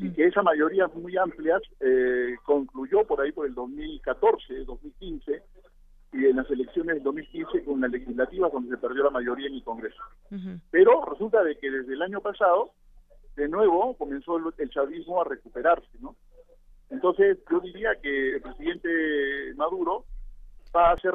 [0.00, 5.42] y que esa mayoría muy amplia eh, concluyó por ahí por el 2014, 2015
[6.16, 9.54] y en las elecciones del 2015 con una legislativa donde se perdió la mayoría en
[9.54, 10.02] el Congreso.
[10.70, 12.72] Pero resulta de que desde el año pasado
[13.36, 16.16] de nuevo comenzó el, chavismo a recuperarse, ¿no?
[16.88, 20.04] Entonces yo diría que el presidente Maduro
[20.74, 21.14] va a ser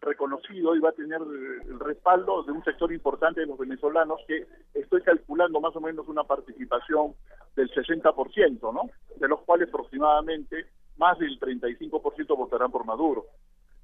[0.00, 4.46] reconocido y va a tener el respaldo de un sector importante de los venezolanos que
[4.74, 7.14] estoy calculando más o menos una participación
[7.56, 8.90] del 60%, ¿no?
[9.16, 10.66] De los cuales aproximadamente
[10.96, 13.26] más del 35% votarán por Maduro.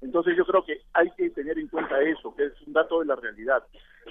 [0.01, 3.05] Entonces yo creo que hay que tener en cuenta eso, que es un dato de
[3.05, 3.63] la realidad.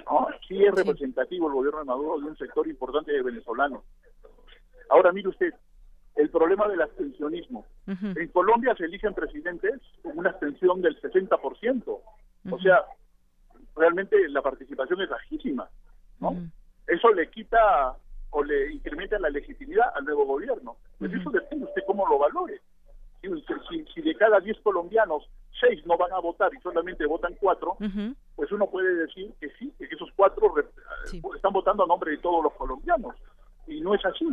[0.06, 0.28] ¿no?
[0.46, 3.82] Sí es representativo el gobierno de Maduro de un sector importante de venezolanos.
[4.88, 5.52] Ahora mire usted,
[6.16, 7.66] el problema del abstencionismo.
[7.86, 11.84] En Colombia se eligen presidentes con una abstención del 60%.
[12.50, 12.84] O sea,
[13.74, 15.68] realmente la participación es bajísima.
[16.20, 16.36] ¿no?
[16.86, 17.96] Eso le quita
[18.30, 20.76] o le incrementa la legitimidad al nuevo gobierno.
[20.98, 22.60] Pues eso depende usted cómo lo valore.
[23.22, 25.28] Si, si, de cada 10 colombianos,
[25.60, 27.76] 6 no van a votar y solamente votan 4,
[28.34, 30.54] pues uno puede decir que sí, que esos 4
[31.34, 33.14] están votando a nombre de todos los colombianos
[33.70, 34.26] y no es así.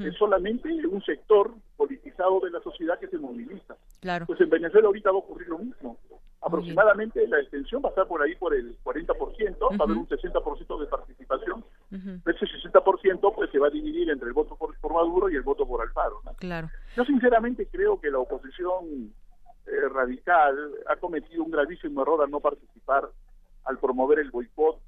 [0.00, 3.76] Es solamente un sector politizado de la sociedad que se moviliza.
[4.00, 4.26] Claro.
[4.26, 5.98] Pues en Venezuela ahorita va a ocurrir lo mismo.
[6.40, 9.16] Aproximadamente la extensión va a estar por ahí por el 40%,
[9.62, 11.64] va a haber un 60% de participación.
[11.90, 15.66] Ese 60% pues se va a dividir entre el voto por, Maduro y el voto
[15.66, 16.22] por Alfaro.
[16.38, 16.68] Claro.
[16.96, 19.12] Yo sinceramente creo que la oposición
[19.66, 20.56] eh, radical
[20.86, 23.08] ha cometido un gravísimo error al no participar,
[23.64, 24.80] al promover el boicot,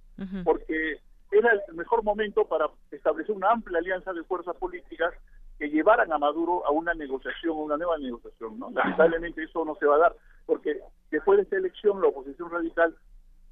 [0.45, 1.01] porque
[1.31, 5.15] era el mejor momento para establecer una amplia alianza de fuerzas políticas
[5.59, 8.59] que llevaran a Maduro a una negociación, a una nueva negociación.
[8.59, 8.71] ¿no?
[8.71, 10.17] Lamentablemente eso no se va a dar,
[10.47, 10.81] porque
[11.11, 12.97] después de esta elección la oposición radical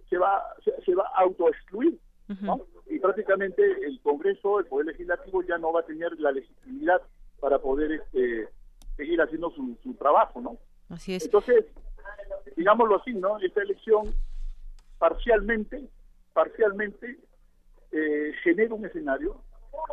[0.09, 0.43] se va,
[0.85, 1.99] se, va a autoexcluir.
[2.41, 2.63] ¿no?
[2.87, 7.01] Y prácticamente el Congreso, el Poder Legislativo ya no va a tener la legitimidad
[7.41, 8.49] para poder este,
[8.97, 10.59] seguir haciendo su, su trabajo, ¿no?
[10.89, 11.25] Así es.
[11.25, 11.67] Entonces,
[12.57, 13.39] digámoslo así, ¿no?
[13.39, 14.15] Esta elección
[14.99, 15.89] parcialmente,
[16.33, 17.19] parcialmente
[17.93, 19.41] eh, genera un escenario,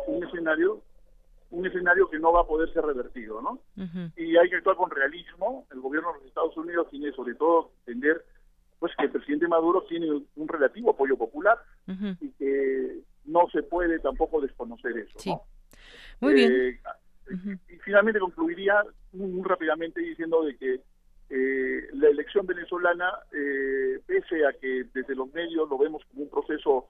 [0.06, 0.82] un escenario
[1.50, 3.60] un escenario que no va a poder ser revertido, ¿no?
[4.16, 5.64] Y hay que actuar con realismo.
[5.70, 8.24] El gobierno de los Estados Unidos tiene sobre todo entender
[8.78, 11.58] pues que el presidente Maduro tiene un relativo apoyo popular
[12.20, 15.18] y que no se puede tampoco desconocer eso.
[15.18, 15.34] Sí.
[16.20, 16.52] Muy bien.
[16.52, 16.80] Eh,
[17.68, 20.80] y finalmente concluiría muy, rápidamente diciendo de que
[21.30, 26.30] eh, la elección venezolana, eh, pese a que desde los medios lo vemos como un
[26.30, 26.88] proceso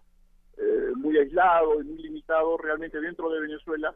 [0.96, 3.94] muy aislado y muy limitado, realmente dentro de Venezuela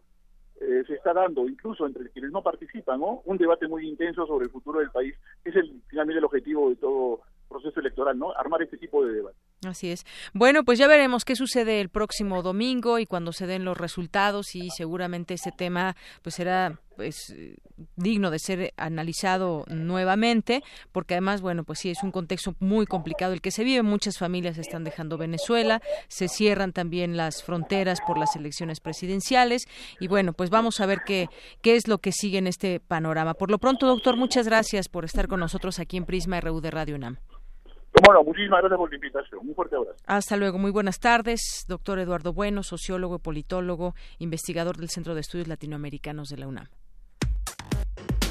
[0.59, 3.23] se está dando, incluso entre quienes no participan, ¿no?
[3.25, 6.77] un debate muy intenso sobre el futuro del país, es el, finalmente el objetivo de
[6.77, 8.33] todo proceso electoral, ¿no?
[8.37, 9.37] Armar este tipo de debate.
[9.67, 10.07] Así es.
[10.33, 14.55] Bueno, pues ya veremos qué sucede el próximo domingo y cuando se den los resultados
[14.55, 17.35] y seguramente ese tema pues será pues
[17.97, 20.63] digno de ser analizado nuevamente,
[20.93, 24.19] porque además, bueno, pues sí es un contexto muy complicado el que se vive, muchas
[24.19, 29.67] familias están dejando Venezuela, se cierran también las fronteras por las elecciones presidenciales
[29.99, 31.29] y bueno, pues vamos a ver qué
[31.63, 33.33] qué es lo que sigue en este panorama.
[33.33, 36.71] Por lo pronto, doctor, muchas gracias por estar con nosotros aquí en Prisma RU de
[36.71, 37.17] Radio UNAM.
[38.05, 39.41] Bueno, muchísimas gracias por la invitación.
[39.49, 39.97] Un fuerte abrazo.
[40.07, 40.59] Hasta luego.
[40.59, 46.37] Muy buenas tardes, doctor Eduardo Bueno, sociólogo, politólogo, investigador del Centro de Estudios Latinoamericanos de
[46.37, 46.69] la UNAM.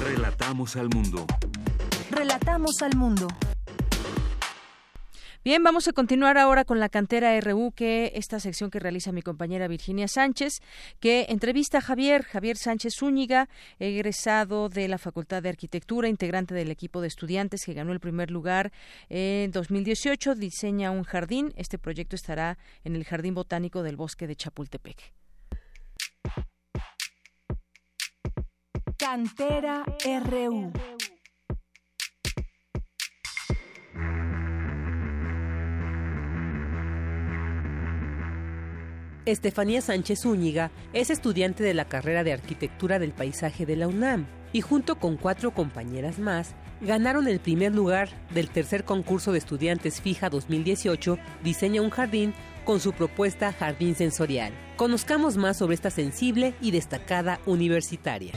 [0.02, 1.26] Relatamos al mundo.
[2.10, 3.28] Relatamos al mundo.
[5.44, 9.20] Bien, vamos a continuar ahora con la cantera RU, que esta sección que realiza mi
[9.20, 10.62] compañera Virginia Sánchez,
[11.00, 16.70] que entrevista a Javier, Javier Sánchez Zúñiga, egresado de la Facultad de Arquitectura, integrante del
[16.70, 18.72] equipo de estudiantes que ganó el primer lugar
[19.10, 21.52] en 2018, diseña un jardín.
[21.56, 25.12] Este proyecto estará en el Jardín Botánico del Bosque de Chapultepec.
[29.00, 29.82] Cantera
[30.26, 30.72] RU.
[39.24, 44.26] Estefanía Sánchez Zúñiga es estudiante de la carrera de Arquitectura del Paisaje de la UNAM
[44.52, 50.02] y junto con cuatro compañeras más ganaron el primer lugar del tercer concurso de estudiantes
[50.02, 52.34] fija 2018 Diseña un jardín
[52.66, 54.52] con su propuesta Jardín Sensorial.
[54.76, 58.32] Conozcamos más sobre esta sensible y destacada universitaria.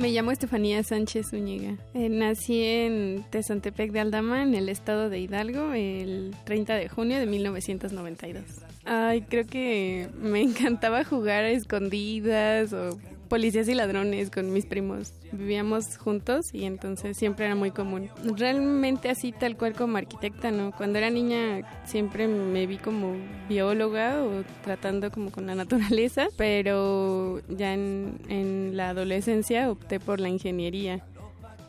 [0.00, 1.76] Me llamo Estefanía Sánchez Zúñiga.
[1.92, 7.18] Eh, nací en Tezantepec de Aldama, en el estado de Hidalgo, el 30 de junio
[7.18, 8.42] de 1992.
[8.86, 12.98] Ay, creo que me encantaba jugar a escondidas o
[13.30, 15.14] policías y ladrones con mis primos.
[15.30, 18.10] Vivíamos juntos y entonces siempre era muy común.
[18.36, 20.72] Realmente así tal cual como arquitecta, ¿no?
[20.72, 23.14] Cuando era niña siempre me vi como
[23.48, 30.28] bióloga o tratando como con la naturaleza, pero ya en, la adolescencia opté por la
[30.28, 31.04] ingeniería.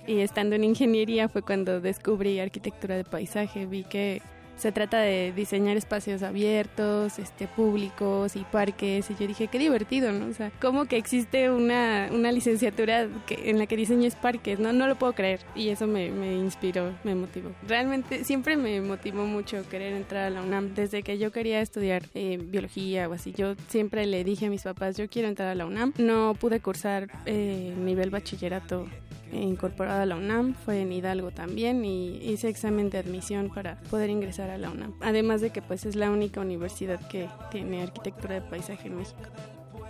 [0.07, 3.67] Y estando en ingeniería fue cuando descubrí arquitectura de paisaje.
[3.67, 4.23] Vi que
[4.57, 9.09] se trata de diseñar espacios abiertos, este, públicos y parques.
[9.09, 10.27] Y yo dije, qué divertido, ¿no?
[10.27, 14.59] O sea, ¿cómo que existe una, una licenciatura que, en la que diseñes parques?
[14.59, 15.41] No, no lo puedo creer.
[15.55, 17.51] Y eso me, me inspiró, me motivó.
[17.67, 20.73] Realmente siempre me motivó mucho querer entrar a la UNAM.
[20.75, 24.63] Desde que yo quería estudiar eh, biología o así, yo siempre le dije a mis
[24.63, 25.93] papás, yo quiero entrar a la UNAM.
[25.97, 28.87] No pude cursar eh, nivel bachillerato
[29.31, 34.09] incorporada a la UNAM, fue en Hidalgo también y hice examen de admisión para poder
[34.09, 34.93] ingresar a la UNAM.
[35.01, 39.21] Además de que pues es la única universidad que tiene arquitectura de paisaje en México.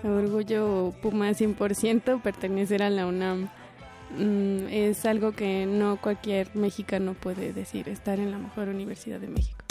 [0.03, 3.49] Orgullo Puma 100% pertenecer a la UNAM.
[4.17, 9.27] Mm, es algo que no cualquier mexicano puede decir, estar en la mejor universidad de
[9.27, 9.63] México.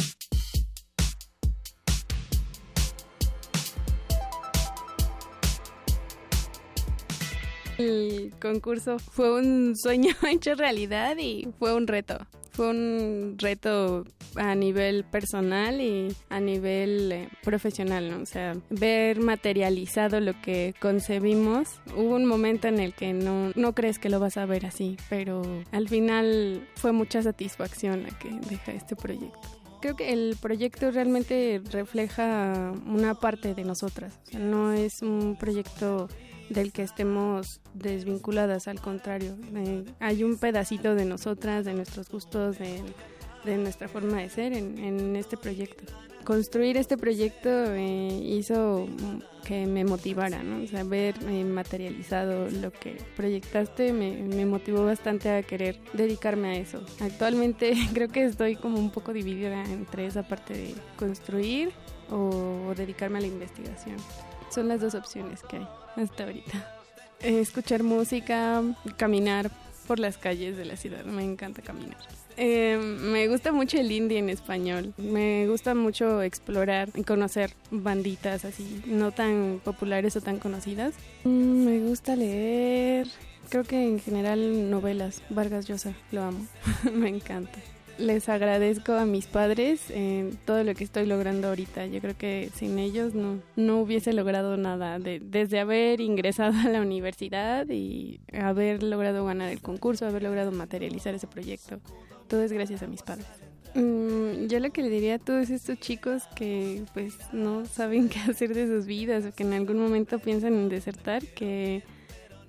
[7.80, 12.18] El concurso fue un sueño hecho realidad y fue un reto.
[12.52, 14.04] Fue un reto
[14.34, 18.22] a nivel personal y a nivel eh, profesional, ¿no?
[18.22, 21.80] O sea, ver materializado lo que concebimos.
[21.96, 24.96] Hubo un momento en el que no, no crees que lo vas a ver así,
[25.08, 30.90] pero al final fue mucha satisfacción la que deja este proyecto creo que el proyecto
[30.90, 34.20] realmente refleja una parte de nosotras.
[34.38, 36.08] No es un proyecto
[36.50, 42.58] del que estemos desvinculadas, al contrario, eh, hay un pedacito de nosotras, de nuestros gustos,
[42.58, 45.84] de, nuestra forma de ser en, este proyecto.
[46.24, 48.86] Construir este proyecto eh, hizo
[49.46, 50.62] que me motivara, ¿no?
[50.62, 56.48] O sea, ver eh, materializado lo que proyectaste me, me, motivó bastante a querer dedicarme
[56.48, 56.84] a eso.
[57.00, 61.72] Actualmente creo que estoy como un poco dividida entre esa parte de construir
[62.10, 63.96] o dedicarme a la investigación.
[64.50, 66.76] Son las dos opciones que hay hasta ahorita.
[67.20, 68.62] escuchar música,
[68.96, 69.50] caminar
[69.86, 71.98] por las calles de la ciudad, me encanta caminar.
[72.36, 78.44] Eh, me gusta mucho el indie en español, me gusta mucho explorar y conocer banditas
[78.44, 80.94] así, no tan populares o tan conocidas.
[81.24, 83.08] Mm, me gusta leer,
[83.48, 86.46] creo que en general novelas, Vargas Llosa, lo amo,
[86.92, 87.58] me encanta
[88.00, 91.86] les agradezco a mis padres en todo lo que estoy logrando ahorita.
[91.86, 94.98] Yo creo que sin ellos no, no hubiese logrado nada.
[94.98, 101.14] desde haber ingresado a la universidad y haber logrado ganar el concurso, haber logrado materializar
[101.14, 101.80] ese proyecto.
[102.26, 103.26] Todo es gracias a mis padres.
[103.74, 108.18] Mm, yo lo que le diría a todos estos chicos que pues no saben qué
[108.18, 111.82] hacer de sus vidas o que en algún momento piensan en desertar, que,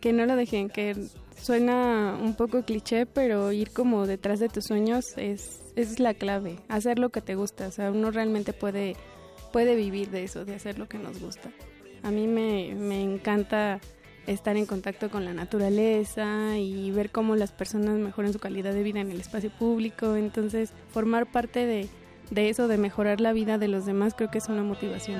[0.01, 0.95] que no lo dejen, que
[1.41, 6.59] Suena un poco cliché, pero ir como detrás de tus sueños es, es la clave.
[6.67, 7.67] Hacer lo que te gusta.
[7.67, 8.95] O sea, uno realmente puede,
[9.51, 11.49] puede vivir de eso, de hacer lo que nos gusta.
[12.03, 13.79] A mí me, me encanta
[14.27, 18.83] estar en contacto con la naturaleza y ver cómo las personas mejoran su calidad de
[18.83, 20.15] vida en el espacio público.
[20.15, 21.89] Entonces, formar parte de,
[22.29, 25.19] de eso, de mejorar la vida de los demás, creo que es una motivación.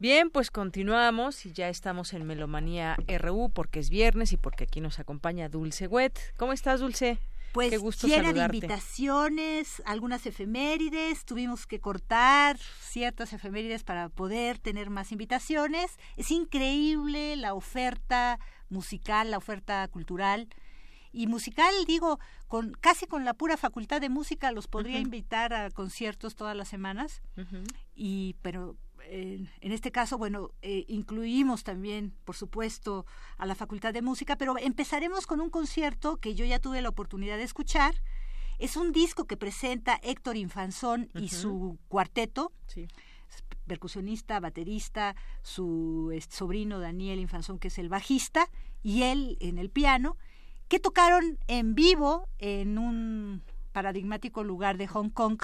[0.00, 4.80] Bien, pues continuamos y ya estamos en Melomanía RU porque es viernes y porque aquí
[4.80, 6.18] nos acompaña Dulce Wet.
[6.38, 7.18] ¿Cómo estás, Dulce?
[7.52, 14.58] Pues Qué gusto llena de invitaciones, algunas efemérides, tuvimos que cortar ciertas efemérides para poder
[14.58, 15.98] tener más invitaciones.
[16.16, 18.38] Es increíble la oferta
[18.70, 20.48] musical, la oferta cultural
[21.12, 25.70] y musical, digo, con casi con la pura facultad de música los podría invitar a
[25.70, 27.20] conciertos todas las semanas.
[27.94, 28.78] Y pero
[29.08, 33.06] en este caso, bueno, eh, incluimos también, por supuesto,
[33.38, 36.88] a la Facultad de Música, pero empezaremos con un concierto que yo ya tuve la
[36.88, 37.94] oportunidad de escuchar.
[38.58, 42.52] Es un disco que presenta Héctor Infanzón y su cuarteto.
[43.66, 48.50] percusionista, baterista, su sobrino Daniel Infanzón, que es el bajista,
[48.82, 50.16] y él en el piano,
[50.66, 55.40] que tocaron en vivo en un paradigmático lugar de Hong Kong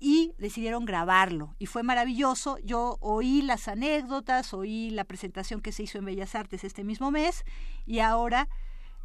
[0.00, 2.58] y decidieron grabarlo y fue maravilloso.
[2.64, 7.10] Yo oí las anécdotas, oí la presentación que se hizo en Bellas Artes este mismo
[7.10, 7.44] mes
[7.86, 8.48] y ahora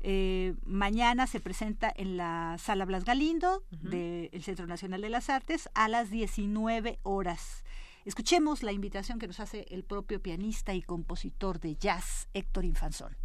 [0.01, 5.69] eh, mañana se presenta en la Sala Blas Galindo del Centro Nacional de las Artes
[5.73, 7.63] a las 19 horas.
[8.05, 13.17] Escuchemos la invitación que nos hace el propio pianista y compositor de jazz, Héctor Infanzón.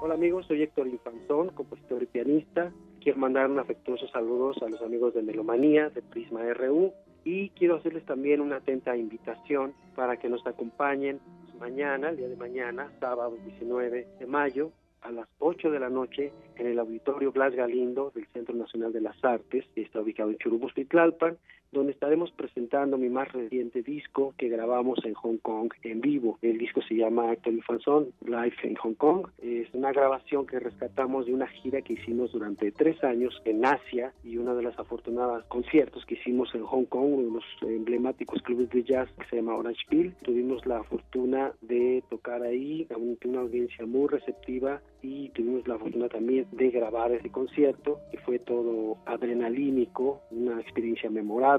[0.00, 2.72] Hola amigos, soy Héctor Infanzón, compositor y pianista.
[3.00, 6.92] Quiero mandar un afectuoso saludos a los amigos de Melomanía, de Prisma RU,
[7.24, 11.18] y quiero hacerles también una atenta invitación para que nos acompañen
[11.58, 14.70] mañana, el día de mañana, sábado 19 de mayo,
[15.02, 19.00] a las 8 de la noche en el Auditorio Blas Galindo del Centro Nacional de
[19.00, 21.36] las Artes, que está ubicado en Churubusco Tlalpan,
[21.72, 26.38] donde estaremos presentando mi más reciente disco que grabamos en Hong Kong en vivo.
[26.42, 29.28] El disco se llama Actor Infanzón Live en Hong Kong.
[29.38, 34.12] Es una grabación que rescatamos de una gira que hicimos durante tres años en Asia
[34.24, 38.42] y una de las afortunadas conciertos que hicimos en Hong Kong, uno de los emblemáticos
[38.42, 40.14] clubes de jazz que se llama Orangeville.
[40.22, 42.86] Tuvimos la fortuna de tocar ahí,
[43.24, 48.38] una audiencia muy receptiva y tuvimos la fortuna también de grabar ese concierto, que fue
[48.38, 51.57] todo adrenalínico, una experiencia memorable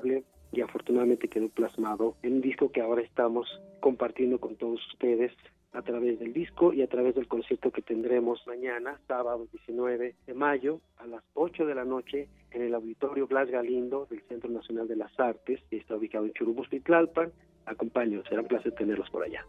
[0.51, 5.31] y afortunadamente quedó plasmado en un disco que ahora estamos compartiendo con todos ustedes
[5.73, 10.33] a través del disco y a través del concierto que tendremos mañana, sábado 19 de
[10.33, 14.87] mayo, a las 8 de la noche, en el Auditorio Blas Galindo del Centro Nacional
[14.87, 17.31] de las Artes, que está ubicado en Churubusco y Tlalpan.
[17.65, 19.45] Acompaño, será un placer tenerlos por allá.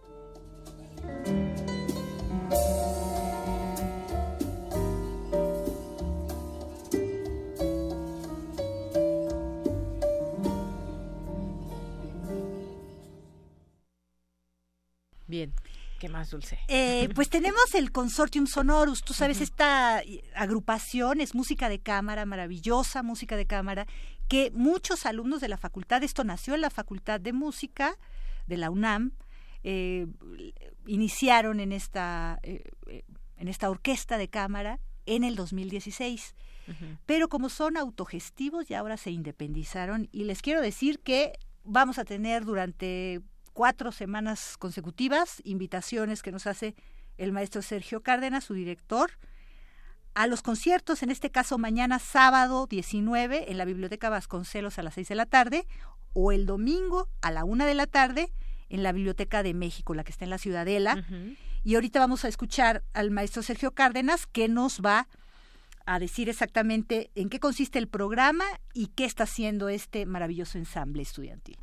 [16.01, 16.59] ¿Qué más, Dulce?
[16.67, 19.03] Eh, pues tenemos el Consortium Sonorus.
[19.03, 20.03] Tú sabes, esta
[20.35, 23.87] agrupación es música de cámara, maravillosa música de cámara,
[24.27, 27.99] que muchos alumnos de la facultad, esto nació en la Facultad de Música
[28.47, 29.13] de la UNAM,
[29.63, 30.07] eh,
[30.87, 32.65] iniciaron en esta, eh,
[33.37, 36.35] en esta orquesta de cámara en el 2016.
[37.05, 41.33] Pero como son autogestivos y ahora se independizaron y les quiero decir que
[41.65, 43.23] vamos a tener durante
[43.61, 46.75] cuatro semanas consecutivas invitaciones que nos hace
[47.19, 49.11] el maestro Sergio Cárdenas, su director,
[50.15, 54.95] a los conciertos, en este caso mañana sábado 19 en la Biblioteca Vasconcelos a las
[54.95, 55.67] 6 de la tarde
[56.15, 58.33] o el domingo a la 1 de la tarde
[58.71, 61.05] en la Biblioteca de México, la que está en la Ciudadela.
[61.63, 65.07] Y ahorita vamos a escuchar al maestro Sergio Cárdenas que nos va
[65.85, 71.03] a decir exactamente en qué consiste el programa y qué está haciendo este maravilloso ensamble
[71.03, 71.59] estudiantil.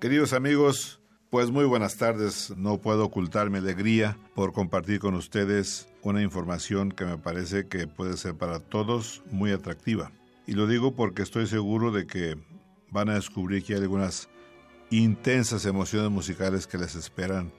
[0.00, 0.98] Queridos amigos,
[1.28, 2.54] pues muy buenas tardes.
[2.56, 7.86] No puedo ocultar mi alegría por compartir con ustedes una información que me parece que
[7.86, 10.10] puede ser para todos muy atractiva.
[10.46, 12.38] Y lo digo porque estoy seguro de que
[12.90, 14.30] van a descubrir que hay algunas
[14.88, 17.52] intensas emociones musicales que les esperan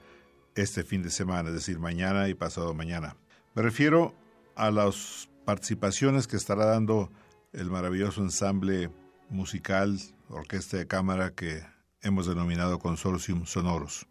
[0.56, 3.16] este fin de semana, es decir, mañana y pasado mañana.
[3.54, 4.16] Me refiero
[4.56, 7.08] a las participaciones que estará dando
[7.52, 8.90] el maravilloso ensamble
[9.30, 9.96] musical,
[10.28, 11.62] orquesta de cámara que
[12.02, 14.06] hemos denominado Consortium Sonoros.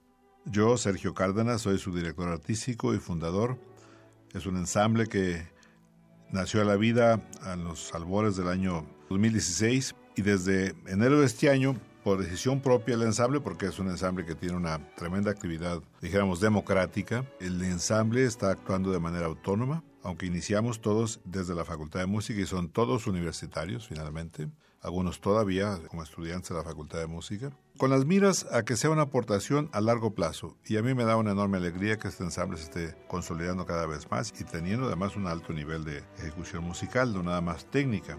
[0.46, 3.60] Yo, Sergio Cárdenas, soy su director artístico y fundador.
[4.34, 5.46] Es un ensamble que
[6.32, 11.50] nació a la vida a los albores del año 2016 y desde enero de este
[11.50, 15.82] año, por decisión propia el ensamble, porque es un ensamble que tiene una tremenda actividad,
[16.02, 22.00] dijéramos, democrática, el ensamble está actuando de manera autónoma, aunque iniciamos todos desde la Facultad
[22.00, 24.50] de Música y son todos universitarios finalmente
[24.82, 28.90] algunos todavía como estudiantes de la Facultad de Música, con las miras a que sea
[28.90, 30.58] una aportación a largo plazo.
[30.66, 33.86] Y a mí me da una enorme alegría que este ensamble se esté consolidando cada
[33.86, 38.18] vez más y teniendo además un alto nivel de ejecución musical, no nada más técnica.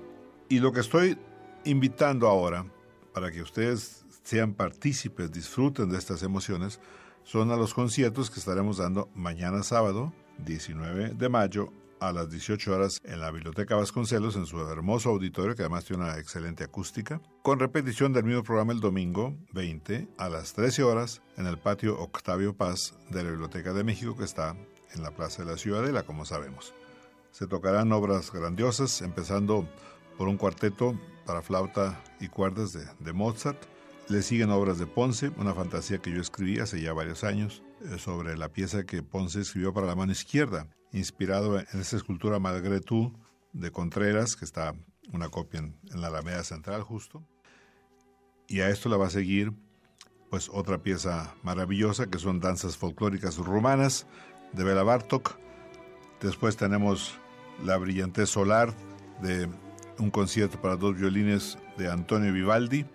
[0.48, 1.18] Y lo que estoy
[1.64, 2.66] invitando ahora,
[3.12, 6.80] para que ustedes sean partícipes, disfruten de estas emociones,
[7.24, 11.72] son a los conciertos que estaremos dando mañana sábado, 19 de mayo,
[12.02, 16.02] a las 18 horas en la Biblioteca Vasconcelos, en su hermoso auditorio, que además tiene
[16.02, 21.22] una excelente acústica, con repetición del mismo programa el domingo 20 a las 13 horas
[21.36, 24.56] en el patio Octavio Paz de la Biblioteca de México, que está
[24.94, 26.74] en la Plaza de la Ciudadela, como sabemos.
[27.30, 29.68] Se tocarán obras grandiosas, empezando
[30.18, 33.62] por un cuarteto para flauta y cuerdas de, de Mozart.
[34.08, 37.98] Le siguen obras de Ponce, una fantasía que yo escribí hace ya varios años eh,
[37.98, 42.80] sobre la pieza que Ponce escribió para la mano izquierda inspirado en esa escultura Malgré
[42.80, 43.12] tú
[43.52, 44.74] de Contreras, que está
[45.12, 47.22] una copia en, la Alameda Central justo.
[48.48, 49.52] Y a esto la va a seguir
[50.30, 54.06] pues otra pieza maravillosa que son danzas folclóricas rumanas
[54.52, 55.36] de Bela Bartok.
[56.20, 57.14] Después tenemos
[57.64, 58.74] La brillantez solar
[59.20, 59.48] de
[59.98, 62.86] un concierto para dos violines de Antonio Vivaldi.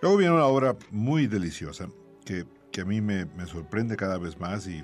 [0.00, 1.88] Luego viene una obra muy deliciosa
[2.24, 4.82] que, que a mí me, me sorprende cada vez más y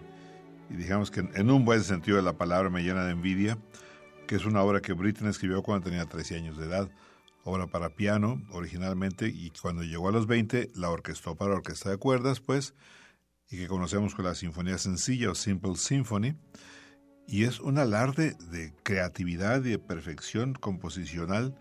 [0.71, 3.59] y digamos que en un buen sentido de la palabra me llena de envidia,
[4.27, 6.89] que es una obra que Britten escribió cuando tenía 13 años de edad,
[7.43, 11.97] obra para piano originalmente, y cuando llegó a los 20 la orquestó para orquesta de
[11.97, 12.75] cuerdas, pues,
[13.51, 16.37] y que conocemos con la Sinfonía Sencilla o Simple Symphony,
[17.27, 21.57] y es un alarde de creatividad y de perfección composicional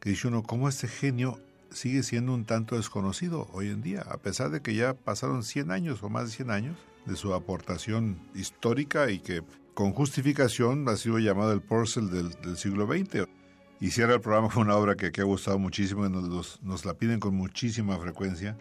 [0.00, 1.38] que dice uno, ¿cómo este genio
[1.70, 4.02] sigue siendo un tanto desconocido hoy en día?
[4.10, 6.76] A pesar de que ya pasaron 100 años o más de 100 años,
[7.06, 9.42] de su aportación histórica y que
[9.74, 13.26] con justificación ha sido llamado el Purcell del, siglo XX.
[13.80, 16.84] Y cierra el programa con una obra que, que ha gustado muchísimo, y nos, nos
[16.84, 18.58] la piden con muchísima frecuencia,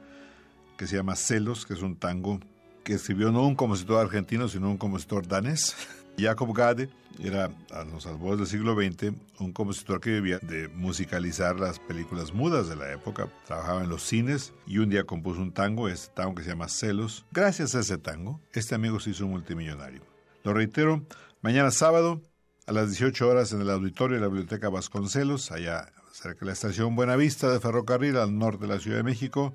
[0.77, 2.39] que se llama Celos, que es un tango
[2.85, 5.75] que escribió no un compositor argentino, sino un compositor danés.
[6.21, 6.89] Jacob Gade
[7.21, 12.33] era a los albores del siglo XX un compositor que vivía de musicalizar las películas
[12.33, 13.27] mudas de la época.
[13.45, 16.69] Trabajaba en los cines y un día compuso un tango, este tango que se llama
[16.69, 17.25] Celos.
[17.31, 20.01] Gracias a ese tango, este amigo se hizo multimillonario.
[20.43, 21.03] Lo reitero,
[21.41, 22.21] mañana sábado
[22.67, 26.53] a las 18 horas en el auditorio de la Biblioteca Vasconcelos, allá cerca de la
[26.53, 29.53] estación Buenavista de Ferrocarril al norte de la Ciudad de México,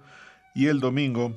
[0.54, 1.34] y el domingo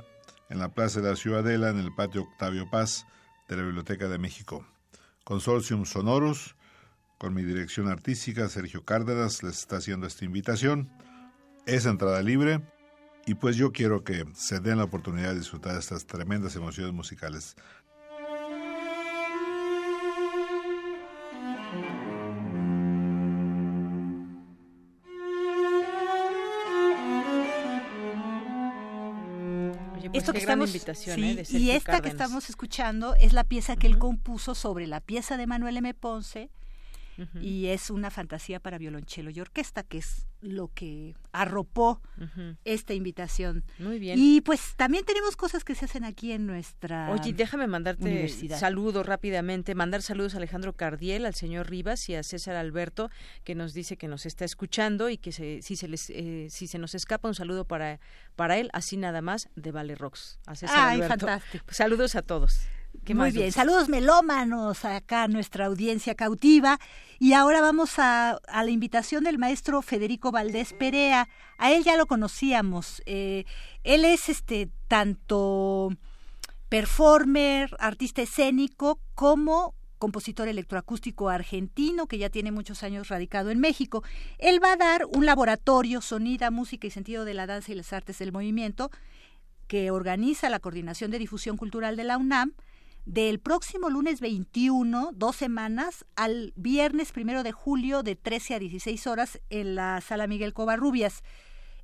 [0.49, 3.05] en la Plaza de la Ciudadela, en el patio Octavio Paz
[3.47, 4.65] de la Biblioteca de México.
[5.27, 6.55] Consortium Sonoros,
[7.17, 10.89] con mi dirección artística, Sergio Cárdenas, les está haciendo esta invitación.
[11.65, 12.61] Es entrada libre
[13.25, 16.93] y pues yo quiero que se den la oportunidad de disfrutar de estas tremendas emociones
[16.93, 17.57] musicales.
[30.17, 31.45] Esto que estamos ¿eh?
[31.49, 35.47] y esta que estamos escuchando es la pieza que él compuso sobre la pieza de
[35.47, 35.93] Manuel M.
[35.93, 36.49] Ponce
[37.41, 42.01] y es una fantasía para violonchelo y orquesta, que es lo que arropó
[42.63, 43.63] esta invitación.
[43.79, 44.17] Muy bien.
[44.19, 48.27] Y pues también tenemos cosas que se hacen aquí en nuestra Oye, déjame mandarte
[48.57, 53.09] saludos rápidamente, mandar saludos a Alejandro Cardiel, al señor Rivas y a César Alberto,
[53.43, 56.77] que nos dice que nos está escuchando y que si se les eh, si se
[56.79, 57.99] nos escapa un saludo para
[58.35, 60.39] para él, así nada más de Vale Rocks.
[60.45, 61.65] A César Ay, fantástico.
[61.69, 62.61] Saludos a todos.
[63.13, 66.79] Muy bien, saludos melómanos acá nuestra audiencia cautiva.
[67.19, 71.29] Y ahora vamos a, a, la invitación del maestro Federico Valdés Perea.
[71.57, 73.01] A él ya lo conocíamos.
[73.05, 73.45] Eh,
[73.83, 75.89] él es este tanto
[76.69, 84.03] performer, artista escénico, como compositor electroacústico argentino que ya tiene muchos años radicado en México.
[84.37, 87.93] Él va a dar un laboratorio Sonida, Música y Sentido de la Danza y las
[87.93, 88.91] Artes del Movimiento
[89.67, 92.53] que organiza la Coordinación de Difusión Cultural de la UNAM
[93.07, 99.07] del próximo lunes 21, dos semanas, al viernes primero de julio de 13 a 16
[99.07, 101.23] horas en la Sala Miguel Covarrubias.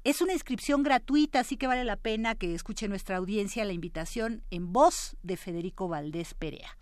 [0.04, 4.44] Es una inscripción gratuita, así que vale la pena que escuche nuestra audiencia la invitación
[4.52, 6.78] en voz de Federico Valdés Perea.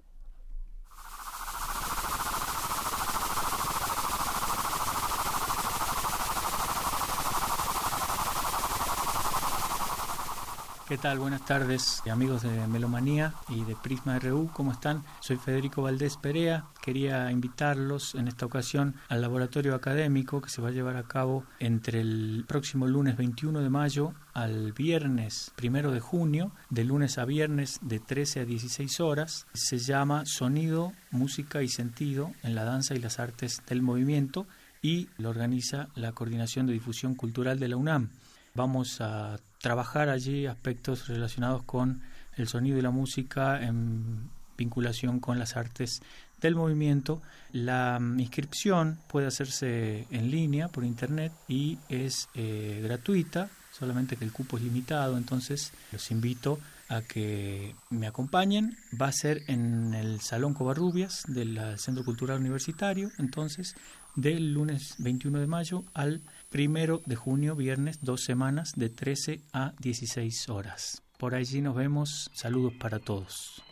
[10.91, 11.19] ¿Qué tal?
[11.19, 14.49] Buenas tardes, amigos de Melomanía y de Prisma RU.
[14.51, 15.05] ¿Cómo están?
[15.21, 16.65] Soy Federico Valdés Perea.
[16.83, 21.45] Quería invitarlos en esta ocasión al laboratorio académico que se va a llevar a cabo
[21.59, 27.23] entre el próximo lunes 21 de mayo al viernes 1 de junio, de lunes a
[27.23, 29.47] viernes de 13 a 16 horas.
[29.53, 34.45] Se llama Sonido, Música y Sentido en la Danza y las Artes del Movimiento
[34.81, 38.09] y lo organiza la Coordinación de Difusión Cultural de la UNAM.
[38.53, 42.01] Vamos a trabajar allí aspectos relacionados con
[42.35, 46.01] el sonido y la música en vinculación con las artes
[46.41, 47.21] del movimiento.
[47.51, 54.25] La mm, inscripción puede hacerse en línea por internet y es eh, gratuita, solamente que
[54.25, 56.59] el cupo es limitado, entonces los invito
[56.89, 58.77] a que me acompañen.
[59.01, 63.75] Va a ser en el Salón Covarrubias del Centro Cultural Universitario, entonces
[64.15, 66.21] del lunes 21 de mayo al
[66.51, 71.01] primero de junio, viernes, dos semanas de 13 a 16 horas.
[71.17, 72.29] Por allí nos vemos.
[72.33, 73.63] Saludos para todos.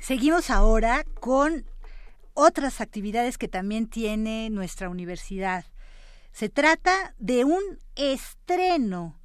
[0.00, 1.64] Seguimos ahora con
[2.34, 5.64] otras actividades que también tiene nuestra universidad.
[6.32, 7.62] Se trata de un
[7.96, 9.21] estreno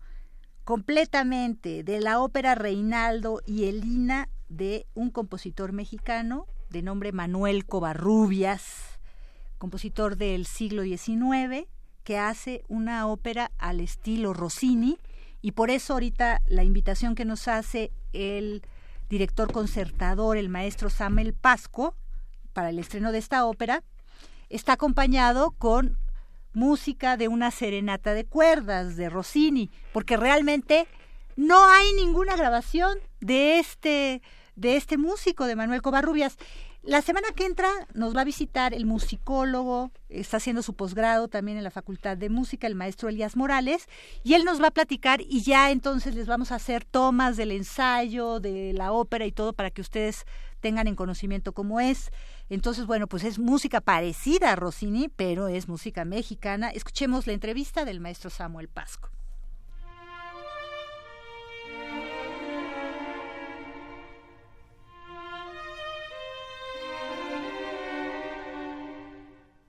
[0.67, 8.99] completamente de la ópera Reinaldo y Elina de un compositor mexicano de nombre Manuel Covarrubias,
[9.59, 11.69] compositor del siglo XIX,
[12.03, 14.97] que hace una ópera al estilo Rossini.
[15.41, 18.61] Y por eso ahorita la invitación que nos hace el
[19.09, 21.95] director concertador, el maestro Samuel Pasco,
[22.51, 23.85] para el estreno de esta ópera,
[24.49, 25.97] está acompañado con
[26.53, 30.87] música de una serenata de cuerdas de Rossini, porque realmente
[31.35, 34.21] no hay ninguna grabación de este
[34.55, 36.37] de este músico de Manuel Covarrubias.
[36.87, 41.57] La semana que entra nos va a visitar el musicólogo, está haciendo su posgrado también
[41.57, 43.87] en la Facultad de Música, el maestro Elías Morales,
[44.23, 47.51] y él nos va a platicar y ya entonces les vamos a hacer tomas del
[47.51, 50.25] ensayo, de la ópera y todo para que ustedes
[50.61, 52.09] tengan en conocimiento cómo es.
[52.49, 56.69] Entonces, bueno, pues es música parecida a Rossini, pero es música mexicana.
[56.69, 59.09] Escuchemos la entrevista del maestro Samuel Pasco.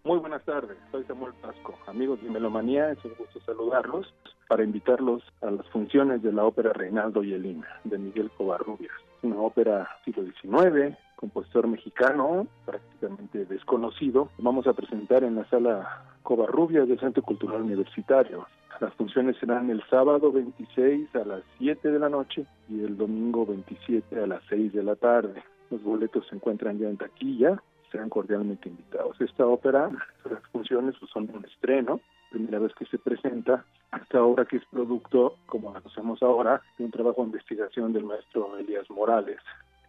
[0.04, 1.78] Muy buenas tardes, soy Samuel Pasco.
[1.86, 4.06] Amigos de Melomanía, es un gusto saludarlos
[4.48, 8.94] para invitarlos a las funciones de la ópera Reinaldo y Elina de Miguel Covarrubias.
[9.22, 14.30] Una ópera siglo XIX, compositor mexicano prácticamente desconocido.
[14.38, 18.46] Vamos a presentar en la sala Covarrubias del Centro Cultural Universitario.
[18.80, 23.44] Las funciones serán el sábado 26 a las 7 de la noche y el domingo
[23.44, 25.42] 27 a las 6 de la tarde.
[25.70, 29.20] Los boletos se encuentran ya en taquilla sean cordialmente invitados.
[29.20, 29.90] Esta ópera,
[30.30, 32.00] las funciones pues, son un estreno,
[32.30, 33.64] primera vez que se presenta,
[34.00, 38.04] esta obra que es producto, como la conocemos ahora, de un trabajo de investigación del
[38.04, 39.38] maestro Elías Morales,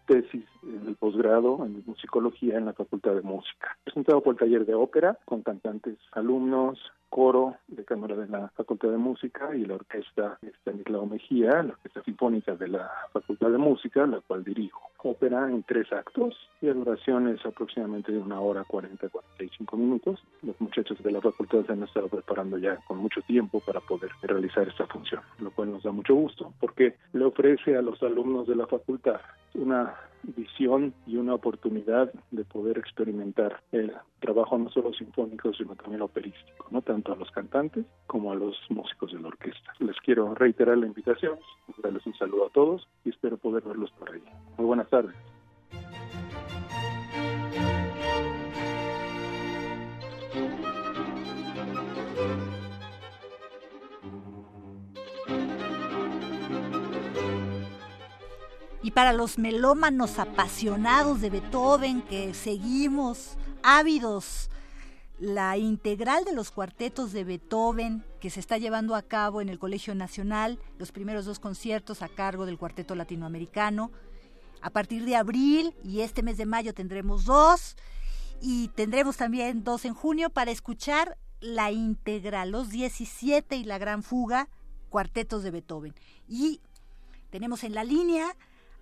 [0.10, 3.78] tesis del posgrado en musicología en la Facultad de Música.
[3.84, 6.80] Presentado por el taller de ópera con cantantes alumnos,
[7.10, 12.04] coro de cámara de la Facultad de Música y la orquesta Estanislao Mejía, la orquesta
[12.04, 14.82] sinfónica de la Facultad de Música, la cual dirijo.
[15.02, 20.20] Ópera en tres actos y la duración es aproximadamente de una hora 40, 45 minutos.
[20.42, 24.12] Los muchachos de la facultad se han estado preparando ya con mucho tiempo para poder
[24.22, 28.48] realizar esta función, lo cual nos da mucho gusto porque le ofrece a los alumnos
[28.48, 29.22] de la facultad
[29.54, 36.02] una visión y una oportunidad de poder experimentar el trabajo no solo sinfónico sino también
[36.02, 39.74] operístico, no tanto a los cantantes como a los músicos de la orquesta.
[39.80, 41.40] Les quiero reiterar la invitación,
[41.82, 44.24] darles un saludo a todos y espero poder verlos por ahí.
[44.58, 45.16] Muy buenas tardes.
[58.90, 64.50] Y para los melómanos apasionados de Beethoven que seguimos ávidos
[65.20, 69.60] la integral de los cuartetos de Beethoven que se está llevando a cabo en el
[69.60, 73.92] Colegio Nacional, los primeros dos conciertos a cargo del Cuarteto Latinoamericano.
[74.60, 77.78] A partir de abril y este mes de mayo tendremos dos
[78.42, 84.02] y tendremos también dos en junio para escuchar la integral, los 17 y la gran
[84.02, 84.50] fuga,
[84.90, 85.94] cuartetos de Beethoven.
[86.28, 86.60] Y
[87.30, 88.36] tenemos en la línea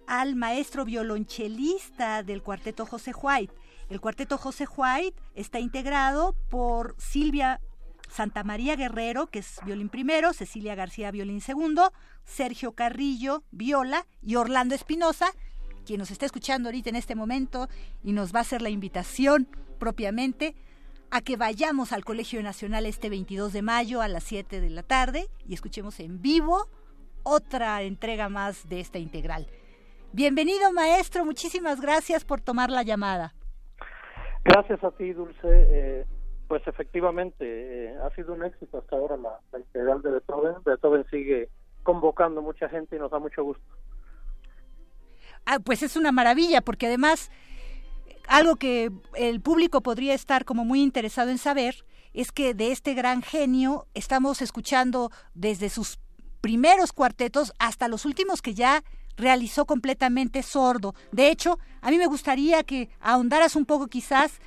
[0.08, 3.54] al maestro violonchelista del cuarteto José White.
[3.90, 7.62] El cuarteto José White está integrado por Silvia
[8.10, 11.92] Santa María Guerrero, que es violín primero, Cecilia García, violín segundo,
[12.24, 15.32] Sergio Carrillo, viola, y Orlando Espinosa,
[15.86, 17.70] quien nos está escuchando ahorita en este momento
[18.04, 19.48] y nos va a hacer la invitación
[19.78, 20.56] propiamente
[21.12, 24.84] a que vayamos al Colegio Nacional este 22 de mayo a las 7 de la
[24.84, 26.68] tarde y escuchemos en vivo
[27.24, 29.48] otra entrega más de esta integral.
[30.14, 33.34] Bienvenido maestro, muchísimas gracias por tomar la llamada.
[34.44, 35.38] Gracias a ti, Dulce.
[35.44, 36.06] Eh,
[36.48, 40.56] pues efectivamente, eh, ha sido un éxito hasta ahora la, integral de Beethoven.
[40.64, 41.50] Beethoven sigue
[41.84, 43.64] convocando mucha gente y nos da mucho gusto.
[45.46, 47.30] Ah, pues es una maravilla, porque además
[48.28, 52.94] algo que el público podría estar como muy interesado en saber es que de este
[52.94, 56.00] gran genio estamos escuchando desde sus
[56.42, 58.84] primeros cuartetos hasta los últimos que ya
[59.18, 60.96] realizó completamente sordo.
[61.12, 64.40] De hecho, a mí me gustaría que ahondaras un poco quizás,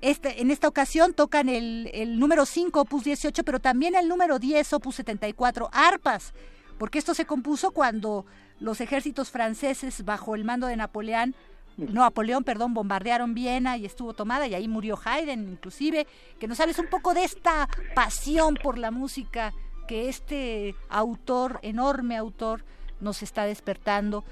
[0.00, 4.38] este, en esta ocasión tocan el, el número 5, opus 18, pero también el número
[4.38, 6.34] 10, opus 74, arpas,
[6.78, 8.26] porque esto se compuso cuando
[8.58, 11.34] los ejércitos franceses bajo el mando de Napoleón
[11.76, 16.06] no, Napoleón, perdón, bombardearon Viena y estuvo tomada y ahí murió Haydn inclusive,
[16.38, 19.52] que nos hables un poco de esta pasión por la música
[19.88, 22.64] que este autor, enorme autor,
[23.00, 24.24] nos está despertando.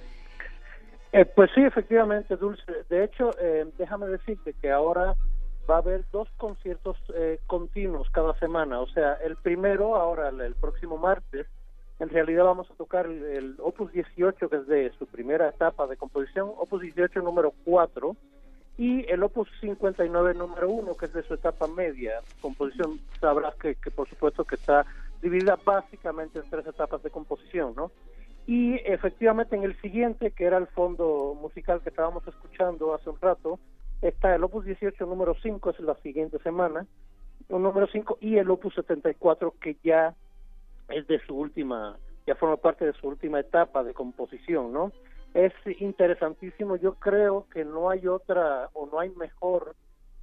[1.13, 2.85] Eh, pues sí, efectivamente, Dulce.
[2.91, 5.15] De hecho, eh, déjame decirte que ahora
[5.69, 8.81] va a haber dos conciertos eh, continuos cada semana.
[8.81, 11.47] O sea, el primero, ahora el, próximo martes,
[11.99, 15.97] en realidad vamos a tocar el, Opus 18, que es de su primera etapa de
[15.97, 18.17] composición, Opus 18 número 4,
[18.77, 22.21] y el Opus 59 número 1, que es de su etapa media.
[22.41, 24.87] Composición, sabrás que, que por supuesto que está
[25.21, 27.91] dividida básicamente en tres etapas de composición, ¿no?
[28.49, 33.21] Y efectivamente en el siguiente, que era el fondo musical que estábamos escuchando hace un
[33.21, 33.61] rato,
[34.01, 36.87] está el Opus 18 número 5, es la siguiente semana,
[37.51, 40.15] el número 5, y el Opus 74, que ya
[40.89, 44.93] es de su última, ya forma parte de su última etapa de composición, ¿no?
[45.35, 49.77] Es interesantísimo, yo creo que no hay otra o no hay mejor,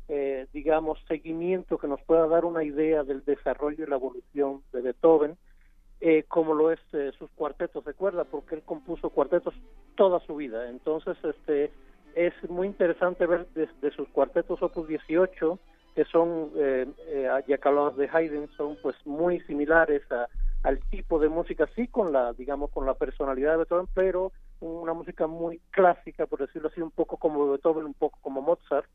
[0.08, 4.82] eh, digamos, seguimiento que nos pueda dar una idea del desarrollo y la evolución de
[4.82, 5.38] Beethoven,
[6.02, 9.54] eh, como lo es eh, sus cuartetos de cuerda, porque él compuso cuartetos
[9.96, 10.70] toda su vida.
[10.70, 11.72] Entonces, este
[12.16, 15.60] es muy interesante ver desde sus cuartetos Opus 18,
[15.96, 20.28] que son, eh, eh, ya que hablamos de Haydn, son pues muy similares a,
[20.64, 24.32] al tipo de música, sí con la, digamos, con la personalidad de Beethoven, pero
[24.62, 28.88] una música muy clásica, por decirlo así, un poco como Beethoven, un poco como Mozart,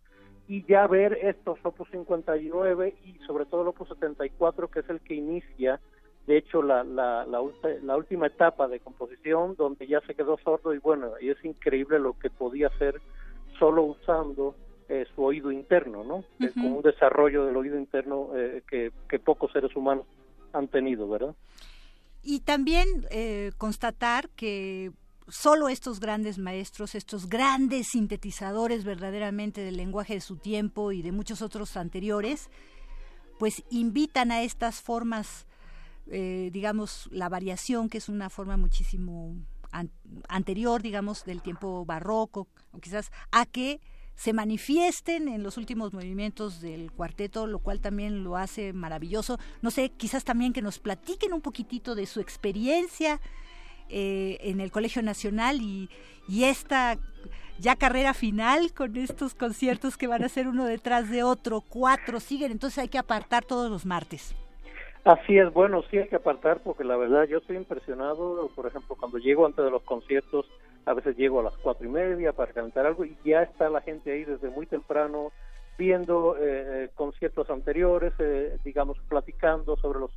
[0.48, 5.00] y ya ver estos Opus 59 y sobre todo el Opus 74, que es el
[5.00, 5.80] que inicia
[6.26, 10.78] de hecho la, la, la, última etapa de composición donde ya se quedó sordo y
[10.78, 13.00] bueno, y es increíble lo que podía hacer
[13.58, 14.54] solo usando
[14.88, 16.24] eh, su oído interno, ¿no?
[16.54, 20.06] con un desarrollo del oído interno eh, que, que, pocos seres humanos
[20.52, 21.34] han tenido, ¿verdad?
[22.22, 24.92] Y también eh, constatar que
[25.28, 31.12] solo estos grandes maestros, estos grandes sintetizadores verdaderamente del lenguaje de su tiempo y de
[31.12, 32.50] muchos otros anteriores,
[33.38, 35.46] pues invitan a estas formas
[36.10, 39.36] eh, digamos, la variación, que es una forma muchísimo
[40.28, 43.80] anterior, digamos, del tiempo barroco, o quizás a que
[44.16, 49.38] se manifiesten en los últimos movimientos del cuarteto, lo cual también lo hace maravilloso.
[49.62, 53.20] No sé, quizás también que nos platiquen un poquitito de su experiencia
[53.88, 55.88] eh, en el Colegio Nacional y,
[56.28, 56.98] y esta
[57.58, 62.20] ya carrera final con estos conciertos que van a ser uno detrás de otro, cuatro
[62.20, 64.34] siguen, entonces hay que apartar todos los martes.
[65.04, 68.96] Así es, bueno, sí hay que apartar porque la verdad yo estoy impresionado, por ejemplo,
[68.96, 70.46] cuando llego antes de los conciertos,
[70.84, 73.80] a veces llego a las cuatro y media para calentar algo y ya está la
[73.80, 75.32] gente ahí desde muy temprano
[75.78, 80.10] viendo eh, eh, conciertos anteriores, eh, digamos, platicando sobre los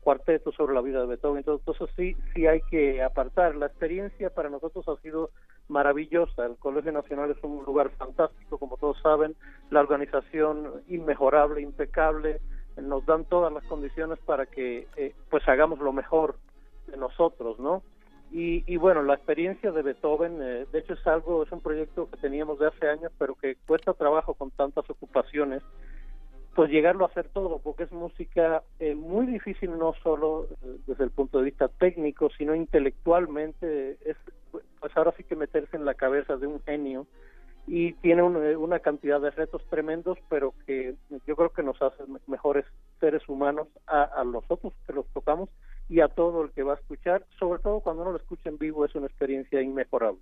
[0.00, 3.54] cuartetos, sobre la vida de Beethoven, entonces sí, sí hay que apartar.
[3.56, 5.28] La experiencia para nosotros ha sido
[5.68, 9.36] maravillosa, el Colegio Nacional es un lugar fantástico, como todos saben,
[9.68, 12.40] la organización inmejorable, impecable,
[12.76, 16.36] nos dan todas las condiciones para que eh, pues hagamos lo mejor
[16.86, 17.82] de nosotros, ¿no?
[18.32, 22.16] Y, bueno, la experiencia de Beethoven, eh, de hecho es algo, es un proyecto que
[22.18, 25.64] teníamos de hace años, pero que cuesta trabajo con tantas ocupaciones,
[26.54, 30.46] pues llegarlo a hacer todo, porque es música eh, muy difícil no solo
[30.86, 34.16] desde el punto de vista técnico, sino intelectualmente, es
[34.52, 37.08] pues ahora sí que meterse en la cabeza de un genio
[37.66, 40.94] y tiene una cantidad de retos tremendos, pero que
[41.26, 42.64] yo creo que nos hace mejores
[42.98, 45.48] seres humanos a, a los otros que los tocamos
[45.88, 48.58] y a todo el que va a escuchar, sobre todo cuando uno lo escucha en
[48.58, 50.20] vivo, es una experiencia inmejorable.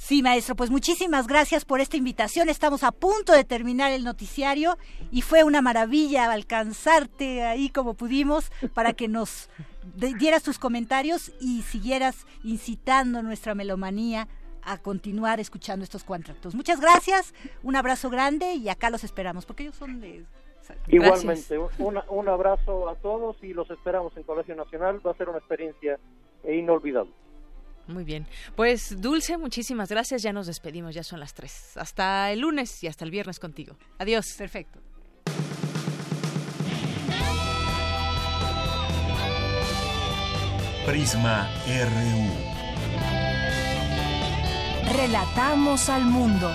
[0.00, 2.48] Sí, maestro, pues muchísimas gracias por esta invitación.
[2.48, 4.78] Estamos a punto de terminar el noticiario
[5.12, 9.50] y fue una maravilla alcanzarte ahí como pudimos para que nos
[10.18, 14.26] dieras tus comentarios y siguieras incitando nuestra melomanía
[14.62, 16.54] a continuar escuchando estos contratos.
[16.54, 20.24] Muchas gracias, un abrazo grande y acá los esperamos, porque ellos son de...
[20.86, 25.38] Igualmente, un, abrazo a todos y los esperamos en Colegio Nacional, va a ser una
[25.38, 25.98] experiencia
[26.48, 27.10] inolvidable.
[27.88, 28.26] Muy bien.
[28.54, 30.22] Pues Dulce, muchísimas gracias.
[30.22, 31.76] Ya nos despedimos, ya son las tres.
[31.76, 33.74] Hasta el lunes y hasta el viernes contigo.
[33.98, 34.26] Adiós.
[34.38, 34.78] Perfecto.
[40.86, 42.49] Prisma RU.
[44.92, 46.52] Relatamos al mundo.